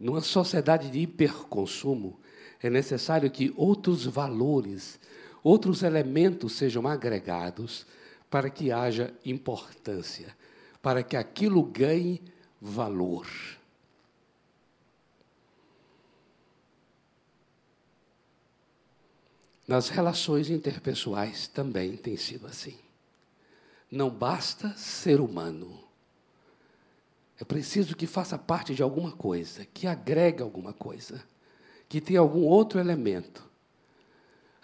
Numa 0.00 0.22
sociedade 0.22 0.90
de 0.90 1.00
hiperconsumo, 1.00 2.18
é 2.62 2.68
necessário 2.68 3.30
que 3.30 3.52
outros 3.56 4.06
valores 4.06 4.98
outros 5.44 5.82
elementos 5.82 6.54
sejam 6.54 6.88
agregados 6.88 7.86
para 8.30 8.48
que 8.48 8.72
haja 8.72 9.12
importância, 9.26 10.34
para 10.80 11.02
que 11.02 11.16
aquilo 11.16 11.62
ganhe 11.62 12.22
valor. 12.60 13.28
Nas 19.68 19.90
relações 19.90 20.48
interpessoais 20.48 21.46
também 21.46 21.96
tem 21.96 22.16
sido 22.16 22.46
assim. 22.46 22.78
Não 23.90 24.10
basta 24.10 24.70
ser 24.76 25.20
humano. 25.20 25.84
É 27.38 27.44
preciso 27.44 27.96
que 27.96 28.06
faça 28.06 28.38
parte 28.38 28.74
de 28.74 28.82
alguma 28.82 29.12
coisa, 29.12 29.66
que 29.66 29.86
agregue 29.86 30.42
alguma 30.42 30.72
coisa, 30.72 31.22
que 31.88 32.00
tenha 32.00 32.20
algum 32.20 32.44
outro 32.44 32.78
elemento 32.78 33.53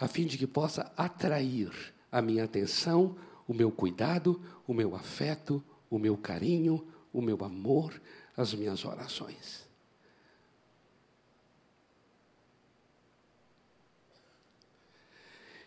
a 0.00 0.08
fim 0.08 0.26
de 0.26 0.38
que 0.38 0.46
possa 0.46 0.90
atrair 0.96 1.70
a 2.10 2.22
minha 2.22 2.44
atenção, 2.44 3.14
o 3.46 3.52
meu 3.52 3.70
cuidado, 3.70 4.40
o 4.66 4.72
meu 4.72 4.96
afeto, 4.96 5.62
o 5.90 5.98
meu 5.98 6.16
carinho, 6.16 6.88
o 7.12 7.20
meu 7.20 7.44
amor, 7.44 8.00
as 8.34 8.54
minhas 8.54 8.84
orações. 8.86 9.68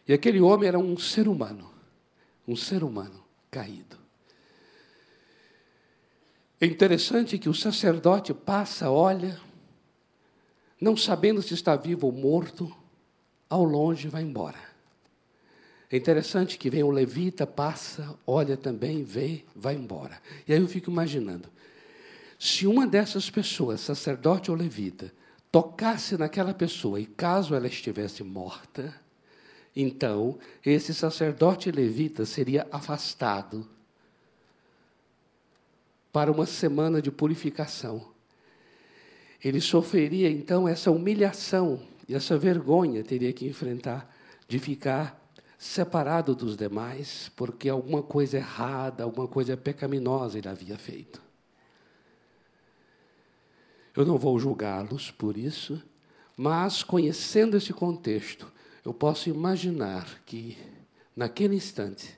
E 0.08 0.12
aquele 0.12 0.41
homem 0.41 0.67
era 0.67 0.80
um 0.80 0.98
ser 0.98 1.28
humano, 1.28 1.72
um 2.48 2.56
ser 2.56 2.84
humano 2.84 3.24
caído. 3.52 3.98
É 6.60 6.65
interessante 6.65 7.38
que 7.38 7.48
o 7.48 7.54
sacerdote 7.54 8.34
passa, 8.34 8.89
olha, 8.89 9.39
não 10.82 10.98
sabendo 10.98 11.41
se 11.41 11.54
está 11.54 11.76
vivo 11.76 12.08
ou 12.08 12.12
morto, 12.12 12.83
ao 13.54 13.63
longe 13.63 14.08
vai 14.08 14.24
embora. 14.24 14.58
É 15.92 15.96
interessante 15.96 16.58
que 16.58 16.72
vem 16.72 16.82
o 16.82 16.89
levita, 16.89 17.46
passa, 17.46 18.18
olha 18.26 18.58
também, 18.58 19.04
vê, 19.04 19.44
vai 19.56 19.76
embora. 19.76 20.20
E 20.48 20.54
aí 20.54 20.60
eu 20.60 20.68
fico 20.68 20.89
imaginando, 20.89 21.48
se 22.39 22.66
uma 22.66 22.88
dessas 22.88 23.30
pessoas, 23.30 23.80
sacerdote 23.82 24.50
ou 24.50 24.58
levita, 24.58 25.13
tocasse 25.52 26.18
naquela 26.18 26.52
pessoa 26.52 27.00
e 27.00 27.06
caso 27.06 27.54
ela 27.54 27.68
estivesse 27.68 28.24
morta, 28.24 28.92
então 29.76 30.39
esse 30.66 30.92
sacerdote 30.92 31.70
levita 31.70 32.26
seria 32.26 32.68
afastado 32.72 33.70
para 36.12 36.32
uma 36.32 36.48
semana 36.48 37.00
de 37.00 37.12
purificação. 37.12 38.04
Ele 39.44 39.62
sofreria 39.62 40.32
então 40.32 40.68
essa 40.68 40.89
humilhação 40.89 41.93
essa 42.10 42.38
vergonha 42.38 43.04
teria 43.04 43.32
que 43.32 43.48
enfrentar 43.48 44.13
de 44.48 44.60
ficar 44.60 45.22
separado 45.58 46.36
dos 46.36 46.58
demais, 46.58 47.32
porque 47.36 47.70
alguma 47.70 48.04
coisa 48.04 48.38
errada, 48.38 49.04
alguma 49.04 49.28
coisa 49.28 49.56
pecaminosa 49.56 50.38
ele 50.38 50.50
havia 50.50 50.78
feito. 50.78 51.22
Eu 53.96 54.06
não 54.06 54.18
vou 54.18 54.38
julgá-los 54.38 55.12
por 55.12 55.38
isso, 55.38 55.82
mas 56.36 56.84
conhecendo 56.84 57.56
esse 57.56 57.72
contexto, 57.72 58.52
eu 58.84 58.94
posso 58.94 59.30
imaginar 59.30 60.22
que, 60.26 60.58
naquele 61.16 61.56
instante, 61.56 62.18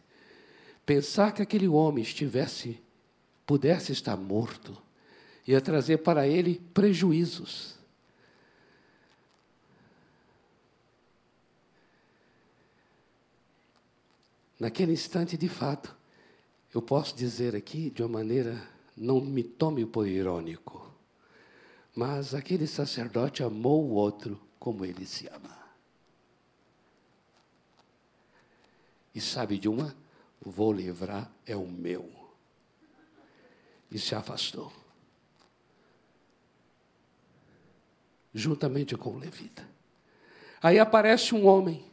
pensar 0.85 1.31
que 1.31 1.41
aquele 1.41 1.67
homem 1.67 2.03
estivesse, 2.03 2.81
pudesse 3.45 3.91
estar 3.91 4.17
morto, 4.17 4.75
ia 5.45 5.61
trazer 5.61 5.97
para 5.97 6.27
ele 6.27 6.61
prejuízos 6.73 7.74
Naquele 14.59 14.93
instante, 14.93 15.37
de 15.37 15.49
fato, 15.49 15.95
eu 16.73 16.81
posso 16.81 17.15
dizer 17.15 17.55
aqui 17.55 17.89
de 17.89 18.01
uma 18.01 18.19
maneira, 18.19 18.61
não 18.95 19.19
me 19.19 19.43
tome 19.43 19.85
por 19.85 20.07
irônico, 20.07 20.93
mas 21.93 22.33
aquele 22.33 22.67
sacerdote 22.67 23.43
amou 23.43 23.83
o 23.83 23.93
outro 23.93 24.39
como 24.59 24.85
ele 24.85 25.05
se 25.05 25.27
ama. 25.27 25.55
E 29.13 29.21
sabe 29.21 29.57
de 29.57 29.69
uma? 29.69 29.95
Vou 30.41 30.73
livrar 30.73 31.31
é 31.45 31.55
o 31.55 31.65
meu. 31.65 32.09
E 33.89 33.97
se 33.97 34.13
afastou. 34.13 34.71
Juntamente 38.33 38.97
com 38.97 39.11
o 39.11 39.17
levita. 39.17 39.65
Aí 40.61 40.77
aparece 40.77 41.33
um 41.33 41.45
homem 41.45 41.85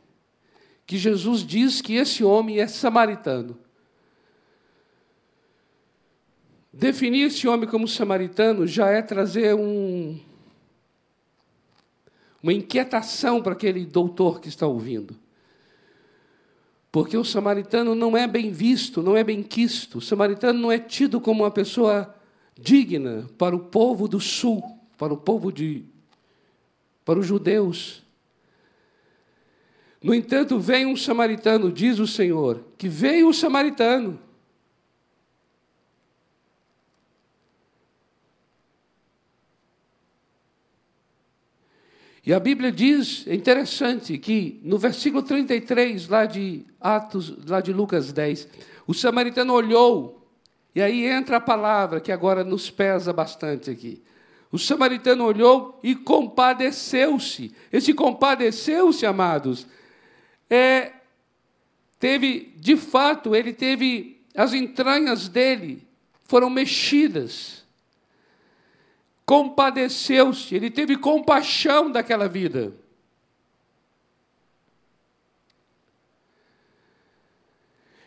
que 0.86 0.98
Jesus 0.98 1.44
diz 1.44 1.80
que 1.80 1.94
esse 1.94 2.24
homem 2.24 2.58
é 2.58 2.66
samaritano. 2.66 3.58
Definir 6.72 7.26
esse 7.26 7.46
homem 7.46 7.68
como 7.68 7.86
samaritano 7.86 8.66
já 8.66 8.88
é 8.88 9.02
trazer 9.02 9.54
um, 9.54 10.18
uma 12.42 12.52
inquietação 12.52 13.42
para 13.42 13.52
aquele 13.52 13.84
doutor 13.84 14.40
que 14.40 14.48
está 14.48 14.66
ouvindo. 14.66 15.16
Porque 16.90 17.16
o 17.16 17.24
samaritano 17.24 17.94
não 17.94 18.16
é 18.16 18.26
bem 18.26 18.50
visto, 18.50 19.02
não 19.02 19.16
é 19.16 19.24
bem 19.24 19.42
quisto. 19.42 19.98
O 19.98 20.00
samaritano 20.00 20.58
não 20.58 20.70
é 20.70 20.78
tido 20.78 21.20
como 21.20 21.42
uma 21.42 21.50
pessoa 21.50 22.14
digna 22.58 23.26
para 23.38 23.56
o 23.56 23.60
povo 23.60 24.06
do 24.06 24.20
sul, 24.20 24.62
para 24.98 25.12
o 25.12 25.16
povo 25.16 25.50
de. 25.50 25.84
para 27.04 27.18
os 27.18 27.26
judeus. 27.26 28.01
No 30.02 30.14
entanto, 30.14 30.58
vem 30.58 30.84
um 30.84 30.96
samaritano, 30.96 31.70
diz 31.70 31.98
o 31.98 32.06
Senhor, 32.06 32.64
que 32.76 32.88
veio 32.88 33.28
o 33.28 33.34
samaritano. 33.34 34.18
E 42.24 42.32
a 42.32 42.38
Bíblia 42.38 42.70
diz, 42.70 43.26
é 43.26 43.34
interessante, 43.34 44.16
que 44.16 44.60
no 44.62 44.78
versículo 44.78 45.22
33, 45.22 46.08
lá 46.08 46.24
de 46.24 46.64
Atos, 46.80 47.36
lá 47.46 47.60
de 47.60 47.72
Lucas 47.72 48.12
10, 48.12 48.48
o 48.86 48.94
samaritano 48.94 49.52
olhou, 49.52 50.24
e 50.74 50.80
aí 50.80 51.04
entra 51.04 51.38
a 51.38 51.40
palavra 51.40 52.00
que 52.00 52.12
agora 52.12 52.44
nos 52.44 52.70
pesa 52.70 53.12
bastante 53.12 53.70
aqui. 53.70 54.02
O 54.52 54.58
samaritano 54.58 55.24
olhou 55.24 55.80
e 55.82 55.96
compadeceu-se. 55.96 57.52
Esse 57.72 57.92
compadeceu-se, 57.92 59.04
amados, 59.04 59.66
é, 60.54 60.92
teve, 61.98 62.54
de 62.56 62.76
fato, 62.76 63.34
ele 63.34 63.52
teve, 63.52 64.20
as 64.34 64.52
entranhas 64.52 65.28
dele 65.28 65.86
foram 66.24 66.50
mexidas 66.50 67.62
compadeceu-se, 69.32 70.54
ele 70.54 70.70
teve 70.70 70.96
compaixão 70.96 71.90
daquela 71.90 72.28
vida. 72.28 72.74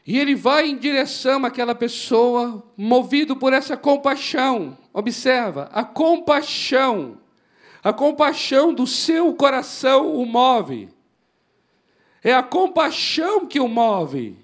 E 0.05 0.19
ele 0.19 0.35
vai 0.35 0.67
em 0.67 0.77
direção 0.77 1.43
àquela 1.43 1.73
pessoa, 1.73 2.63
movido 2.77 3.35
por 3.35 3.53
essa 3.53 3.75
compaixão. 3.75 4.77
Observa, 4.93 5.67
a 5.73 5.83
compaixão, 5.83 7.17
a 7.83 7.91
compaixão 7.91 8.71
do 8.71 8.85
seu 8.85 9.33
coração 9.33 10.13
o 10.15 10.27
move. 10.27 10.89
É 12.25 12.33
a 12.33 12.41
compaixão 12.41 13.45
que 13.45 13.59
o 13.59 13.67
move. 13.67 14.35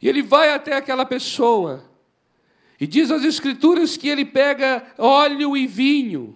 E 0.00 0.08
ele 0.08 0.22
vai 0.22 0.54
até 0.54 0.74
aquela 0.74 1.04
pessoa, 1.04 1.84
e 2.80 2.86
diz 2.86 3.10
as 3.10 3.22
Escrituras 3.22 3.98
que 3.98 4.08
ele 4.08 4.24
pega 4.24 4.86
óleo 4.96 5.54
e 5.54 5.66
vinho, 5.66 6.34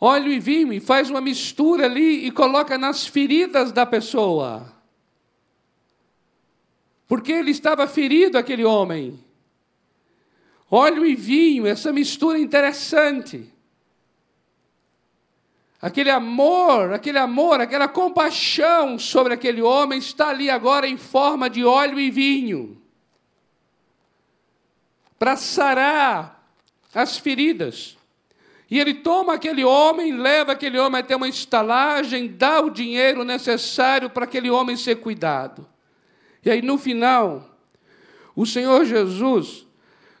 óleo 0.00 0.32
e 0.32 0.40
vinho, 0.40 0.72
e 0.72 0.80
faz 0.80 1.10
uma 1.10 1.20
mistura 1.20 1.84
ali 1.84 2.26
e 2.26 2.30
coloca 2.30 2.78
nas 2.78 3.06
feridas 3.06 3.70
da 3.70 3.84
pessoa. 3.84 4.72
Porque 7.06 7.30
ele 7.30 7.50
estava 7.50 7.86
ferido, 7.86 8.38
aquele 8.38 8.64
homem. 8.64 9.22
Óleo 10.70 11.04
e 11.04 11.14
vinho, 11.14 11.66
essa 11.66 11.92
mistura 11.92 12.38
interessante. 12.38 13.57
Aquele 15.80 16.10
amor, 16.10 16.92
aquele 16.92 17.18
amor, 17.18 17.60
aquela 17.60 17.86
compaixão 17.86 18.98
sobre 18.98 19.32
aquele 19.32 19.62
homem 19.62 19.98
está 19.98 20.28
ali 20.28 20.50
agora 20.50 20.88
em 20.88 20.96
forma 20.96 21.48
de 21.48 21.64
óleo 21.64 22.00
e 22.00 22.10
vinho 22.10 22.82
para 25.18 25.36
sarar 25.36 26.52
as 26.94 27.18
feridas. 27.18 27.96
E 28.70 28.78
ele 28.78 28.94
toma 28.94 29.34
aquele 29.34 29.64
homem, 29.64 30.12
leva 30.12 30.52
aquele 30.52 30.78
homem 30.78 31.00
até 31.00 31.16
uma 31.16 31.28
estalagem, 31.28 32.28
dá 32.28 32.60
o 32.60 32.70
dinheiro 32.70 33.24
necessário 33.24 34.10
para 34.10 34.24
aquele 34.24 34.50
homem 34.50 34.76
ser 34.76 34.96
cuidado. 34.96 35.66
E 36.44 36.50
aí, 36.50 36.60
no 36.60 36.76
final, 36.76 37.56
o 38.36 38.44
Senhor 38.44 38.84
Jesus, 38.84 39.66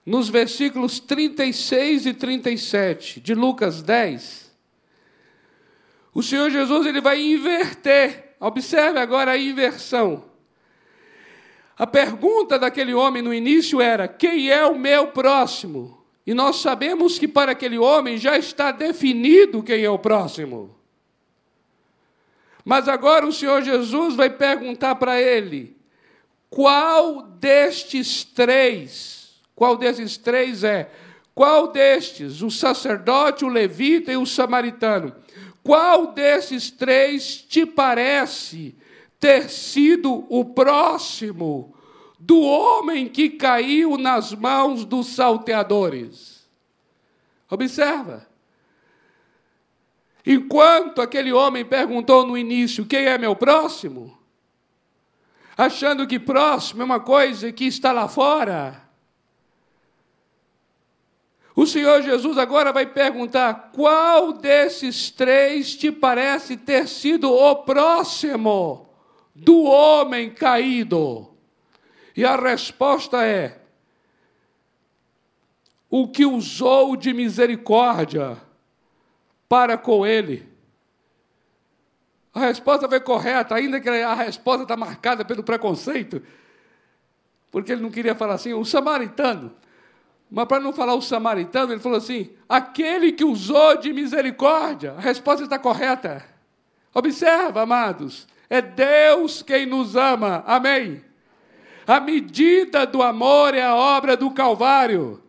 nos 0.04 0.28
versículos 0.28 0.98
36 0.98 2.06
e 2.06 2.14
37 2.14 3.20
de 3.20 3.34
Lucas 3.34 3.82
10, 3.82 4.47
o 6.18 6.22
Senhor 6.22 6.50
Jesus 6.50 6.84
ele 6.84 7.00
vai 7.00 7.22
inverter. 7.22 8.34
Observe 8.40 8.98
agora 8.98 9.30
a 9.30 9.38
inversão. 9.38 10.24
A 11.78 11.86
pergunta 11.86 12.58
daquele 12.58 12.92
homem 12.92 13.22
no 13.22 13.32
início 13.32 13.80
era: 13.80 14.08
quem 14.08 14.50
é 14.50 14.66
o 14.66 14.76
meu 14.76 15.12
próximo? 15.12 16.02
E 16.26 16.34
nós 16.34 16.56
sabemos 16.56 17.20
que 17.20 17.28
para 17.28 17.52
aquele 17.52 17.78
homem 17.78 18.18
já 18.18 18.36
está 18.36 18.72
definido 18.72 19.62
quem 19.62 19.84
é 19.84 19.88
o 19.88 19.96
próximo. 19.96 20.76
Mas 22.64 22.88
agora 22.88 23.24
o 23.24 23.32
Senhor 23.32 23.62
Jesus 23.62 24.16
vai 24.16 24.28
perguntar 24.28 24.96
para 24.96 25.22
ele: 25.22 25.76
qual 26.50 27.22
destes 27.22 28.24
três, 28.24 29.40
qual 29.54 29.76
desses 29.76 30.16
três 30.16 30.64
é? 30.64 30.90
Qual 31.32 31.68
destes, 31.68 32.42
o 32.42 32.50
sacerdote, 32.50 33.44
o 33.44 33.48
levita 33.48 34.10
e 34.10 34.16
o 34.16 34.26
samaritano, 34.26 35.14
qual 35.68 36.14
desses 36.14 36.70
três 36.70 37.42
te 37.42 37.66
parece 37.66 38.74
ter 39.20 39.50
sido 39.50 40.24
o 40.30 40.42
próximo 40.42 41.76
do 42.18 42.40
homem 42.40 43.06
que 43.06 43.28
caiu 43.28 43.98
nas 43.98 44.32
mãos 44.32 44.86
dos 44.86 45.08
salteadores. 45.08 46.48
Observa. 47.50 48.26
Enquanto 50.24 51.02
aquele 51.02 51.34
homem 51.34 51.66
perguntou 51.66 52.26
no 52.26 52.38
início: 52.38 52.86
Quem 52.86 53.04
é 53.04 53.18
meu 53.18 53.36
próximo? 53.36 54.18
Achando 55.54 56.06
que 56.06 56.18
próximo 56.18 56.80
é 56.80 56.84
uma 56.86 57.00
coisa 57.00 57.52
que 57.52 57.66
está 57.66 57.92
lá 57.92 58.08
fora. 58.08 58.87
O 61.58 61.66
Senhor 61.66 62.02
Jesus 62.02 62.38
agora 62.38 62.72
vai 62.72 62.86
perguntar: 62.86 63.72
qual 63.74 64.32
desses 64.32 65.10
três 65.10 65.74
te 65.74 65.90
parece 65.90 66.56
ter 66.56 66.86
sido 66.86 67.32
o 67.32 67.56
próximo? 67.56 68.88
do 69.38 69.62
homem 69.64 70.30
caído? 70.30 71.28
E 72.16 72.24
a 72.24 72.36
resposta 72.36 73.24
é: 73.24 73.60
o 75.88 76.08
que 76.08 76.26
usou 76.26 76.96
de 76.96 77.12
misericórdia 77.12 78.36
para 79.48 79.78
com 79.78 80.06
ele. 80.06 80.48
A 82.34 82.40
resposta 82.40 82.88
foi 82.88 83.00
correta, 83.00 83.54
ainda 83.54 83.80
que 83.80 83.88
a 83.88 84.14
resposta 84.14 84.62
está 84.62 84.76
marcada 84.76 85.24
pelo 85.24 85.42
preconceito, 85.42 86.22
porque 87.50 87.72
ele 87.72 87.82
não 87.82 87.90
queria 87.90 88.14
falar 88.14 88.34
assim, 88.34 88.52
o 88.52 88.64
samaritano. 88.64 89.52
Mas 90.30 90.46
para 90.46 90.60
não 90.60 90.72
falar 90.72 90.94
o 90.94 91.02
samaritano, 91.02 91.72
ele 91.72 91.80
falou 91.80 91.98
assim: 91.98 92.30
aquele 92.48 93.12
que 93.12 93.24
usou 93.24 93.76
de 93.78 93.92
misericórdia. 93.92 94.94
A 94.98 95.00
resposta 95.00 95.44
está 95.44 95.58
correta. 95.58 96.24
Observa, 96.94 97.62
amados. 97.62 98.26
É 98.50 98.60
Deus 98.60 99.42
quem 99.42 99.66
nos 99.66 99.96
ama. 99.96 100.42
Amém. 100.46 101.02
A 101.86 102.00
medida 102.00 102.86
do 102.86 103.02
amor 103.02 103.54
é 103.54 103.62
a 103.62 103.74
obra 103.74 104.16
do 104.16 104.30
Calvário. 104.30 105.22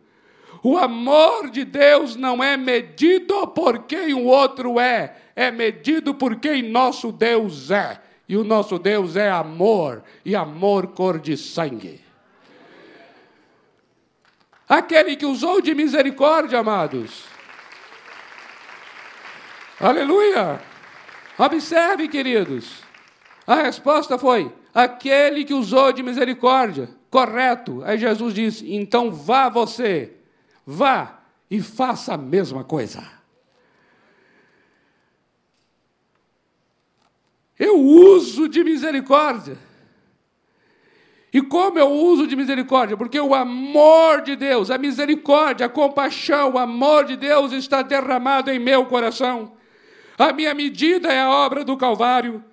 O 0.62 0.76
amor 0.76 1.48
de 1.48 1.64
Deus 1.64 2.16
não 2.16 2.42
é 2.42 2.56
medido 2.56 3.46
por 3.48 3.84
quem 3.84 4.12
o 4.12 4.24
outro 4.24 4.78
é, 4.78 5.16
é 5.34 5.50
medido 5.50 6.14
por 6.14 6.36
quem 6.36 6.62
nosso 6.62 7.10
Deus 7.10 7.70
é. 7.70 7.98
E 8.28 8.36
o 8.36 8.44
nosso 8.44 8.78
Deus 8.78 9.16
é 9.16 9.30
amor, 9.30 10.04
e 10.24 10.36
amor 10.36 10.88
cor 10.88 11.18
de 11.18 11.36
sangue. 11.36 12.00
Aquele 14.70 15.16
que 15.16 15.26
usou 15.26 15.60
de 15.60 15.74
misericórdia, 15.74 16.60
amados. 16.60 17.24
Aleluia! 19.80 20.62
Observe, 21.36 22.06
queridos. 22.06 22.84
A 23.44 23.56
resposta 23.56 24.16
foi: 24.16 24.54
aquele 24.72 25.44
que 25.44 25.52
usou 25.52 25.92
de 25.92 26.04
misericórdia. 26.04 26.88
Correto. 27.10 27.82
Aí 27.82 27.98
Jesus 27.98 28.32
disse: 28.32 28.72
então 28.72 29.10
vá 29.10 29.48
você, 29.48 30.12
vá 30.64 31.18
e 31.50 31.60
faça 31.60 32.14
a 32.14 32.16
mesma 32.16 32.62
coisa. 32.62 33.02
Eu 37.58 37.76
uso 37.76 38.48
de 38.48 38.62
misericórdia. 38.62 39.58
E 41.32 41.40
como 41.40 41.78
eu 41.78 41.88
uso 41.88 42.26
de 42.26 42.34
misericórdia? 42.34 42.96
Porque 42.96 43.20
o 43.20 43.34
amor 43.34 44.22
de 44.22 44.34
Deus, 44.34 44.70
a 44.70 44.76
misericórdia, 44.76 45.66
a 45.66 45.68
compaixão, 45.68 46.54
o 46.54 46.58
amor 46.58 47.04
de 47.04 47.16
Deus 47.16 47.52
está 47.52 47.82
derramado 47.82 48.50
em 48.50 48.58
meu 48.58 48.86
coração. 48.86 49.52
A 50.18 50.32
minha 50.32 50.52
medida 50.54 51.12
é 51.12 51.20
a 51.20 51.30
obra 51.30 51.64
do 51.64 51.76
Calvário. 51.76 52.44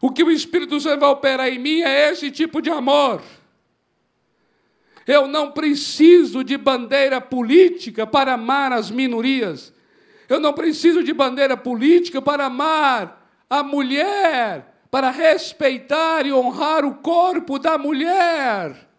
O 0.00 0.10
que 0.10 0.24
o 0.24 0.30
Espírito 0.30 0.80
Santo 0.80 1.00
vai 1.00 1.10
operar 1.10 1.48
em 1.48 1.58
mim 1.58 1.82
é 1.82 2.10
esse 2.10 2.30
tipo 2.30 2.60
de 2.60 2.68
amor. 2.68 3.22
Eu 5.06 5.26
não 5.28 5.52
preciso 5.52 6.42
de 6.42 6.56
bandeira 6.56 7.20
política 7.20 8.06
para 8.06 8.34
amar 8.34 8.72
as 8.72 8.90
minorias. 8.90 9.72
Eu 10.28 10.40
não 10.40 10.52
preciso 10.52 11.02
de 11.02 11.12
bandeira 11.12 11.56
política 11.56 12.20
para 12.20 12.46
amar 12.46 13.26
a 13.48 13.62
mulher, 13.62 14.69
para 14.90 15.10
respeitar 15.10 16.26
e 16.26 16.32
honrar 16.32 16.84
o 16.84 16.96
corpo 16.96 17.58
da 17.58 17.78
mulher. 17.78 18.90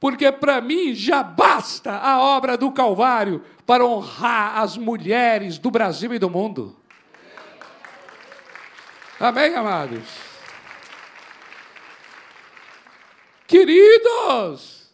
porque 0.00 0.30
para 0.30 0.60
mim 0.60 0.94
já 0.94 1.22
basta 1.22 1.92
a 1.92 2.20
obra 2.20 2.56
do 2.56 2.70
Calvário 2.70 3.44
para 3.66 3.84
honrar 3.84 4.58
as 4.58 4.76
mulheres 4.76 5.58
do 5.58 5.70
Brasil 5.70 6.14
e 6.14 6.18
do 6.18 6.30
mundo. 6.30 6.76
Amém, 9.18 9.54
amados? 9.56 10.04
Queridos, 13.48 14.92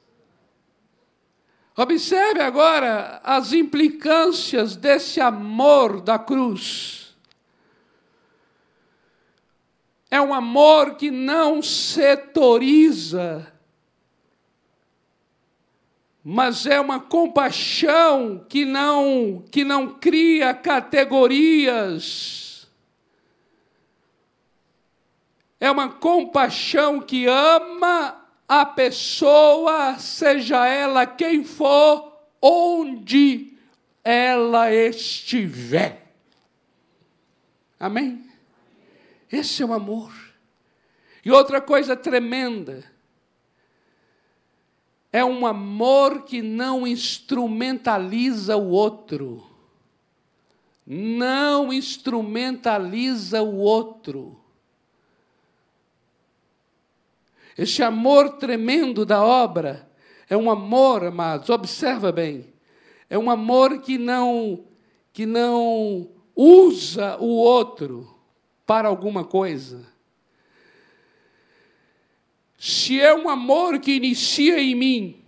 observe 1.77 2.41
agora 2.41 3.21
as 3.23 3.53
implicâncias 3.53 4.77
desse 4.77 5.21
amor 5.21 6.01
da 6.01 6.19
cruz. 6.19 7.04
É 10.15 10.21
um 10.21 10.33
amor 10.33 10.95
que 10.95 11.11
não 11.11 11.61
setoriza, 11.61 13.53
mas 16.23 16.67
é 16.67 16.81
uma 16.81 17.01
compaixão 17.01 18.47
que 18.49 18.65
não 18.65 19.45
que 19.51 19.65
não 19.65 19.99
cria 19.99 20.55
categorias. 20.55 22.69
É 25.59 25.69
uma 25.69 25.89
compaixão 25.89 27.01
que 27.01 27.27
ama 27.27 28.25
a 28.47 28.65
pessoa, 28.65 29.99
seja 29.99 30.65
ela 30.65 31.07
quem 31.07 31.43
for, 31.43 32.23
onde 32.41 33.53
ela 34.05 34.73
estiver. 34.73 36.07
Amém? 37.81 38.25
Esse 39.35 39.65
é 39.65 39.67
o 39.67 39.73
amor. 39.73 40.13
E 41.25 41.31
outra 41.33 41.61
coisa 41.61 41.97
tremenda, 41.97 42.85
é 45.13 45.25
um 45.25 45.45
amor 45.45 46.23
que 46.23 46.41
não 46.41 46.87
instrumentaliza 46.87 48.57
o 48.57 48.71
outro. 48.71 49.45
Não 50.87 51.73
instrumentaliza 51.73 53.43
o 53.43 53.57
outro. 53.57 54.41
Este 57.59 57.83
amor 57.83 58.37
tremendo 58.37 59.05
da 59.05 59.25
obra 59.25 59.91
é 60.31 60.37
um 60.37 60.49
amor, 60.49 61.07
amados, 61.07 61.51
observa 61.51 62.13
bem. 62.13 62.53
É 63.11 63.19
um 63.19 63.29
amor 63.29 63.81
que 63.81 63.99
não 63.99 64.65
que 65.13 65.27
não 65.27 66.09
usa 66.37 67.17
o 67.19 67.29
outro 67.37 68.14
para 68.67 68.89
alguma 68.89 69.25
coisa. 69.25 69.87
Se 72.59 73.01
é 73.01 73.15
um 73.15 73.29
amor 73.29 73.79
que 73.79 73.93
inicia 73.93 74.61
em 74.61 74.75
mim, 74.75 75.25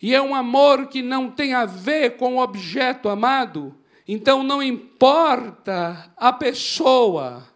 e 0.00 0.14
é 0.14 0.22
um 0.22 0.34
amor 0.34 0.86
que 0.86 1.02
não 1.02 1.30
tem 1.30 1.54
a 1.54 1.66
ver 1.66 2.16
com 2.16 2.36
o 2.36 2.42
objeto 2.42 3.08
amado, 3.08 3.76
então 4.06 4.42
não 4.42 4.62
importa 4.62 6.12
a 6.16 6.32
pessoa, 6.32 7.46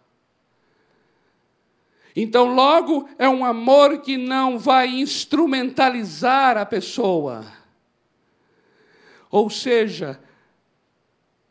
então, 2.15 2.53
logo, 2.53 3.09
é 3.17 3.27
um 3.27 3.43
amor 3.43 4.01
que 4.01 4.17
não 4.17 4.59
vai 4.59 4.87
instrumentalizar 4.87 6.57
a 6.57 6.65
pessoa. 6.65 7.43
Ou 9.31 9.49
seja, 9.49 10.19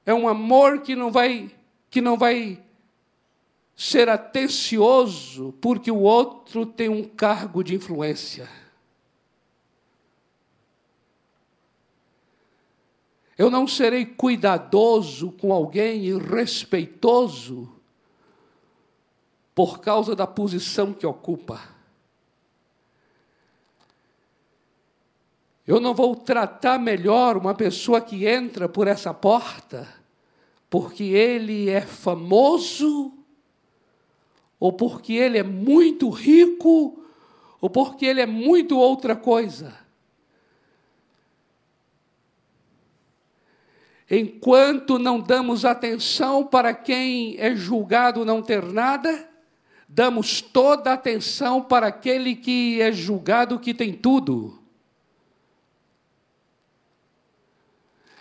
é 0.06 0.14
um 0.14 0.28
amor 0.28 0.80
que 0.80 0.94
não 0.94 1.10
vai 1.10 1.50
que 1.90 2.00
não 2.00 2.16
vai 2.16 2.61
ser 3.76 4.08
atencioso 4.08 5.54
porque 5.60 5.90
o 5.90 6.00
outro 6.00 6.64
tem 6.66 6.88
um 6.88 7.04
cargo 7.04 7.62
de 7.62 7.74
influência. 7.74 8.48
Eu 13.36 13.50
não 13.50 13.66
serei 13.66 14.04
cuidadoso 14.06 15.32
com 15.32 15.52
alguém 15.52 16.04
e 16.04 16.16
respeitoso 16.16 17.68
por 19.54 19.80
causa 19.80 20.14
da 20.14 20.26
posição 20.26 20.92
que 20.92 21.06
ocupa. 21.06 21.60
Eu 25.66 25.80
não 25.80 25.94
vou 25.94 26.14
tratar 26.16 26.78
melhor 26.78 27.36
uma 27.36 27.54
pessoa 27.54 28.00
que 28.00 28.26
entra 28.26 28.68
por 28.68 28.86
essa 28.86 29.14
porta 29.14 30.02
porque 30.68 31.04
ele 31.04 31.68
é 31.68 31.82
famoso, 31.82 33.12
ou 34.62 34.72
porque 34.72 35.14
ele 35.14 35.38
é 35.38 35.42
muito 35.42 36.08
rico, 36.08 37.04
ou 37.60 37.68
porque 37.68 38.06
ele 38.06 38.20
é 38.20 38.26
muito 38.26 38.78
outra 38.78 39.16
coisa. 39.16 39.76
Enquanto 44.08 45.00
não 45.00 45.18
damos 45.18 45.64
atenção 45.64 46.46
para 46.46 46.72
quem 46.72 47.34
é 47.40 47.56
julgado 47.56 48.24
não 48.24 48.40
ter 48.40 48.62
nada, 48.62 49.28
damos 49.88 50.40
toda 50.40 50.92
atenção 50.92 51.60
para 51.60 51.88
aquele 51.88 52.36
que 52.36 52.80
é 52.80 52.92
julgado 52.92 53.58
que 53.58 53.74
tem 53.74 53.92
tudo. 53.92 54.62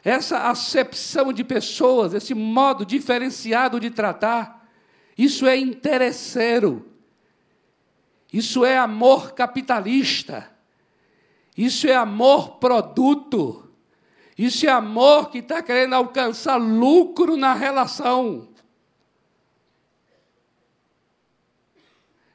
Essa 0.03 0.49
acepção 0.49 1.31
de 1.31 1.43
pessoas, 1.43 2.15
esse 2.15 2.33
modo 2.33 2.83
diferenciado 2.83 3.79
de 3.79 3.91
tratar, 3.91 4.61
isso 5.18 5.45
é 5.45 5.57
interesseiro. 5.57 6.89
Isso 8.32 8.64
é 8.64 8.78
amor 8.78 9.34
capitalista. 9.34 10.49
Isso 11.57 11.88
é 11.88 11.95
amor 11.95 12.57
produto. 12.57 13.70
Isso 14.38 14.66
é 14.66 14.70
amor 14.70 15.30
que 15.30 15.39
está 15.39 15.62
querendo 15.62 15.93
alcançar 15.93 16.55
lucro 16.57 17.36
na 17.36 17.53
relação. 17.53 18.47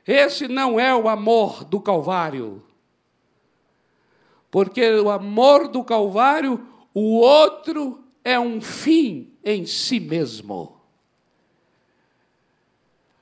Esse 0.06 0.46
não 0.46 0.78
é 0.78 0.94
o 0.94 1.08
amor 1.08 1.64
do 1.64 1.80
Calvário. 1.80 2.62
Porque 4.50 4.88
o 5.00 5.10
amor 5.10 5.66
do 5.66 5.82
Calvário, 5.82 6.64
o 6.94 7.18
outro 7.18 8.04
é 8.22 8.38
um 8.38 8.60
fim 8.60 9.32
em 9.44 9.66
si 9.66 9.98
mesmo. 9.98 10.75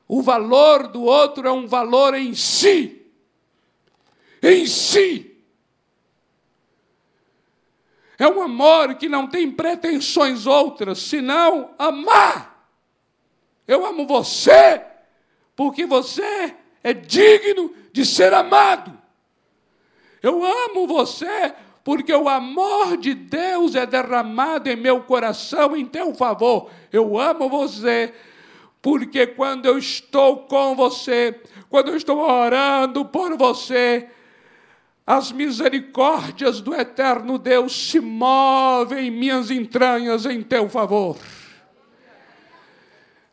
O 0.06 0.22
valor 0.22 0.88
do 0.88 1.02
outro 1.02 1.48
é 1.48 1.52
um 1.52 1.66
valor 1.66 2.14
em 2.14 2.34
si. 2.34 3.02
Em 4.42 4.66
si. 4.66 5.34
É 8.18 8.28
um 8.28 8.42
amor 8.42 8.94
que 8.94 9.08
não 9.08 9.26
tem 9.26 9.50
pretensões 9.50 10.46
outras, 10.46 10.98
senão 10.98 11.74
amar. 11.78 12.68
Eu 13.66 13.84
amo 13.84 14.06
você, 14.06 14.84
porque 15.56 15.86
você 15.86 16.54
é 16.82 16.92
digno 16.92 17.74
de 17.92 18.04
ser 18.04 18.32
amado. 18.34 18.96
Eu 20.22 20.44
amo 20.44 20.86
você 20.86 21.54
porque 21.84 22.14
o 22.14 22.30
amor 22.30 22.96
de 22.96 23.12
Deus 23.12 23.74
é 23.74 23.84
derramado 23.84 24.70
em 24.70 24.76
meu 24.76 25.02
coração 25.02 25.76
em 25.76 25.84
teu 25.84 26.14
favor. 26.14 26.70
Eu 26.90 27.18
amo 27.18 27.48
você 27.48 28.14
porque 28.84 29.26
quando 29.26 29.64
eu 29.64 29.78
estou 29.78 30.40
com 30.40 30.76
você, 30.76 31.40
quando 31.70 31.88
eu 31.88 31.96
estou 31.96 32.18
orando 32.18 33.02
por 33.02 33.34
você, 33.34 34.10
as 35.06 35.32
misericórdias 35.32 36.60
do 36.60 36.74
eterno 36.74 37.38
Deus 37.38 37.88
se 37.88 37.98
movem 37.98 39.06
em 39.06 39.10
minhas 39.10 39.50
entranhas 39.50 40.26
em 40.26 40.42
teu 40.42 40.68
favor. 40.68 41.16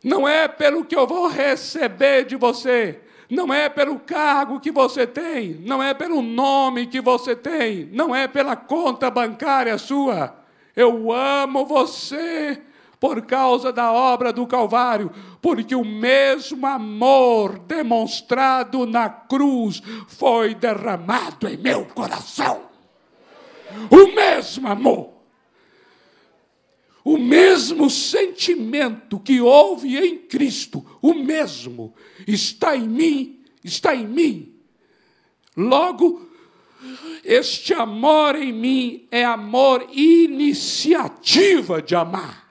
Não 0.02 0.26
é 0.26 0.48
pelo 0.48 0.86
que 0.86 0.96
eu 0.96 1.06
vou 1.06 1.28
receber 1.28 2.24
de 2.24 2.34
você, 2.34 2.98
não 3.28 3.52
é 3.52 3.68
pelo 3.68 3.98
cargo 3.98 4.58
que 4.58 4.70
você 4.70 5.06
tem, 5.06 5.60
não 5.66 5.82
é 5.82 5.92
pelo 5.92 6.22
nome 6.22 6.86
que 6.86 6.98
você 7.02 7.36
tem, 7.36 7.90
não 7.92 8.16
é 8.16 8.26
pela 8.26 8.56
conta 8.56 9.10
bancária 9.10 9.76
sua. 9.76 10.34
Eu 10.74 11.12
amo 11.12 11.66
você 11.66 12.58
por 13.02 13.22
causa 13.22 13.72
da 13.72 13.90
obra 13.90 14.32
do 14.32 14.46
Calvário, 14.46 15.10
porque 15.40 15.74
o 15.74 15.84
mesmo 15.84 16.64
amor 16.64 17.58
demonstrado 17.58 18.86
na 18.86 19.10
cruz 19.10 19.82
foi 20.06 20.54
derramado 20.54 21.48
em 21.48 21.56
meu 21.56 21.84
coração. 21.86 22.62
O 23.90 24.14
mesmo 24.14 24.68
amor. 24.68 25.14
O 27.02 27.18
mesmo 27.18 27.90
sentimento 27.90 29.18
que 29.18 29.40
houve 29.40 29.98
em 29.98 30.18
Cristo, 30.18 30.86
o 31.02 31.12
mesmo, 31.12 31.92
está 32.24 32.76
em 32.76 32.86
mim, 32.86 33.40
está 33.64 33.96
em 33.96 34.06
mim. 34.06 34.54
Logo, 35.56 36.24
este 37.24 37.74
amor 37.74 38.36
em 38.36 38.52
mim 38.52 39.08
é 39.10 39.24
amor 39.24 39.88
iniciativa 39.92 41.82
de 41.82 41.96
amar. 41.96 42.41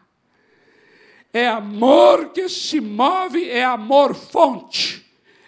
É 1.33 1.47
amor 1.47 2.29
que 2.29 2.49
se 2.49 2.81
move, 2.81 3.49
é 3.49 3.63
amor 3.63 4.13
fonte, 4.13 5.05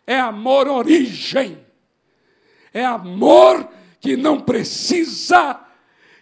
é 0.07 0.17
amor 0.17 0.67
origem, 0.67 1.57
é 2.73 2.86
amor 2.86 3.67
que 3.99 4.15
não 4.15 4.39
precisa 4.39 5.59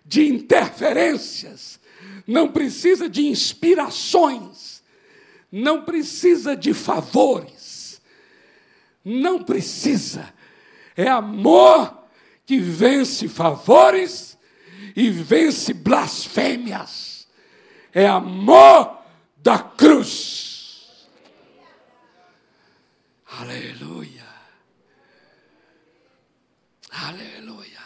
de 0.03 0.27
interferências, 0.27 1.79
não 2.25 2.47
precisa 2.47 3.07
de 3.07 3.27
inspirações, 3.27 4.81
não 5.51 5.83
precisa 5.83 6.55
de 6.55 6.73
favores, 6.73 8.01
não 9.05 9.43
precisa. 9.43 10.33
É 10.95 11.07
amor 11.07 12.05
que 12.45 12.57
vence 12.57 13.27
favores 13.27 14.37
e 14.95 15.09
vence 15.09 15.73
blasfêmias. 15.73 17.27
É 17.93 18.07
amor 18.07 19.00
da 19.41 19.57
cruz. 19.57 21.07
Aleluia. 23.25 24.25
Aleluia. 26.91 27.79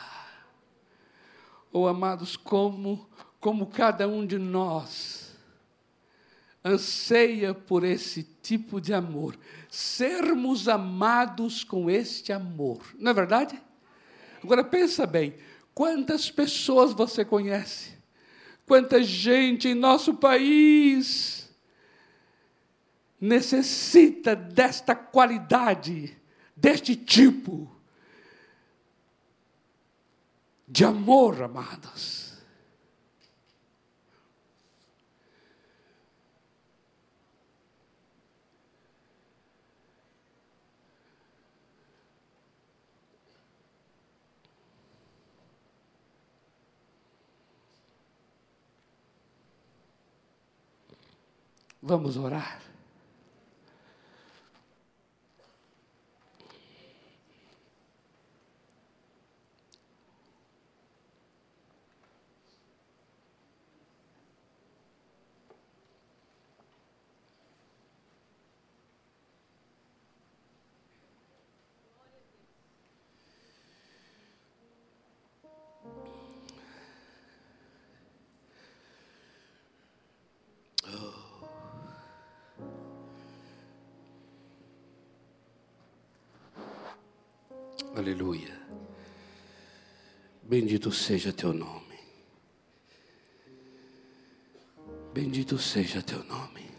Oh, 1.72 1.88
amados, 1.88 2.36
como, 2.36 3.08
como 3.40 3.68
cada 3.68 4.08
um 4.08 4.26
de 4.26 4.38
nós 4.38 5.34
anseia 6.64 7.54
por 7.54 7.84
esse 7.84 8.24
tipo 8.42 8.82
de 8.82 8.94
amor, 8.94 9.38
sermos 9.70 10.68
amados 10.68 11.64
com 11.64 11.90
este 11.90 12.34
amor, 12.34 12.82
não 12.98 13.12
é 13.12 13.14
verdade? 13.14 13.62
Agora 14.44 14.64
pensa 14.64 15.06
bem, 15.06 15.36
quantas 15.76 16.32
pessoas 16.32 16.92
você 16.92 17.24
conhece? 17.24 17.94
Quanta 18.66 19.04
gente 19.04 19.68
em 19.68 19.76
nosso 19.76 20.16
país 20.16 21.45
necessita 23.26 24.36
desta 24.36 24.96
qualidade, 24.96 26.16
deste 26.56 26.96
tipo 26.96 27.70
de 30.68 30.86
amor, 30.86 31.42
amados. 31.42 32.26
Vamos 51.82 52.18
orar. 52.18 52.65
Aleluia. 87.96 88.54
Bendito 90.44 90.92
seja 90.92 91.32
teu 91.32 91.54
nome. 91.54 91.98
Bendito 95.14 95.58
seja 95.58 96.02
teu 96.02 96.22
nome. 96.26 96.70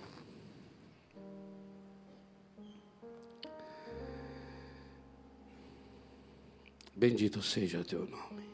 Bendito 6.95 7.41
seja 7.41 7.83
teu 7.83 8.07
nome. 8.07 8.45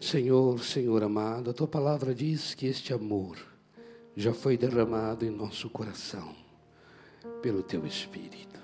Senhor, 0.00 0.58
Senhor 0.64 1.02
amado, 1.02 1.50
a 1.50 1.52
tua 1.52 1.68
palavra 1.68 2.14
diz 2.14 2.54
que 2.54 2.66
este 2.66 2.94
amor 2.94 3.53
já 4.16 4.32
foi 4.32 4.56
derramado 4.56 5.24
em 5.24 5.30
nosso 5.30 5.68
coração 5.68 6.34
pelo 7.42 7.62
teu 7.62 7.84
Espírito. 7.86 8.60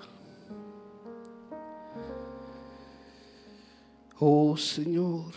Oh 4.19 4.55
Senhor, 4.55 5.33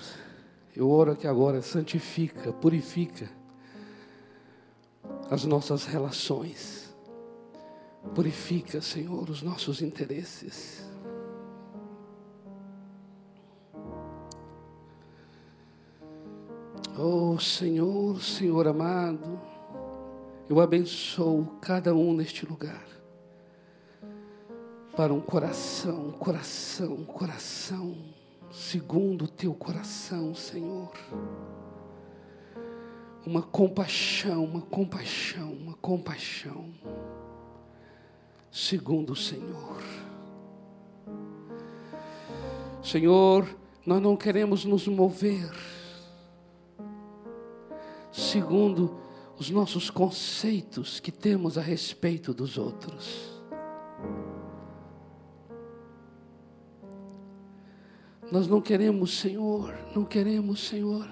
eu 0.77 0.91
oro 0.91 1.17
que 1.17 1.27
agora 1.27 1.63
santifica, 1.63 2.53
purifica 2.53 3.31
as 5.31 5.45
nossas 5.45 5.87
relações, 5.87 6.95
purifica, 8.15 8.81
Senhor, 8.83 9.29
os 9.31 9.43
nossos 9.43 9.81
interesses. 9.81 10.85
Oh 16.97 17.39
Senhor, 17.41 18.21
Senhor 18.23 18.69
amado, 18.69 19.41
eu 20.49 20.61
abençoo 20.61 21.47
cada 21.61 21.95
um 21.95 22.15
neste 22.15 22.47
lugar. 22.47 22.87
Para 24.97 25.13
um 25.13 25.21
coração, 25.21 26.13
coração, 26.13 27.05
coração, 27.05 27.97
segundo 28.51 29.25
o 29.25 29.29
teu 29.29 29.55
coração, 29.55 30.35
Senhor. 30.35 30.93
Uma 33.27 33.43
compaixão, 33.43 34.45
uma 34.45 34.61
compaixão, 34.61 35.53
uma 35.53 35.75
compaixão, 35.75 36.73
segundo 38.51 39.15
o 39.15 39.17
Senhor. 39.17 39.83
Senhor, 42.83 43.49
nós 43.85 44.01
não 44.01 44.17
queremos 44.17 44.65
nos 44.65 44.87
mover 44.87 45.51
segundo 48.15 49.04
os 49.39 49.51
nossos 49.51 49.91
conceitos 49.91 51.01
que 51.01 51.11
temos 51.11 51.59
a 51.59 51.61
respeito 51.61 52.33
dos 52.33 52.57
outros. 52.57 53.33
Nós 58.31 58.47
não 58.47 58.61
queremos, 58.61 59.19
Senhor, 59.19 59.75
não 59.95 60.05
queremos, 60.05 60.67
Senhor. 60.67 61.09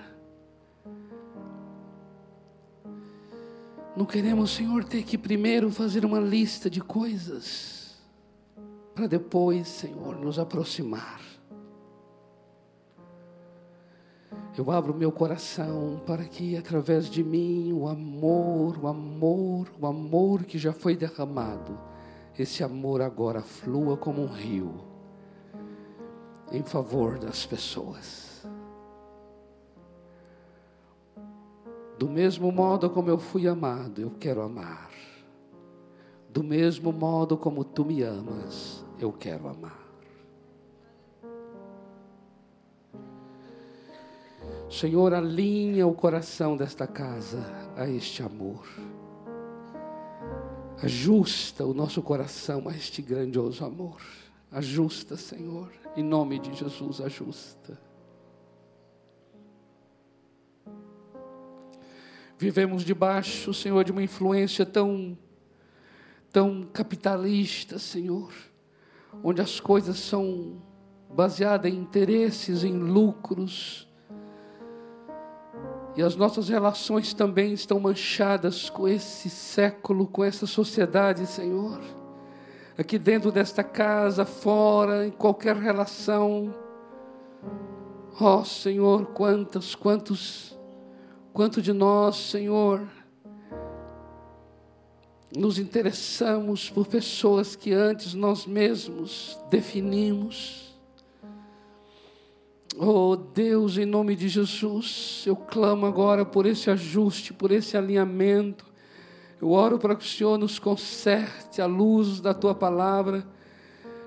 Não 3.97 4.07
queremos, 4.07 4.51
Senhor, 4.53 4.85
ter 4.85 5.03
que 5.03 5.19
primeiro 5.19 5.71
fazer 5.71 6.05
uma 6.05 6.19
lista 6.19 6.71
de 6.71 6.81
coisas, 6.81 8.01
para 8.95 9.07
depois, 9.07 9.69
Senhor, 9.69 10.17
nos 10.19 10.39
aproximar. 10.39 11.21
Eu 14.57 14.71
abro 14.71 14.95
meu 14.95 15.11
coração 15.11 16.01
para 16.07 16.25
que 16.25 16.57
através 16.57 17.07
de 17.07 17.25
mim 17.25 17.73
o 17.73 17.89
amor, 17.89 18.79
o 18.79 18.87
amor, 18.87 19.69
o 19.81 19.87
amor 19.87 20.45
que 20.45 20.59
já 20.59 20.73
foi 20.73 20.95
derramado, 20.95 21.79
esse 22.39 22.63
amor 22.63 23.01
agora 23.01 23.41
flua 23.41 23.97
como 23.97 24.23
um 24.23 24.27
rio 24.27 24.93
em 26.53 26.63
favor 26.63 27.19
das 27.19 27.47
pessoas. 27.47 28.47
Do 31.99 32.09
mesmo 32.09 32.53
modo 32.53 32.91
como 32.91 33.09
eu 33.09 33.19
fui 33.19 33.47
amado, 33.47 34.03
eu 34.03 34.11
quero 34.11 34.43
amar. 34.43 34.91
Do 36.29 36.43
mesmo 36.43 36.93
modo 36.93 37.37
como 37.39 37.65
tu 37.65 37.85
me 37.85 38.03
amas, 38.03 38.85
eu 38.99 39.13
quero 39.13 39.49
amar. 39.49 39.82
Senhor, 44.73 45.13
alinha 45.13 45.87
o 45.87 45.93
coração 45.93 46.57
desta 46.57 46.87
casa 46.87 47.45
a 47.77 47.87
este 47.87 48.23
amor. 48.23 48.67
Ajusta 50.83 51.67
o 51.67 51.75
nosso 51.75 52.01
coração 52.01 52.67
a 52.67 52.75
este 52.75 53.03
grandioso 53.03 53.67
amor. 53.67 54.01
Ajusta, 54.51 55.15
Senhor. 55.15 55.71
Em 55.95 56.03
nome 56.03 56.39
de 56.39 56.55
Jesus, 56.55 57.03
ajusta. 57.03 57.79
Vivemos 62.39 62.83
debaixo, 62.83 63.53
Senhor, 63.53 63.85
de 63.85 63.93
uma 63.93 64.03
influência 64.03 64.65
tão 64.65 65.17
tão 66.33 66.63
capitalista, 66.63 67.79
Senhor, 67.79 68.33
onde 69.23 69.43
as 69.43 69.61
coisas 69.61 69.99
são 69.99 70.63
baseadas 71.15 71.71
em 71.71 71.77
interesses, 71.77 72.65
em 72.65 72.73
lucros, 72.73 73.87
E 75.95 76.03
as 76.03 76.17
nossas 76.17 76.49
relações 76.49 77.13
também 77.13 77.53
estão 77.53 77.79
manchadas 77.79 78.71
com 78.71 78.89
esse 78.89 79.29
século, 79.29 80.07
com 80.07 80.25
essa 80.25 80.47
sociedade, 80.47 81.27
Senhor. 81.27 81.81
Aqui 82.79 82.99
dentro 82.99 83.31
desta 83.31 83.63
casa, 83.63 84.25
fora, 84.25 85.07
em 85.07 85.11
qualquer 85.11 85.55
relação. 85.55 86.55
Ó 88.19 88.41
oh, 88.41 88.45
Senhor, 88.45 89.07
quantos, 89.07 89.75
quantos, 89.75 90.59
quanto 91.33 91.61
de 91.61 91.75
nós, 91.75 92.17
Senhor, 92.17 92.89
nos 95.37 95.59
interessamos 95.59 96.71
por 96.71 96.87
pessoas 96.87 97.55
que 97.55 97.73
antes 97.73 98.15
nós 98.15 98.47
mesmos 98.47 99.39
definimos 99.51 100.62
Oh 102.79 103.17
Deus, 103.17 103.77
em 103.77 103.85
nome 103.85 104.17
de 104.17 104.29
Jesus, 104.29 105.25
eu 105.27 105.37
clamo 105.37 105.85
agora 105.85 106.25
por 106.25 106.47
esse 106.47 106.71
ajuste, 106.71 107.35
por 107.35 107.51
esse 107.51 107.77
alinhamento. 107.77 108.65
Eu 109.41 109.51
oro 109.51 109.79
para 109.79 109.95
que 109.95 110.05
o 110.05 110.09
Senhor 110.09 110.39
nos 110.39 110.59
conserte 110.59 111.61
a 111.61 111.67
luz 111.67 112.19
da 112.19 112.33
tua 112.33 112.55
palavra. 112.55 113.27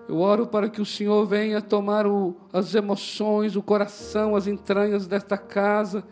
Eu 0.09 0.17
oro 0.17 0.47
para 0.47 0.67
que 0.67 0.81
o 0.81 0.85
Senhor 0.85 1.27
venha 1.27 1.61
tomar 1.61 2.07
o, 2.07 2.35
as 2.51 2.73
emoções, 2.73 3.55
o 3.55 3.61
coração, 3.61 4.35
as 4.35 4.47
entranhas 4.47 5.05
desta 5.05 5.37
casa 5.37 6.03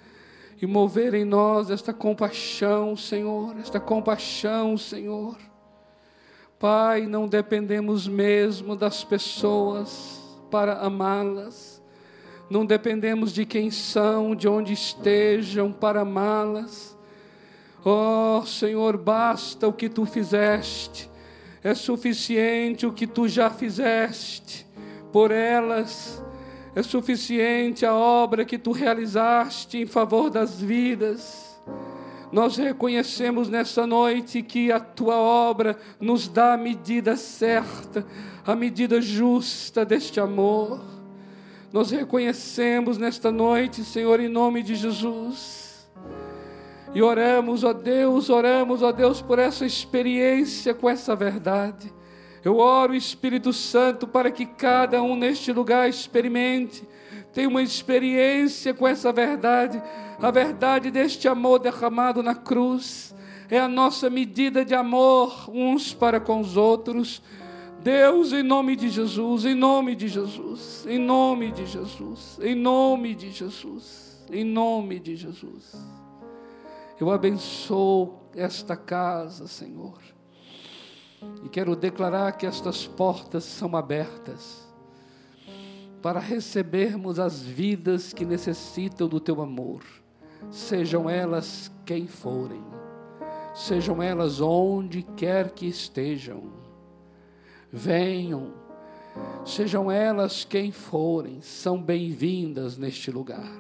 e 0.62 0.68
mover 0.68 1.16
em 1.16 1.26
nós 1.26 1.72
esta 1.72 1.92
compaixão, 1.92 2.96
Senhor, 2.96 3.58
esta 3.58 3.80
compaixão, 3.80 4.78
Senhor. 4.78 5.38
Pai, 6.60 7.08
não 7.08 7.28
dependemos 7.28 8.08
mesmo 8.08 8.76
das 8.76 9.04
pessoas 9.04 10.22
para 10.52 10.74
amá-las 10.74 11.73
não 12.50 12.66
dependemos 12.66 13.34
de 13.34 13.46
quem 13.46 13.72
são, 13.72 14.36
de 14.36 14.48
onde 14.48 14.74
estejam 14.74 15.72
para 15.72 16.02
amá-las. 16.02 16.98
Oh, 17.84 18.46
Senhor, 18.46 18.98
basta 18.98 19.68
o 19.68 19.74
que 19.74 19.90
tu 19.90 20.06
fizeste, 20.06 21.10
é 21.64 21.76
suficiente 21.76 22.86
o 22.86 22.94
que 22.94 23.06
tu 23.06 23.28
já 23.28 23.50
fizeste 23.50 24.66
por 25.12 25.32
elas, 25.32 26.24
é 26.76 26.82
suficiente 26.82 27.86
a 27.86 27.94
obra 27.94 28.46
que 28.46 28.58
tu 28.58 28.72
realizaste 28.72 29.78
em 29.78 29.86
favor 29.86 30.30
das 30.30 30.62
vidas. 30.62 31.54
Nós 32.32 32.58
reconhecemos 32.58 33.48
nessa 33.48 33.86
noite 33.86 34.42
que 34.42 34.72
a 34.72 34.80
tua 34.80 35.18
obra 35.18 35.78
nos 36.00 36.28
dá 36.28 36.54
a 36.54 36.58
medida 36.58 37.16
certa, 37.16 38.04
a 38.44 38.56
medida 38.56 39.00
justa 39.00 39.86
deste 39.86 40.20
amor. 40.20 41.03
Nós 41.74 41.90
reconhecemos 41.90 43.00
nesta 43.00 43.32
noite, 43.32 43.84
Senhor, 43.84 44.20
em 44.20 44.28
nome 44.28 44.62
de 44.62 44.76
Jesus. 44.76 45.90
E 46.94 47.02
oramos, 47.02 47.64
ó 47.64 47.74
Deus, 47.74 48.30
oramos, 48.30 48.84
ó 48.84 48.92
Deus, 48.92 49.24
por 49.24 49.40
essa 49.40 49.66
experiência 49.66 50.76
com 50.76 50.88
essa 50.88 51.16
verdade. 51.16 51.92
Eu 52.46 52.58
oro, 52.58 52.94
Espírito 52.94 53.52
Santo, 53.52 54.06
para 54.06 54.30
que 54.30 54.46
cada 54.46 55.02
um 55.02 55.16
neste 55.16 55.52
lugar 55.52 55.90
experimente, 55.90 56.88
tenha 57.34 57.50
uma 57.50 57.64
experiência 57.64 58.72
com 58.72 58.88
essa 58.88 59.12
verdade, 59.12 59.82
a 60.22 60.30
verdade 60.30 60.92
deste 60.92 61.28
amor 61.28 61.58
derramado 61.58 62.22
na 62.22 62.36
cruz. 62.36 63.16
É 63.50 63.58
a 63.60 63.68
nossa 63.68 64.12
medida 64.12 64.64
de 64.64 64.76
amor 64.76 65.50
uns 65.50 65.92
para 65.92 66.20
com 66.20 66.40
os 66.40 66.56
outros 66.56 67.20
Deus, 67.84 68.32
em 68.32 68.44
nome 68.44 68.78
de 68.78 68.88
Jesus, 68.88 69.44
em 69.44 69.54
nome 69.54 69.94
de 69.94 70.08
Jesus, 70.08 70.86
em 70.88 70.98
nome 70.98 71.52
de 71.52 71.66
Jesus, 71.66 72.40
em 72.42 72.56
nome 72.56 73.14
de 73.14 73.30
Jesus, 73.30 74.24
em 74.32 74.46
nome 74.46 75.02
de 75.02 75.18
Jesus. 75.18 75.76
Eu 76.98 77.12
abençoo 77.12 78.22
esta 78.34 78.78
casa, 78.78 79.48
Senhor. 79.48 80.00
E 81.44 81.50
quero 81.50 81.76
declarar 81.76 82.32
que 82.38 82.46
estas 82.46 82.88
portas 82.88 83.44
são 83.44 83.76
abertas 83.76 84.66
para 86.02 86.22
recebermos 86.22 87.20
as 87.20 87.42
vidas 87.42 88.14
que 88.14 88.24
necessitam 88.24 89.10
do 89.10 89.20
teu 89.20 89.42
amor, 89.42 89.84
sejam 90.50 91.10
elas 91.10 91.70
quem 91.86 92.08
forem, 92.08 92.64
sejam 93.54 94.02
elas 94.02 94.40
onde 94.40 95.04
quer 95.04 95.52
que 95.52 95.66
estejam 95.66 96.63
venham, 97.76 98.54
sejam 99.44 99.90
elas 99.92 100.44
quem 100.46 100.72
forem, 100.72 101.42
são 101.42 101.82
bem-vindas 101.82 102.78
neste 102.78 103.10
lugar, 103.10 103.52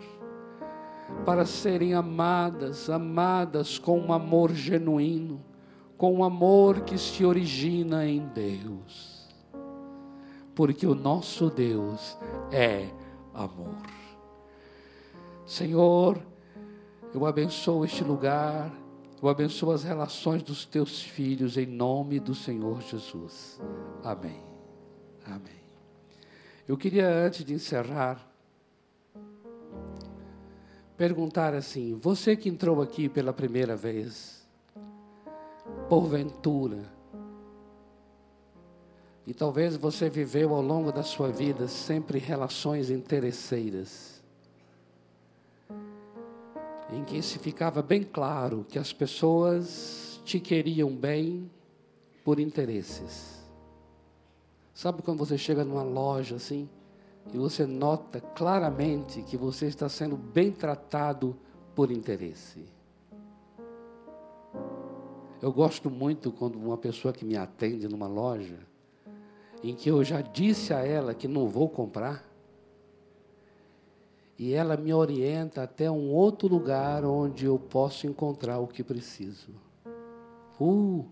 para 1.26 1.48
serem 1.48 1.96
amadas, 1.96 2.92
amadas 2.92 3.80
com 3.80 4.00
um 4.00 4.14
amor 4.14 4.54
genuíno, 4.54 5.44
com 5.98 6.14
um 6.14 6.24
amor 6.24 6.82
que 6.82 6.96
se 6.96 7.26
origina 7.26 8.06
em 8.06 8.28
Deus, 8.28 9.28
porque 10.54 10.86
o 10.86 10.94
nosso 10.94 11.50
Deus 11.50 12.16
é 12.52 12.88
amor. 13.34 13.82
Senhor, 15.44 16.22
eu 17.12 17.26
abençoo 17.26 17.84
este 17.84 18.04
lugar, 18.04 18.72
eu 19.24 19.30
abençoo 19.30 19.72
as 19.72 19.84
relações 19.84 20.44
dos 20.44 20.66
teus 20.66 21.02
filhos 21.02 21.56
em 21.56 21.66
nome 21.66 22.20
do 22.20 22.36
Senhor 22.36 22.82
Jesus. 22.82 23.58
Amém. 24.04 24.44
Amém. 25.26 25.64
Eu 26.68 26.76
queria, 26.76 27.08
antes 27.08 27.46
de 27.46 27.54
encerrar, 27.54 28.30
perguntar 30.98 31.54
assim: 31.54 31.98
você 32.02 32.36
que 32.36 32.50
entrou 32.50 32.82
aqui 32.82 33.08
pela 33.08 33.32
primeira 33.32 33.78
vez, 33.78 34.46
porventura, 35.88 36.84
e 39.26 39.34
talvez 39.34 39.78
você 39.78 40.10
viveu 40.10 40.54
ao 40.54 40.62
longo 40.62 40.92
da 40.92 41.04
sua 41.04 41.30
vida 41.30 41.70
sempre 41.70 42.20
relações 42.20 42.90
interesseiras, 42.90 44.23
em 46.94 47.04
que 47.04 47.22
se 47.22 47.40
ficava 47.40 47.82
bem 47.82 48.04
claro 48.04 48.66
que 48.70 48.78
as 48.78 48.94
pessoas 48.94 50.22
te 50.24 50.40
queriam 50.40 50.96
bem 50.96 51.50
por 52.24 52.40
interesses. 52.40 53.44
Sabe 54.74 55.02
quando 55.02 55.18
você 55.18 55.38
chega 55.38 55.66
numa 55.66 55.84
loja 55.84 56.36
assim 56.36 56.70
e 57.34 57.38
você 57.38 57.66
nota 57.66 58.22
claramente 58.22 59.24
que 59.24 59.36
você 59.36 59.66
está 59.66 59.90
sendo 59.90 60.16
bem 60.16 60.52
tratado 60.52 61.36
por 61.74 61.92
interesse? 61.92 62.64
Eu 65.42 65.52
gosto 65.52 65.90
muito 65.90 66.32
quando 66.32 66.56
uma 66.56 66.78
pessoa 66.78 67.14
que 67.14 67.26
me 67.26 67.36
atende 67.36 67.88
numa 67.88 68.08
loja, 68.08 68.60
em 69.64 69.76
que 69.76 69.90
eu 69.90 70.04
já 70.04 70.22
disse 70.22 70.74
a 70.74 70.80
ela 70.80 71.14
que 71.14 71.28
não 71.28 71.50
vou 71.50 71.68
comprar, 71.68 72.24
e 74.44 74.54
ela 74.54 74.76
me 74.76 74.94
orienta 74.94 75.64
até 75.64 75.90
um 75.90 76.12
outro 76.12 76.50
lugar 76.50 77.06
onde 77.06 77.46
eu 77.46 77.58
posso 77.58 78.06
encontrar 78.06 78.60
o 78.60 78.68
que 78.68 78.84
preciso. 78.84 79.54
Uh, 80.60 81.06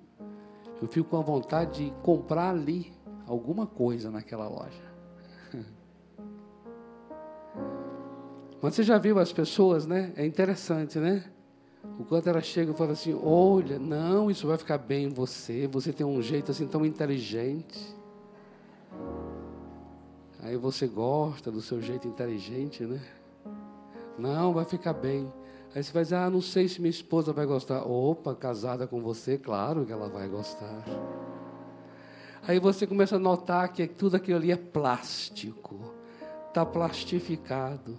eu 0.81 0.87
fico 0.89 1.11
com 1.11 1.17
a 1.17 1.21
vontade 1.21 1.85
de 1.85 1.91
comprar 2.01 2.49
ali 2.49 2.91
alguma 3.25 3.65
coisa 3.65 4.11
naquela 4.11 4.49
loja. 4.49 4.83
Mas 8.61 8.75
você 8.75 8.83
já 8.83 8.97
viu 8.97 9.17
as 9.17 9.31
pessoas, 9.31 9.85
né? 9.85 10.11
É 10.17 10.25
interessante, 10.25 10.99
né? 10.99 11.23
O 11.97 12.03
quanto 12.03 12.27
ela 12.27 12.41
chega 12.41 12.73
e 12.73 12.75
fala 12.75 12.91
assim: 12.91 13.17
Olha, 13.23 13.79
não, 13.79 14.29
isso 14.29 14.45
vai 14.45 14.57
ficar 14.57 14.77
bem 14.77 15.05
em 15.05 15.09
você. 15.09 15.67
Você 15.67 15.93
tem 15.93 16.05
um 16.05 16.21
jeito 16.21 16.51
assim 16.51 16.67
tão 16.67 16.85
inteligente. 16.85 17.95
Aí 20.41 20.57
você 20.57 20.85
gosta 20.85 21.49
do 21.49 21.61
seu 21.61 21.81
jeito 21.81 22.09
inteligente, 22.09 22.83
né? 22.83 22.99
Não, 24.21 24.53
vai 24.53 24.65
ficar 24.65 24.93
bem. 24.93 25.31
Aí 25.73 25.83
você 25.83 25.91
vai 25.91 26.03
dizer, 26.03 26.15
ah, 26.15 26.29
não 26.29 26.41
sei 26.41 26.67
se 26.67 26.79
minha 26.79 26.89
esposa 26.89 27.33
vai 27.33 27.45
gostar. 27.45 27.83
Opa, 27.83 28.35
casada 28.35 28.85
com 28.85 29.01
você, 29.01 29.37
claro 29.37 29.85
que 29.85 29.91
ela 29.91 30.09
vai 30.09 30.27
gostar. 30.27 30.83
Aí 32.47 32.59
você 32.59 32.85
começa 32.85 33.15
a 33.15 33.19
notar 33.19 33.71
que 33.71 33.87
tudo 33.87 34.15
aquilo 34.15 34.37
ali 34.37 34.51
é 34.51 34.57
plástico, 34.57 35.79
está 36.47 36.65
plastificado. 36.65 37.97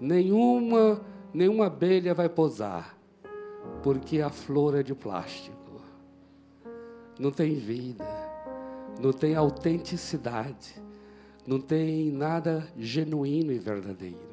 Nenhuma, 0.00 1.00
nenhuma 1.32 1.66
abelha 1.66 2.14
vai 2.14 2.28
posar, 2.28 2.96
porque 3.82 4.20
a 4.20 4.30
flor 4.30 4.76
é 4.76 4.82
de 4.82 4.94
plástico. 4.94 5.56
Não 7.18 7.30
tem 7.30 7.54
vida, 7.54 8.06
não 9.00 9.12
tem 9.12 9.34
autenticidade 9.34 10.80
não 11.46 11.60
tem 11.60 12.10
nada 12.10 12.68
genuíno 12.76 13.52
e 13.52 13.58
verdadeiro. 13.58 14.29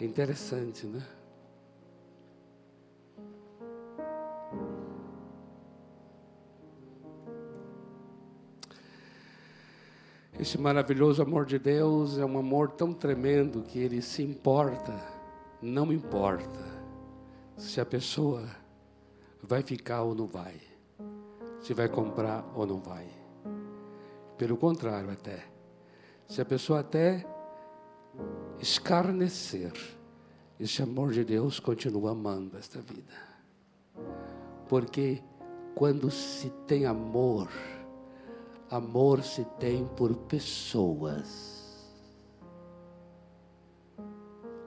É 0.00 0.04
interessante, 0.04 0.86
né? 0.86 1.02
Esse 10.38 10.58
maravilhoso 10.58 11.22
amor 11.22 11.46
de 11.46 11.58
Deus 11.58 12.18
é 12.18 12.24
um 12.24 12.38
amor 12.38 12.70
tão 12.72 12.92
tremendo 12.92 13.62
que 13.62 13.78
ele 13.78 14.02
se 14.02 14.22
importa 14.22 15.16
não 15.62 15.92
importa 15.92 16.60
se 17.56 17.80
a 17.80 17.86
pessoa 17.86 18.44
vai 19.42 19.62
ficar 19.62 20.02
ou 20.02 20.14
não 20.14 20.26
vai, 20.26 20.54
se 21.60 21.72
vai 21.72 21.88
comprar 21.88 22.44
ou 22.54 22.66
não 22.66 22.78
vai. 22.78 23.06
Pelo 24.36 24.56
contrário, 24.56 25.10
até. 25.10 25.44
Se 26.28 26.40
a 26.40 26.44
pessoa 26.44 26.80
até 26.80 27.26
escarnecer, 28.60 29.72
esse 30.58 30.82
amor 30.82 31.12
de 31.12 31.24
Deus 31.24 31.60
continua 31.60 32.12
amando 32.12 32.56
esta 32.56 32.80
vida. 32.80 33.14
Porque 34.68 35.22
quando 35.74 36.10
se 36.10 36.50
tem 36.66 36.86
amor, 36.86 37.48
amor 38.70 39.22
se 39.22 39.44
tem 39.58 39.86
por 39.86 40.14
pessoas. 40.14 41.54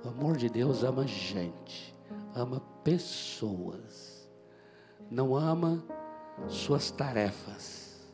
O 0.04 0.10
amor 0.10 0.38
de 0.38 0.50
Deus 0.50 0.84
ama 0.84 1.06
gente, 1.06 1.96
ama 2.34 2.62
pessoas. 2.84 4.30
Não 5.10 5.36
ama 5.36 5.84
suas 6.48 6.92
tarefas. 6.92 8.08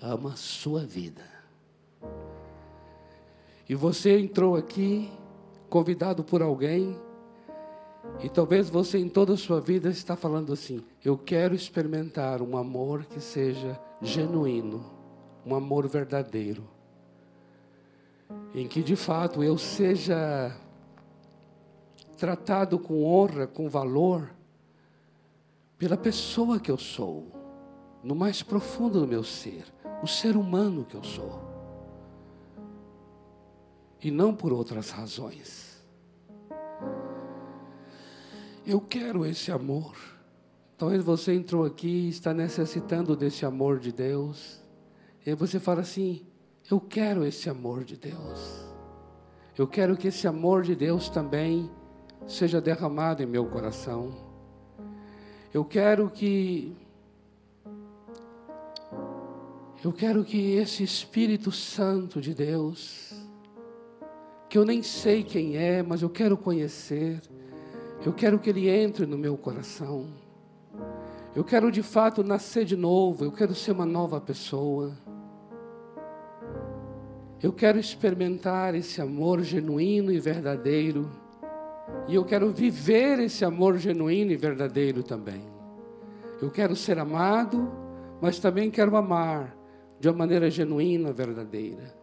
Ama 0.00 0.36
sua 0.36 0.86
vida. 0.86 1.37
E 3.68 3.74
você 3.74 4.18
entrou 4.18 4.56
aqui 4.56 5.10
convidado 5.68 6.24
por 6.24 6.42
alguém 6.42 6.96
e 8.22 8.28
talvez 8.28 8.70
você 8.70 8.98
em 8.98 9.08
toda 9.08 9.34
a 9.34 9.36
sua 9.36 9.60
vida 9.60 9.90
está 9.90 10.16
falando 10.16 10.52
assim: 10.52 10.82
eu 11.04 11.18
quero 11.18 11.54
experimentar 11.54 12.40
um 12.40 12.56
amor 12.56 13.04
que 13.04 13.20
seja 13.20 13.78
genuíno, 14.00 14.84
um 15.44 15.54
amor 15.54 15.86
verdadeiro 15.86 16.78
em 18.54 18.66
que 18.66 18.82
de 18.82 18.96
fato 18.96 19.42
eu 19.42 19.56
seja 19.58 20.54
tratado 22.16 22.78
com 22.78 23.04
honra, 23.04 23.46
com 23.46 23.68
valor, 23.68 24.30
pela 25.78 25.96
pessoa 25.96 26.58
que 26.58 26.70
eu 26.70 26.76
sou, 26.76 27.30
no 28.02 28.14
mais 28.14 28.42
profundo 28.42 29.00
do 29.00 29.06
meu 29.06 29.22
ser, 29.22 29.64
o 30.02 30.06
ser 30.06 30.36
humano 30.36 30.84
que 30.84 30.96
eu 30.96 31.04
sou, 31.04 31.40
e 34.02 34.10
não 34.10 34.34
por 34.34 34.52
outras 34.52 34.90
razões. 34.90 35.82
Eu 38.66 38.80
quero 38.80 39.24
esse 39.24 39.50
amor. 39.50 39.96
Talvez 40.76 41.02
você 41.02 41.34
entrou 41.34 41.64
aqui 41.64 41.88
e 41.88 42.08
está 42.08 42.32
necessitando 42.34 43.16
desse 43.16 43.44
amor 43.44 43.78
de 43.78 43.90
Deus. 43.90 44.60
E 45.24 45.34
você 45.34 45.58
fala 45.58 45.80
assim: 45.80 46.26
eu 46.70 46.78
quero 46.78 47.24
esse 47.24 47.48
amor 47.48 47.82
de 47.82 47.96
Deus. 47.96 48.66
Eu 49.56 49.66
quero 49.66 49.96
que 49.96 50.08
esse 50.08 50.28
amor 50.28 50.62
de 50.62 50.76
Deus 50.76 51.08
também 51.08 51.70
seja 52.26 52.60
derramado 52.60 53.22
em 53.22 53.26
meu 53.26 53.46
coração. 53.46 54.14
Eu 55.52 55.64
quero 55.64 56.10
que 56.10 56.76
eu 59.82 59.92
quero 59.92 60.24
que 60.24 60.56
esse 60.56 60.82
Espírito 60.82 61.50
Santo 61.50 62.20
de 62.20 62.34
Deus, 62.34 63.07
que 64.48 64.56
eu 64.56 64.64
nem 64.64 64.82
sei 64.82 65.22
quem 65.22 65.56
é, 65.56 65.82
mas 65.82 66.00
eu 66.00 66.08
quero 66.08 66.36
conhecer, 66.36 67.20
eu 68.04 68.12
quero 68.12 68.38
que 68.38 68.48
ele 68.48 68.68
entre 68.68 69.04
no 69.04 69.18
meu 69.18 69.36
coração. 69.36 70.06
Eu 71.36 71.44
quero 71.44 71.70
de 71.70 71.82
fato 71.82 72.24
nascer 72.24 72.64
de 72.64 72.76
novo, 72.76 73.24
eu 73.24 73.32
quero 73.32 73.54
ser 73.54 73.72
uma 73.72 73.84
nova 73.84 74.20
pessoa. 74.20 74.96
Eu 77.40 77.52
quero 77.52 77.78
experimentar 77.78 78.74
esse 78.74 79.00
amor 79.00 79.42
genuíno 79.42 80.10
e 80.10 80.18
verdadeiro. 80.18 81.10
E 82.08 82.14
eu 82.14 82.24
quero 82.24 82.50
viver 82.50 83.20
esse 83.20 83.44
amor 83.44 83.78
genuíno 83.78 84.32
e 84.32 84.36
verdadeiro 84.36 85.02
também. 85.02 85.42
Eu 86.40 86.50
quero 86.50 86.74
ser 86.74 86.98
amado, 86.98 87.70
mas 88.20 88.38
também 88.38 88.70
quero 88.70 88.96
amar 88.96 89.56
de 90.00 90.08
uma 90.08 90.16
maneira 90.18 90.50
genuína, 90.50 91.12
verdadeira. 91.12 91.94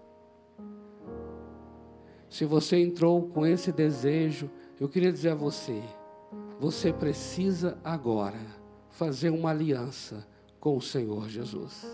Se 2.35 2.43
você 2.43 2.83
entrou 2.83 3.29
com 3.29 3.45
esse 3.45 3.71
desejo, 3.71 4.51
eu 4.77 4.89
queria 4.89 5.09
dizer 5.09 5.29
a 5.29 5.35
você: 5.35 5.81
você 6.59 6.91
precisa 6.91 7.77
agora 7.81 8.41
fazer 8.89 9.29
uma 9.29 9.51
aliança 9.51 10.27
com 10.59 10.75
o 10.75 10.81
Senhor 10.81 11.29
Jesus. 11.29 11.87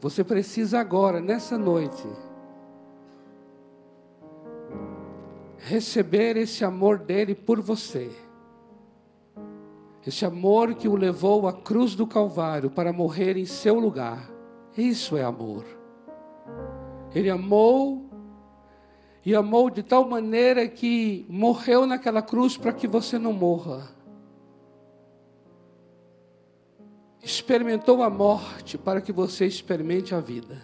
Você 0.00 0.24
precisa 0.24 0.80
agora, 0.80 1.20
nessa 1.20 1.56
noite, 1.56 2.04
receber 5.58 6.36
esse 6.36 6.64
amor 6.64 6.98
dele 6.98 7.36
por 7.36 7.60
você. 7.60 8.10
Esse 10.04 10.24
amor 10.24 10.74
que 10.74 10.88
o 10.88 10.96
levou 10.96 11.46
à 11.46 11.52
cruz 11.52 11.94
do 11.94 12.08
Calvário 12.08 12.68
para 12.68 12.92
morrer 12.92 13.36
em 13.36 13.46
seu 13.46 13.78
lugar. 13.78 14.28
Isso 14.76 15.16
é 15.16 15.22
amor. 15.22 15.64
Ele 17.14 17.30
amou 17.30 18.10
e 19.24 19.34
amou 19.34 19.70
de 19.70 19.82
tal 19.82 20.08
maneira 20.08 20.66
que 20.68 21.24
morreu 21.28 21.86
naquela 21.86 22.22
cruz 22.22 22.56
para 22.56 22.72
que 22.72 22.86
você 22.86 23.18
não 23.18 23.32
morra. 23.32 23.92
experimentou 27.22 28.02
a 28.02 28.10
morte 28.10 28.76
para 28.76 29.00
que 29.00 29.12
você 29.12 29.46
experimente 29.46 30.14
a 30.14 30.20
vida. 30.20 30.60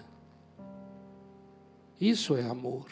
Isso 2.01 2.37
é 2.37 2.43
amor. 2.43 2.87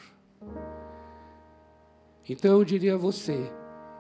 Então 2.29 2.53
eu 2.53 2.65
diria 2.65 2.95
a 2.95 2.99
você: 2.99 3.51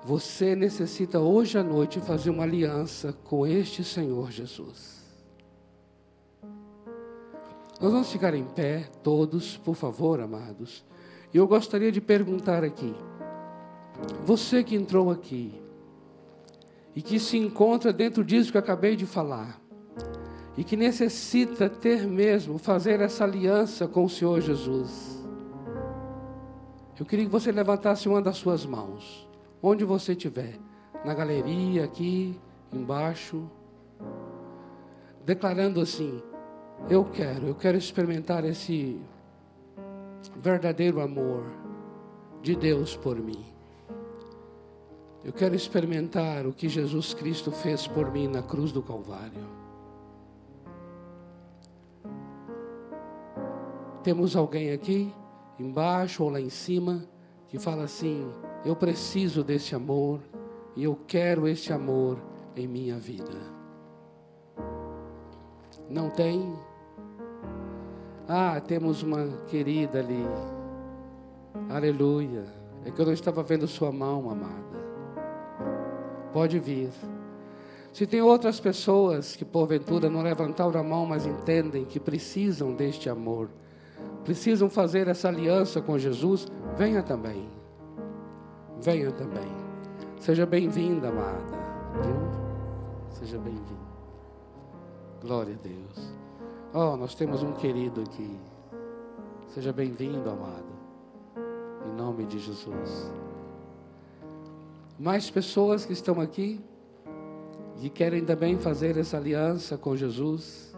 você 0.04 0.54
necessita 0.54 1.18
hoje 1.18 1.58
à 1.58 1.64
noite 1.64 2.00
fazer 2.00 2.30
uma 2.30 2.44
aliança 2.44 3.12
com 3.12 3.46
este 3.46 3.82
Senhor 3.82 4.30
Jesus. 4.30 5.04
Nós 7.80 7.92
vamos 7.92 8.10
ficar 8.10 8.34
em 8.34 8.44
pé, 8.44 8.88
todos, 9.02 9.58
por 9.58 9.74
favor, 9.74 10.20
amados. 10.20 10.84
E 11.32 11.36
eu 11.36 11.46
gostaria 11.46 11.90
de 11.90 12.00
perguntar 12.00 12.64
aqui: 12.64 12.94
você 14.24 14.62
que 14.62 14.74
entrou 14.74 15.10
aqui, 15.10 15.52
e 16.94 17.02
que 17.02 17.18
se 17.18 17.36
encontra 17.36 17.92
dentro 17.92 18.24
disso 18.24 18.50
que 18.50 18.56
eu 18.56 18.62
acabei 18.62 18.96
de 18.96 19.06
falar, 19.06 19.60
e 20.56 20.64
que 20.64 20.76
necessita 20.76 21.68
ter 21.68 22.06
mesmo, 22.06 22.58
fazer 22.58 23.00
essa 23.00 23.24
aliança 23.24 23.86
com 23.86 24.04
o 24.04 24.08
Senhor 24.08 24.40
Jesus. 24.40 25.16
Eu 26.98 27.04
queria 27.04 27.26
que 27.26 27.30
você 27.30 27.52
levantasse 27.52 28.08
uma 28.08 28.22
das 28.22 28.38
suas 28.38 28.64
mãos, 28.64 29.28
onde 29.62 29.84
você 29.84 30.12
estiver, 30.12 30.58
na 31.04 31.12
galeria, 31.12 31.84
aqui, 31.84 32.40
embaixo, 32.72 33.48
declarando 35.24 35.80
assim: 35.80 36.22
Eu 36.88 37.04
quero, 37.04 37.48
eu 37.48 37.54
quero 37.54 37.76
experimentar 37.76 38.44
esse 38.44 38.98
verdadeiro 40.36 41.00
amor 41.00 41.44
de 42.42 42.54
Deus 42.54 42.96
por 42.96 43.16
mim. 43.16 43.44
Eu 45.24 45.32
quero 45.32 45.54
experimentar 45.54 46.46
o 46.46 46.52
que 46.52 46.68
Jesus 46.68 47.12
Cristo 47.12 47.50
fez 47.50 47.86
por 47.86 48.12
mim 48.12 48.28
na 48.28 48.42
cruz 48.42 48.70
do 48.70 48.82
Calvário. 48.82 49.44
Temos 54.04 54.36
alguém 54.36 54.70
aqui, 54.70 55.12
embaixo 55.58 56.22
ou 56.22 56.30
lá 56.30 56.40
em 56.40 56.48
cima, 56.48 57.04
que 57.48 57.58
fala 57.58 57.82
assim: 57.82 58.30
Eu 58.64 58.76
preciso 58.76 59.42
desse 59.42 59.74
amor 59.74 60.20
e 60.76 60.84
eu 60.84 60.96
quero 61.08 61.48
esse 61.48 61.72
amor 61.72 62.22
em 62.54 62.68
minha 62.68 62.96
vida. 62.96 63.56
Não 65.90 66.08
tem? 66.08 66.56
Ah, 68.28 68.60
temos 68.60 69.02
uma 69.02 69.28
querida 69.46 70.00
ali. 70.00 70.26
Aleluia. 71.70 72.44
É 72.84 72.90
que 72.90 73.00
eu 73.00 73.06
não 73.06 73.12
estava 73.12 73.42
vendo 73.42 73.66
sua 73.66 73.92
mão, 73.92 74.30
amada. 74.30 74.76
Pode 76.32 76.58
vir. 76.58 76.90
Se 77.92 78.06
tem 78.06 78.20
outras 78.20 78.60
pessoas 78.60 79.34
que 79.34 79.44
porventura 79.44 80.10
não 80.10 80.22
levantaram 80.22 80.78
a 80.78 80.82
mão, 80.82 81.06
mas 81.06 81.24
entendem 81.24 81.84
que 81.84 81.98
precisam 81.98 82.74
deste 82.74 83.08
amor, 83.08 83.48
precisam 84.24 84.68
fazer 84.68 85.08
essa 85.08 85.28
aliança 85.28 85.80
com 85.80 85.98
Jesus, 85.98 86.46
venha 86.76 87.02
também. 87.02 87.48
Venha 88.82 89.10
também. 89.12 89.50
Seja 90.20 90.44
bem-vinda, 90.44 91.08
amada. 91.08 91.56
Seja 93.10 93.38
bem-vinda. 93.38 93.86
Glória 95.22 95.54
a 95.54 95.66
Deus. 95.66 96.25
Oh, 96.72 96.96
nós 96.96 97.14
temos 97.14 97.42
um 97.42 97.52
querido 97.52 98.02
aqui. 98.02 98.38
Seja 99.48 99.72
bem-vindo, 99.72 100.28
amado. 100.28 100.66
Em 101.86 101.96
nome 101.96 102.26
de 102.26 102.38
Jesus 102.38 103.10
mais 104.98 105.28
pessoas 105.28 105.84
que 105.84 105.92
estão 105.92 106.20
aqui 106.20 106.60
e 107.82 107.90
querem 107.90 108.24
também 108.24 108.56
fazer 108.56 108.96
essa 108.96 109.18
aliança 109.18 109.76
com 109.76 109.94
Jesus. 109.94 110.74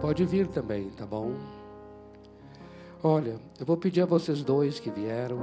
Pode 0.00 0.24
vir 0.24 0.48
também, 0.48 0.90
tá 0.90 1.06
bom? 1.06 1.32
Olha, 3.02 3.38
eu 3.58 3.64
vou 3.64 3.76
pedir 3.76 4.02
a 4.02 4.06
vocês 4.06 4.42
dois 4.42 4.80
que 4.80 4.90
vieram, 4.90 5.38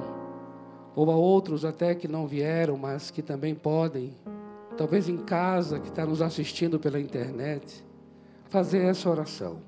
ou 0.95 1.09
a 1.09 1.15
outros 1.15 1.63
até 1.63 1.95
que 1.95 2.07
não 2.07 2.27
vieram, 2.27 2.75
mas 2.77 3.09
que 3.09 3.21
também 3.21 3.55
podem, 3.55 4.13
talvez 4.77 5.09
em 5.09 5.17
casa, 5.17 5.79
que 5.79 5.89
está 5.89 6.05
nos 6.05 6.21
assistindo 6.21 6.79
pela 6.79 6.99
internet, 6.99 7.83
fazer 8.49 8.83
essa 8.83 9.09
oração. 9.09 9.61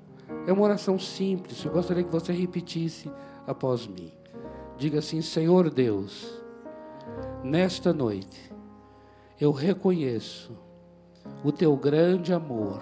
É 0.46 0.52
uma 0.52 0.62
oração 0.62 0.98
simples, 0.98 1.64
eu 1.64 1.72
gostaria 1.72 2.04
que 2.04 2.12
você 2.12 2.32
repetisse 2.32 3.10
após 3.46 3.86
mim. 3.86 4.12
Diga 4.78 5.00
assim: 5.00 5.20
Senhor 5.20 5.68
Deus, 5.68 6.40
nesta 7.42 7.92
noite, 7.92 8.50
eu 9.38 9.50
reconheço 9.50 10.56
o 11.44 11.50
teu 11.50 11.76
grande 11.76 12.32
amor 12.32 12.80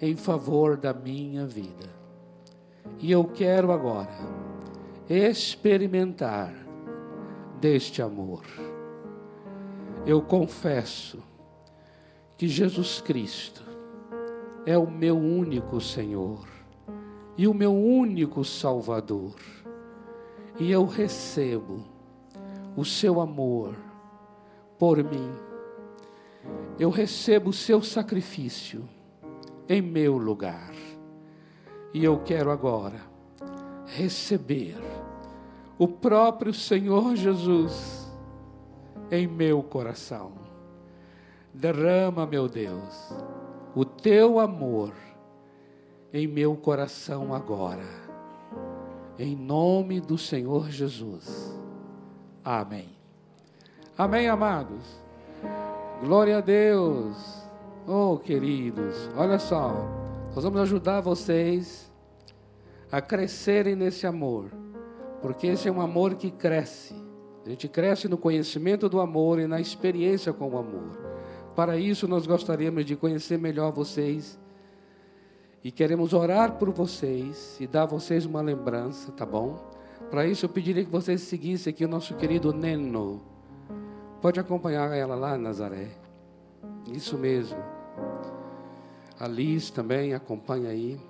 em 0.00 0.16
favor 0.16 0.76
da 0.76 0.94
minha 0.94 1.46
vida. 1.46 1.98
E 2.98 3.12
eu 3.12 3.24
quero 3.24 3.70
agora 3.70 4.16
experimentar 5.08 6.52
deste 7.60 8.00
amor. 8.00 8.42
Eu 10.06 10.22
confesso 10.22 11.22
que 12.36 12.46
Jesus 12.48 13.00
Cristo 13.00 13.62
é 14.64 14.76
o 14.78 14.90
meu 14.90 15.16
único 15.16 15.80
Senhor 15.80 16.46
e 17.36 17.46
o 17.46 17.54
meu 17.54 17.74
único 17.74 18.44
Salvador. 18.44 19.34
E 20.58 20.70
eu 20.70 20.84
recebo 20.84 21.84
o 22.76 22.84
seu 22.84 23.20
amor 23.20 23.74
por 24.78 25.02
mim. 25.02 25.32
Eu 26.78 26.90
recebo 26.90 27.50
o 27.50 27.52
seu 27.52 27.82
sacrifício 27.82 28.88
em 29.68 29.82
meu 29.82 30.16
lugar. 30.16 30.72
E 31.92 32.04
eu 32.04 32.18
quero 32.20 32.50
agora 32.50 33.00
receber 33.86 34.76
o 35.78 35.88
próprio 35.88 36.52
Senhor 36.52 37.16
Jesus 37.16 37.97
em 39.10 39.26
meu 39.26 39.62
coração. 39.62 40.32
Derrama, 41.52 42.26
meu 42.26 42.48
Deus, 42.48 43.12
o 43.74 43.84
teu 43.84 44.38
amor 44.38 44.92
em 46.12 46.26
meu 46.26 46.56
coração 46.56 47.34
agora. 47.34 47.86
Em 49.18 49.34
nome 49.34 50.00
do 50.00 50.16
Senhor 50.16 50.70
Jesus. 50.70 51.58
Amém. 52.44 52.88
Amém, 53.96 54.28
amados. 54.28 54.84
Glória 56.00 56.38
a 56.38 56.40
Deus. 56.40 57.16
Oh, 57.86 58.18
queridos, 58.18 59.10
olha 59.16 59.38
só. 59.38 59.74
Nós 60.34 60.44
vamos 60.44 60.60
ajudar 60.60 61.00
vocês 61.00 61.90
a 62.92 63.00
crescerem 63.00 63.74
nesse 63.74 64.06
amor, 64.06 64.50
porque 65.20 65.48
esse 65.48 65.68
é 65.68 65.72
um 65.72 65.80
amor 65.80 66.14
que 66.14 66.30
cresce. 66.30 66.94
A 67.48 67.50
gente 67.50 67.66
cresce 67.66 68.08
no 68.08 68.18
conhecimento 68.18 68.90
do 68.90 69.00
amor 69.00 69.40
e 69.40 69.46
na 69.46 69.58
experiência 69.58 70.34
com 70.34 70.50
o 70.50 70.58
amor. 70.58 70.98
Para 71.56 71.78
isso, 71.78 72.06
nós 72.06 72.26
gostaríamos 72.26 72.84
de 72.84 72.94
conhecer 72.94 73.38
melhor 73.38 73.72
vocês 73.72 74.38
e 75.64 75.72
queremos 75.72 76.12
orar 76.12 76.58
por 76.58 76.70
vocês 76.70 77.56
e 77.58 77.66
dar 77.66 77.84
a 77.84 77.86
vocês 77.86 78.26
uma 78.26 78.42
lembrança, 78.42 79.10
tá 79.12 79.24
bom? 79.24 79.66
Para 80.10 80.26
isso, 80.26 80.44
eu 80.44 80.50
pediria 80.50 80.84
que 80.84 80.90
vocês 80.90 81.22
seguissem 81.22 81.70
aqui 81.70 81.86
o 81.86 81.88
nosso 81.88 82.14
querido 82.16 82.52
Neno. 82.52 83.22
Pode 84.20 84.38
acompanhar 84.38 84.94
ela 84.94 85.14
lá, 85.14 85.38
Nazaré. 85.38 85.88
Isso 86.92 87.16
mesmo. 87.16 87.56
A 89.18 89.26
Liz 89.26 89.70
também 89.70 90.12
acompanha 90.12 90.68
aí. 90.68 91.00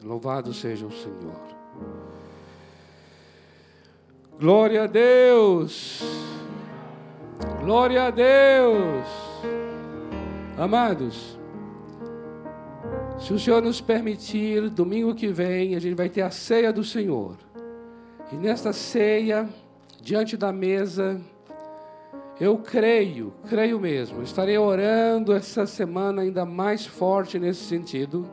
Louvado 0.00 0.54
seja 0.54 0.86
o 0.86 0.92
Senhor. 0.92 1.42
Glória 4.38 4.82
a 4.82 4.86
Deus. 4.86 6.02
Glória 7.64 8.04
a 8.04 8.10
Deus. 8.10 9.06
Amados, 10.58 11.38
se 13.18 13.32
o 13.32 13.38
Senhor 13.38 13.62
nos 13.62 13.80
permitir, 13.80 14.68
domingo 14.68 15.14
que 15.14 15.28
vem, 15.28 15.74
a 15.74 15.80
gente 15.80 15.94
vai 15.94 16.10
ter 16.10 16.20
a 16.20 16.30
ceia 16.30 16.70
do 16.70 16.84
Senhor. 16.84 17.38
E 18.30 18.36
nesta 18.36 18.74
ceia, 18.74 19.48
diante 20.02 20.36
da 20.36 20.52
mesa, 20.52 21.18
eu 22.38 22.58
creio, 22.58 23.32
creio 23.48 23.80
mesmo, 23.80 24.22
estarei 24.22 24.58
orando 24.58 25.32
essa 25.32 25.66
semana 25.66 26.20
ainda 26.20 26.44
mais 26.44 26.84
forte 26.84 27.38
nesse 27.38 27.64
sentido, 27.64 28.28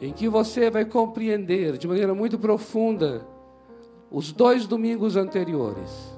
em 0.00 0.12
que 0.12 0.28
você 0.28 0.68
vai 0.68 0.84
compreender 0.84 1.78
de 1.78 1.86
maneira 1.86 2.12
muito 2.12 2.36
profunda 2.36 3.24
os 4.10 4.32
dois 4.32 4.66
domingos 4.66 5.16
anteriores 5.16 6.10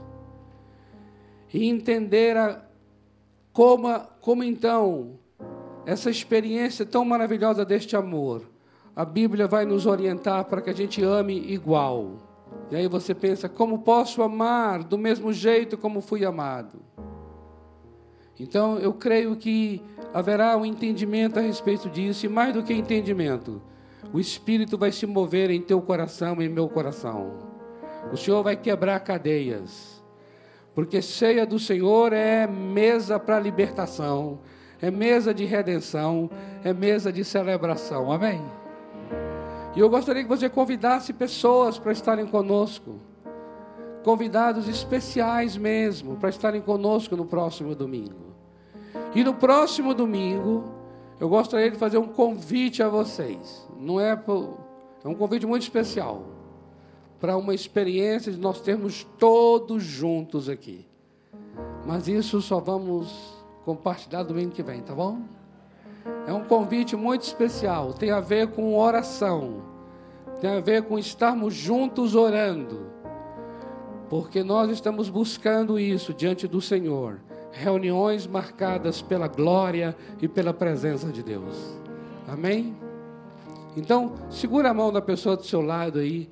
e 1.52 1.68
entender 1.68 2.36
a, 2.36 2.62
como, 3.52 3.88
como 4.20 4.42
então 4.42 5.18
essa 5.84 6.10
experiência 6.10 6.86
tão 6.86 7.04
maravilhosa 7.04 7.64
deste 7.64 7.94
amor. 7.96 8.42
A 8.94 9.04
Bíblia 9.04 9.46
vai 9.46 9.64
nos 9.64 9.86
orientar 9.86 10.44
para 10.44 10.60
que 10.60 10.70
a 10.70 10.74
gente 10.74 11.02
ame 11.02 11.36
igual. 11.52 12.16
E 12.70 12.76
aí 12.76 12.88
você 12.88 13.14
pensa: 13.14 13.48
como 13.48 13.80
posso 13.80 14.22
amar 14.22 14.82
do 14.82 14.96
mesmo 14.96 15.32
jeito 15.32 15.76
como 15.76 16.00
fui 16.00 16.24
amado? 16.24 16.80
Então 18.38 18.78
eu 18.78 18.92
creio 18.92 19.36
que 19.36 19.82
haverá 20.12 20.56
um 20.56 20.64
entendimento 20.64 21.38
a 21.38 21.42
respeito 21.42 21.88
disso, 21.88 22.26
e 22.26 22.28
mais 22.28 22.52
do 22.52 22.62
que 22.62 22.72
entendimento, 22.72 23.62
o 24.12 24.18
Espírito 24.18 24.76
vai 24.76 24.92
se 24.92 25.06
mover 25.06 25.50
em 25.50 25.60
teu 25.60 25.80
coração 25.80 26.40
e 26.40 26.46
em 26.46 26.48
meu 26.48 26.68
coração. 26.68 27.51
O 28.10 28.16
Senhor 28.16 28.42
vai 28.42 28.56
quebrar 28.56 28.98
cadeias, 29.00 30.02
porque 30.74 31.02
ceia 31.02 31.46
do 31.46 31.58
Senhor 31.58 32.12
é 32.12 32.46
mesa 32.46 33.18
para 33.18 33.38
libertação, 33.38 34.40
é 34.80 34.90
mesa 34.90 35.32
de 35.32 35.44
redenção, 35.44 36.30
é 36.64 36.72
mesa 36.72 37.12
de 37.12 37.24
celebração. 37.24 38.10
Amém? 38.10 38.42
E 39.74 39.80
eu 39.80 39.88
gostaria 39.88 40.22
que 40.22 40.28
você 40.28 40.48
convidasse 40.48 41.12
pessoas 41.12 41.78
para 41.78 41.92
estarem 41.92 42.26
conosco. 42.26 42.96
Convidados 44.04 44.68
especiais 44.68 45.56
mesmo, 45.56 46.16
para 46.16 46.28
estarem 46.28 46.60
conosco 46.60 47.16
no 47.16 47.24
próximo 47.24 47.74
domingo. 47.74 48.34
E 49.14 49.22
no 49.22 49.34
próximo 49.34 49.94
domingo, 49.94 50.64
eu 51.20 51.28
gostaria 51.28 51.70
de 51.70 51.78
fazer 51.78 51.98
um 51.98 52.08
convite 52.08 52.82
a 52.82 52.88
vocês. 52.88 53.66
Não 53.78 54.00
é, 54.00 54.10
é 55.04 55.08
um 55.08 55.14
convite 55.14 55.46
muito 55.46 55.62
especial. 55.62 56.24
Para 57.22 57.38
uma 57.38 57.54
experiência 57.54 58.30
de 58.30 58.38
nós 58.38 58.60
termos 58.60 59.06
todos 59.18 59.82
juntos 59.82 60.46
aqui. 60.48 60.86
Mas 61.86 62.06
isso 62.06 62.42
só 62.42 62.60
vamos 62.60 63.08
compartilhar 63.64 64.24
domingo 64.24 64.50
que 64.50 64.62
vem, 64.62 64.82
tá 64.82 64.94
bom? 64.94 65.22
É 66.26 66.32
um 66.34 66.44
convite 66.44 66.94
muito 66.94 67.22
especial, 67.22 67.94
tem 67.94 68.10
a 68.10 68.20
ver 68.20 68.48
com 68.48 68.76
oração, 68.76 69.62
tem 70.40 70.50
a 70.50 70.60
ver 70.60 70.82
com 70.82 70.98
estarmos 70.98 71.54
juntos 71.54 72.14
orando, 72.14 72.90
porque 74.10 74.42
nós 74.42 74.70
estamos 74.70 75.08
buscando 75.08 75.78
isso 75.78 76.12
diante 76.12 76.46
do 76.46 76.60
Senhor 76.60 77.20
reuniões 77.52 78.26
marcadas 78.26 79.02
pela 79.02 79.28
glória 79.28 79.94
e 80.20 80.26
pela 80.26 80.54
presença 80.54 81.08
de 81.08 81.22
Deus. 81.22 81.78
Amém? 82.26 82.74
Então, 83.76 84.14
segura 84.30 84.70
a 84.70 84.74
mão 84.74 84.90
da 84.90 85.00
pessoa 85.00 85.36
do 85.36 85.44
seu 85.44 85.60
lado 85.60 85.98
aí, 85.98 86.28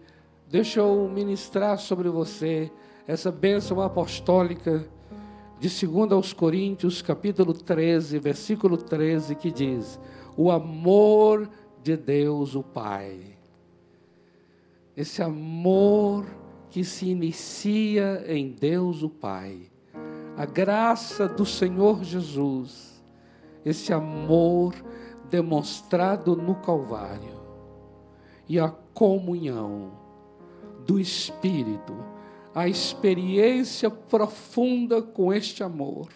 deixa 0.51 0.80
eu 0.80 1.09
ministrar 1.09 1.78
sobre 1.78 2.09
você 2.09 2.72
essa 3.07 3.30
bênção 3.30 3.80
apostólica 3.80 4.84
de 5.61 5.68
2 5.86 6.11
aos 6.12 6.32
Coríntios, 6.32 7.01
capítulo 7.01 7.55
13, 7.55 8.18
versículo 8.18 8.76
13, 8.76 9.36
que 9.36 9.51
diz: 9.51 10.01
O 10.36 10.51
amor 10.51 11.48
de 11.82 11.96
Deus, 11.96 12.57
o 12.57 12.62
Pai. 12.64 13.20
Esse 14.96 15.22
amor 15.22 16.26
que 16.68 16.82
se 16.82 17.07
inicia 17.07 18.24
em 18.26 18.51
Deus, 18.51 19.03
o 19.05 19.09
Pai. 19.09 19.70
A 20.36 20.44
graça 20.44 21.28
do 21.28 21.46
Senhor 21.46 22.03
Jesus. 22.03 23.01
Esse 23.64 23.92
amor 23.92 24.74
demonstrado 25.28 26.34
no 26.34 26.57
Calvário. 26.57 27.38
E 28.48 28.59
a 28.59 28.68
comunhão 28.68 29.99
do 30.91 30.99
Espírito 30.99 31.97
a 32.53 32.66
experiência 32.66 33.88
profunda 33.88 35.01
com 35.01 35.32
este 35.32 35.62
amor, 35.62 36.09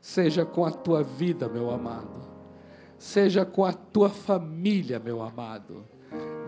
seja 0.00 0.44
com 0.44 0.64
a 0.64 0.72
tua 0.72 1.00
vida, 1.04 1.48
meu 1.48 1.70
amado, 1.70 2.28
seja 2.98 3.44
com 3.44 3.64
a 3.64 3.72
tua 3.72 4.08
família, 4.08 4.98
meu 4.98 5.22
amado, 5.22 5.84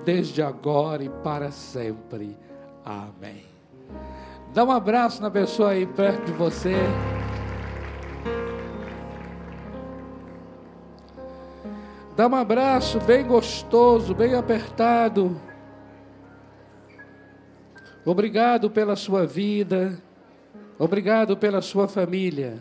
desde 0.04 0.42
agora 0.42 1.04
e 1.04 1.08
para 1.08 1.52
sempre. 1.52 2.36
Amém. 2.84 3.44
Dá 4.52 4.64
um 4.64 4.72
abraço 4.72 5.22
na 5.22 5.30
pessoa 5.30 5.70
aí 5.70 5.86
perto 5.86 6.24
de 6.24 6.32
você. 6.32 6.74
Dá 12.16 12.26
um 12.26 12.34
abraço 12.34 12.98
bem 12.98 13.24
gostoso, 13.24 14.16
bem 14.16 14.34
apertado. 14.34 15.51
Obrigado 18.04 18.68
pela 18.70 18.96
sua 18.96 19.26
vida. 19.26 20.02
Obrigado 20.78 21.36
pela 21.36 21.62
sua 21.62 21.86
família. 21.86 22.58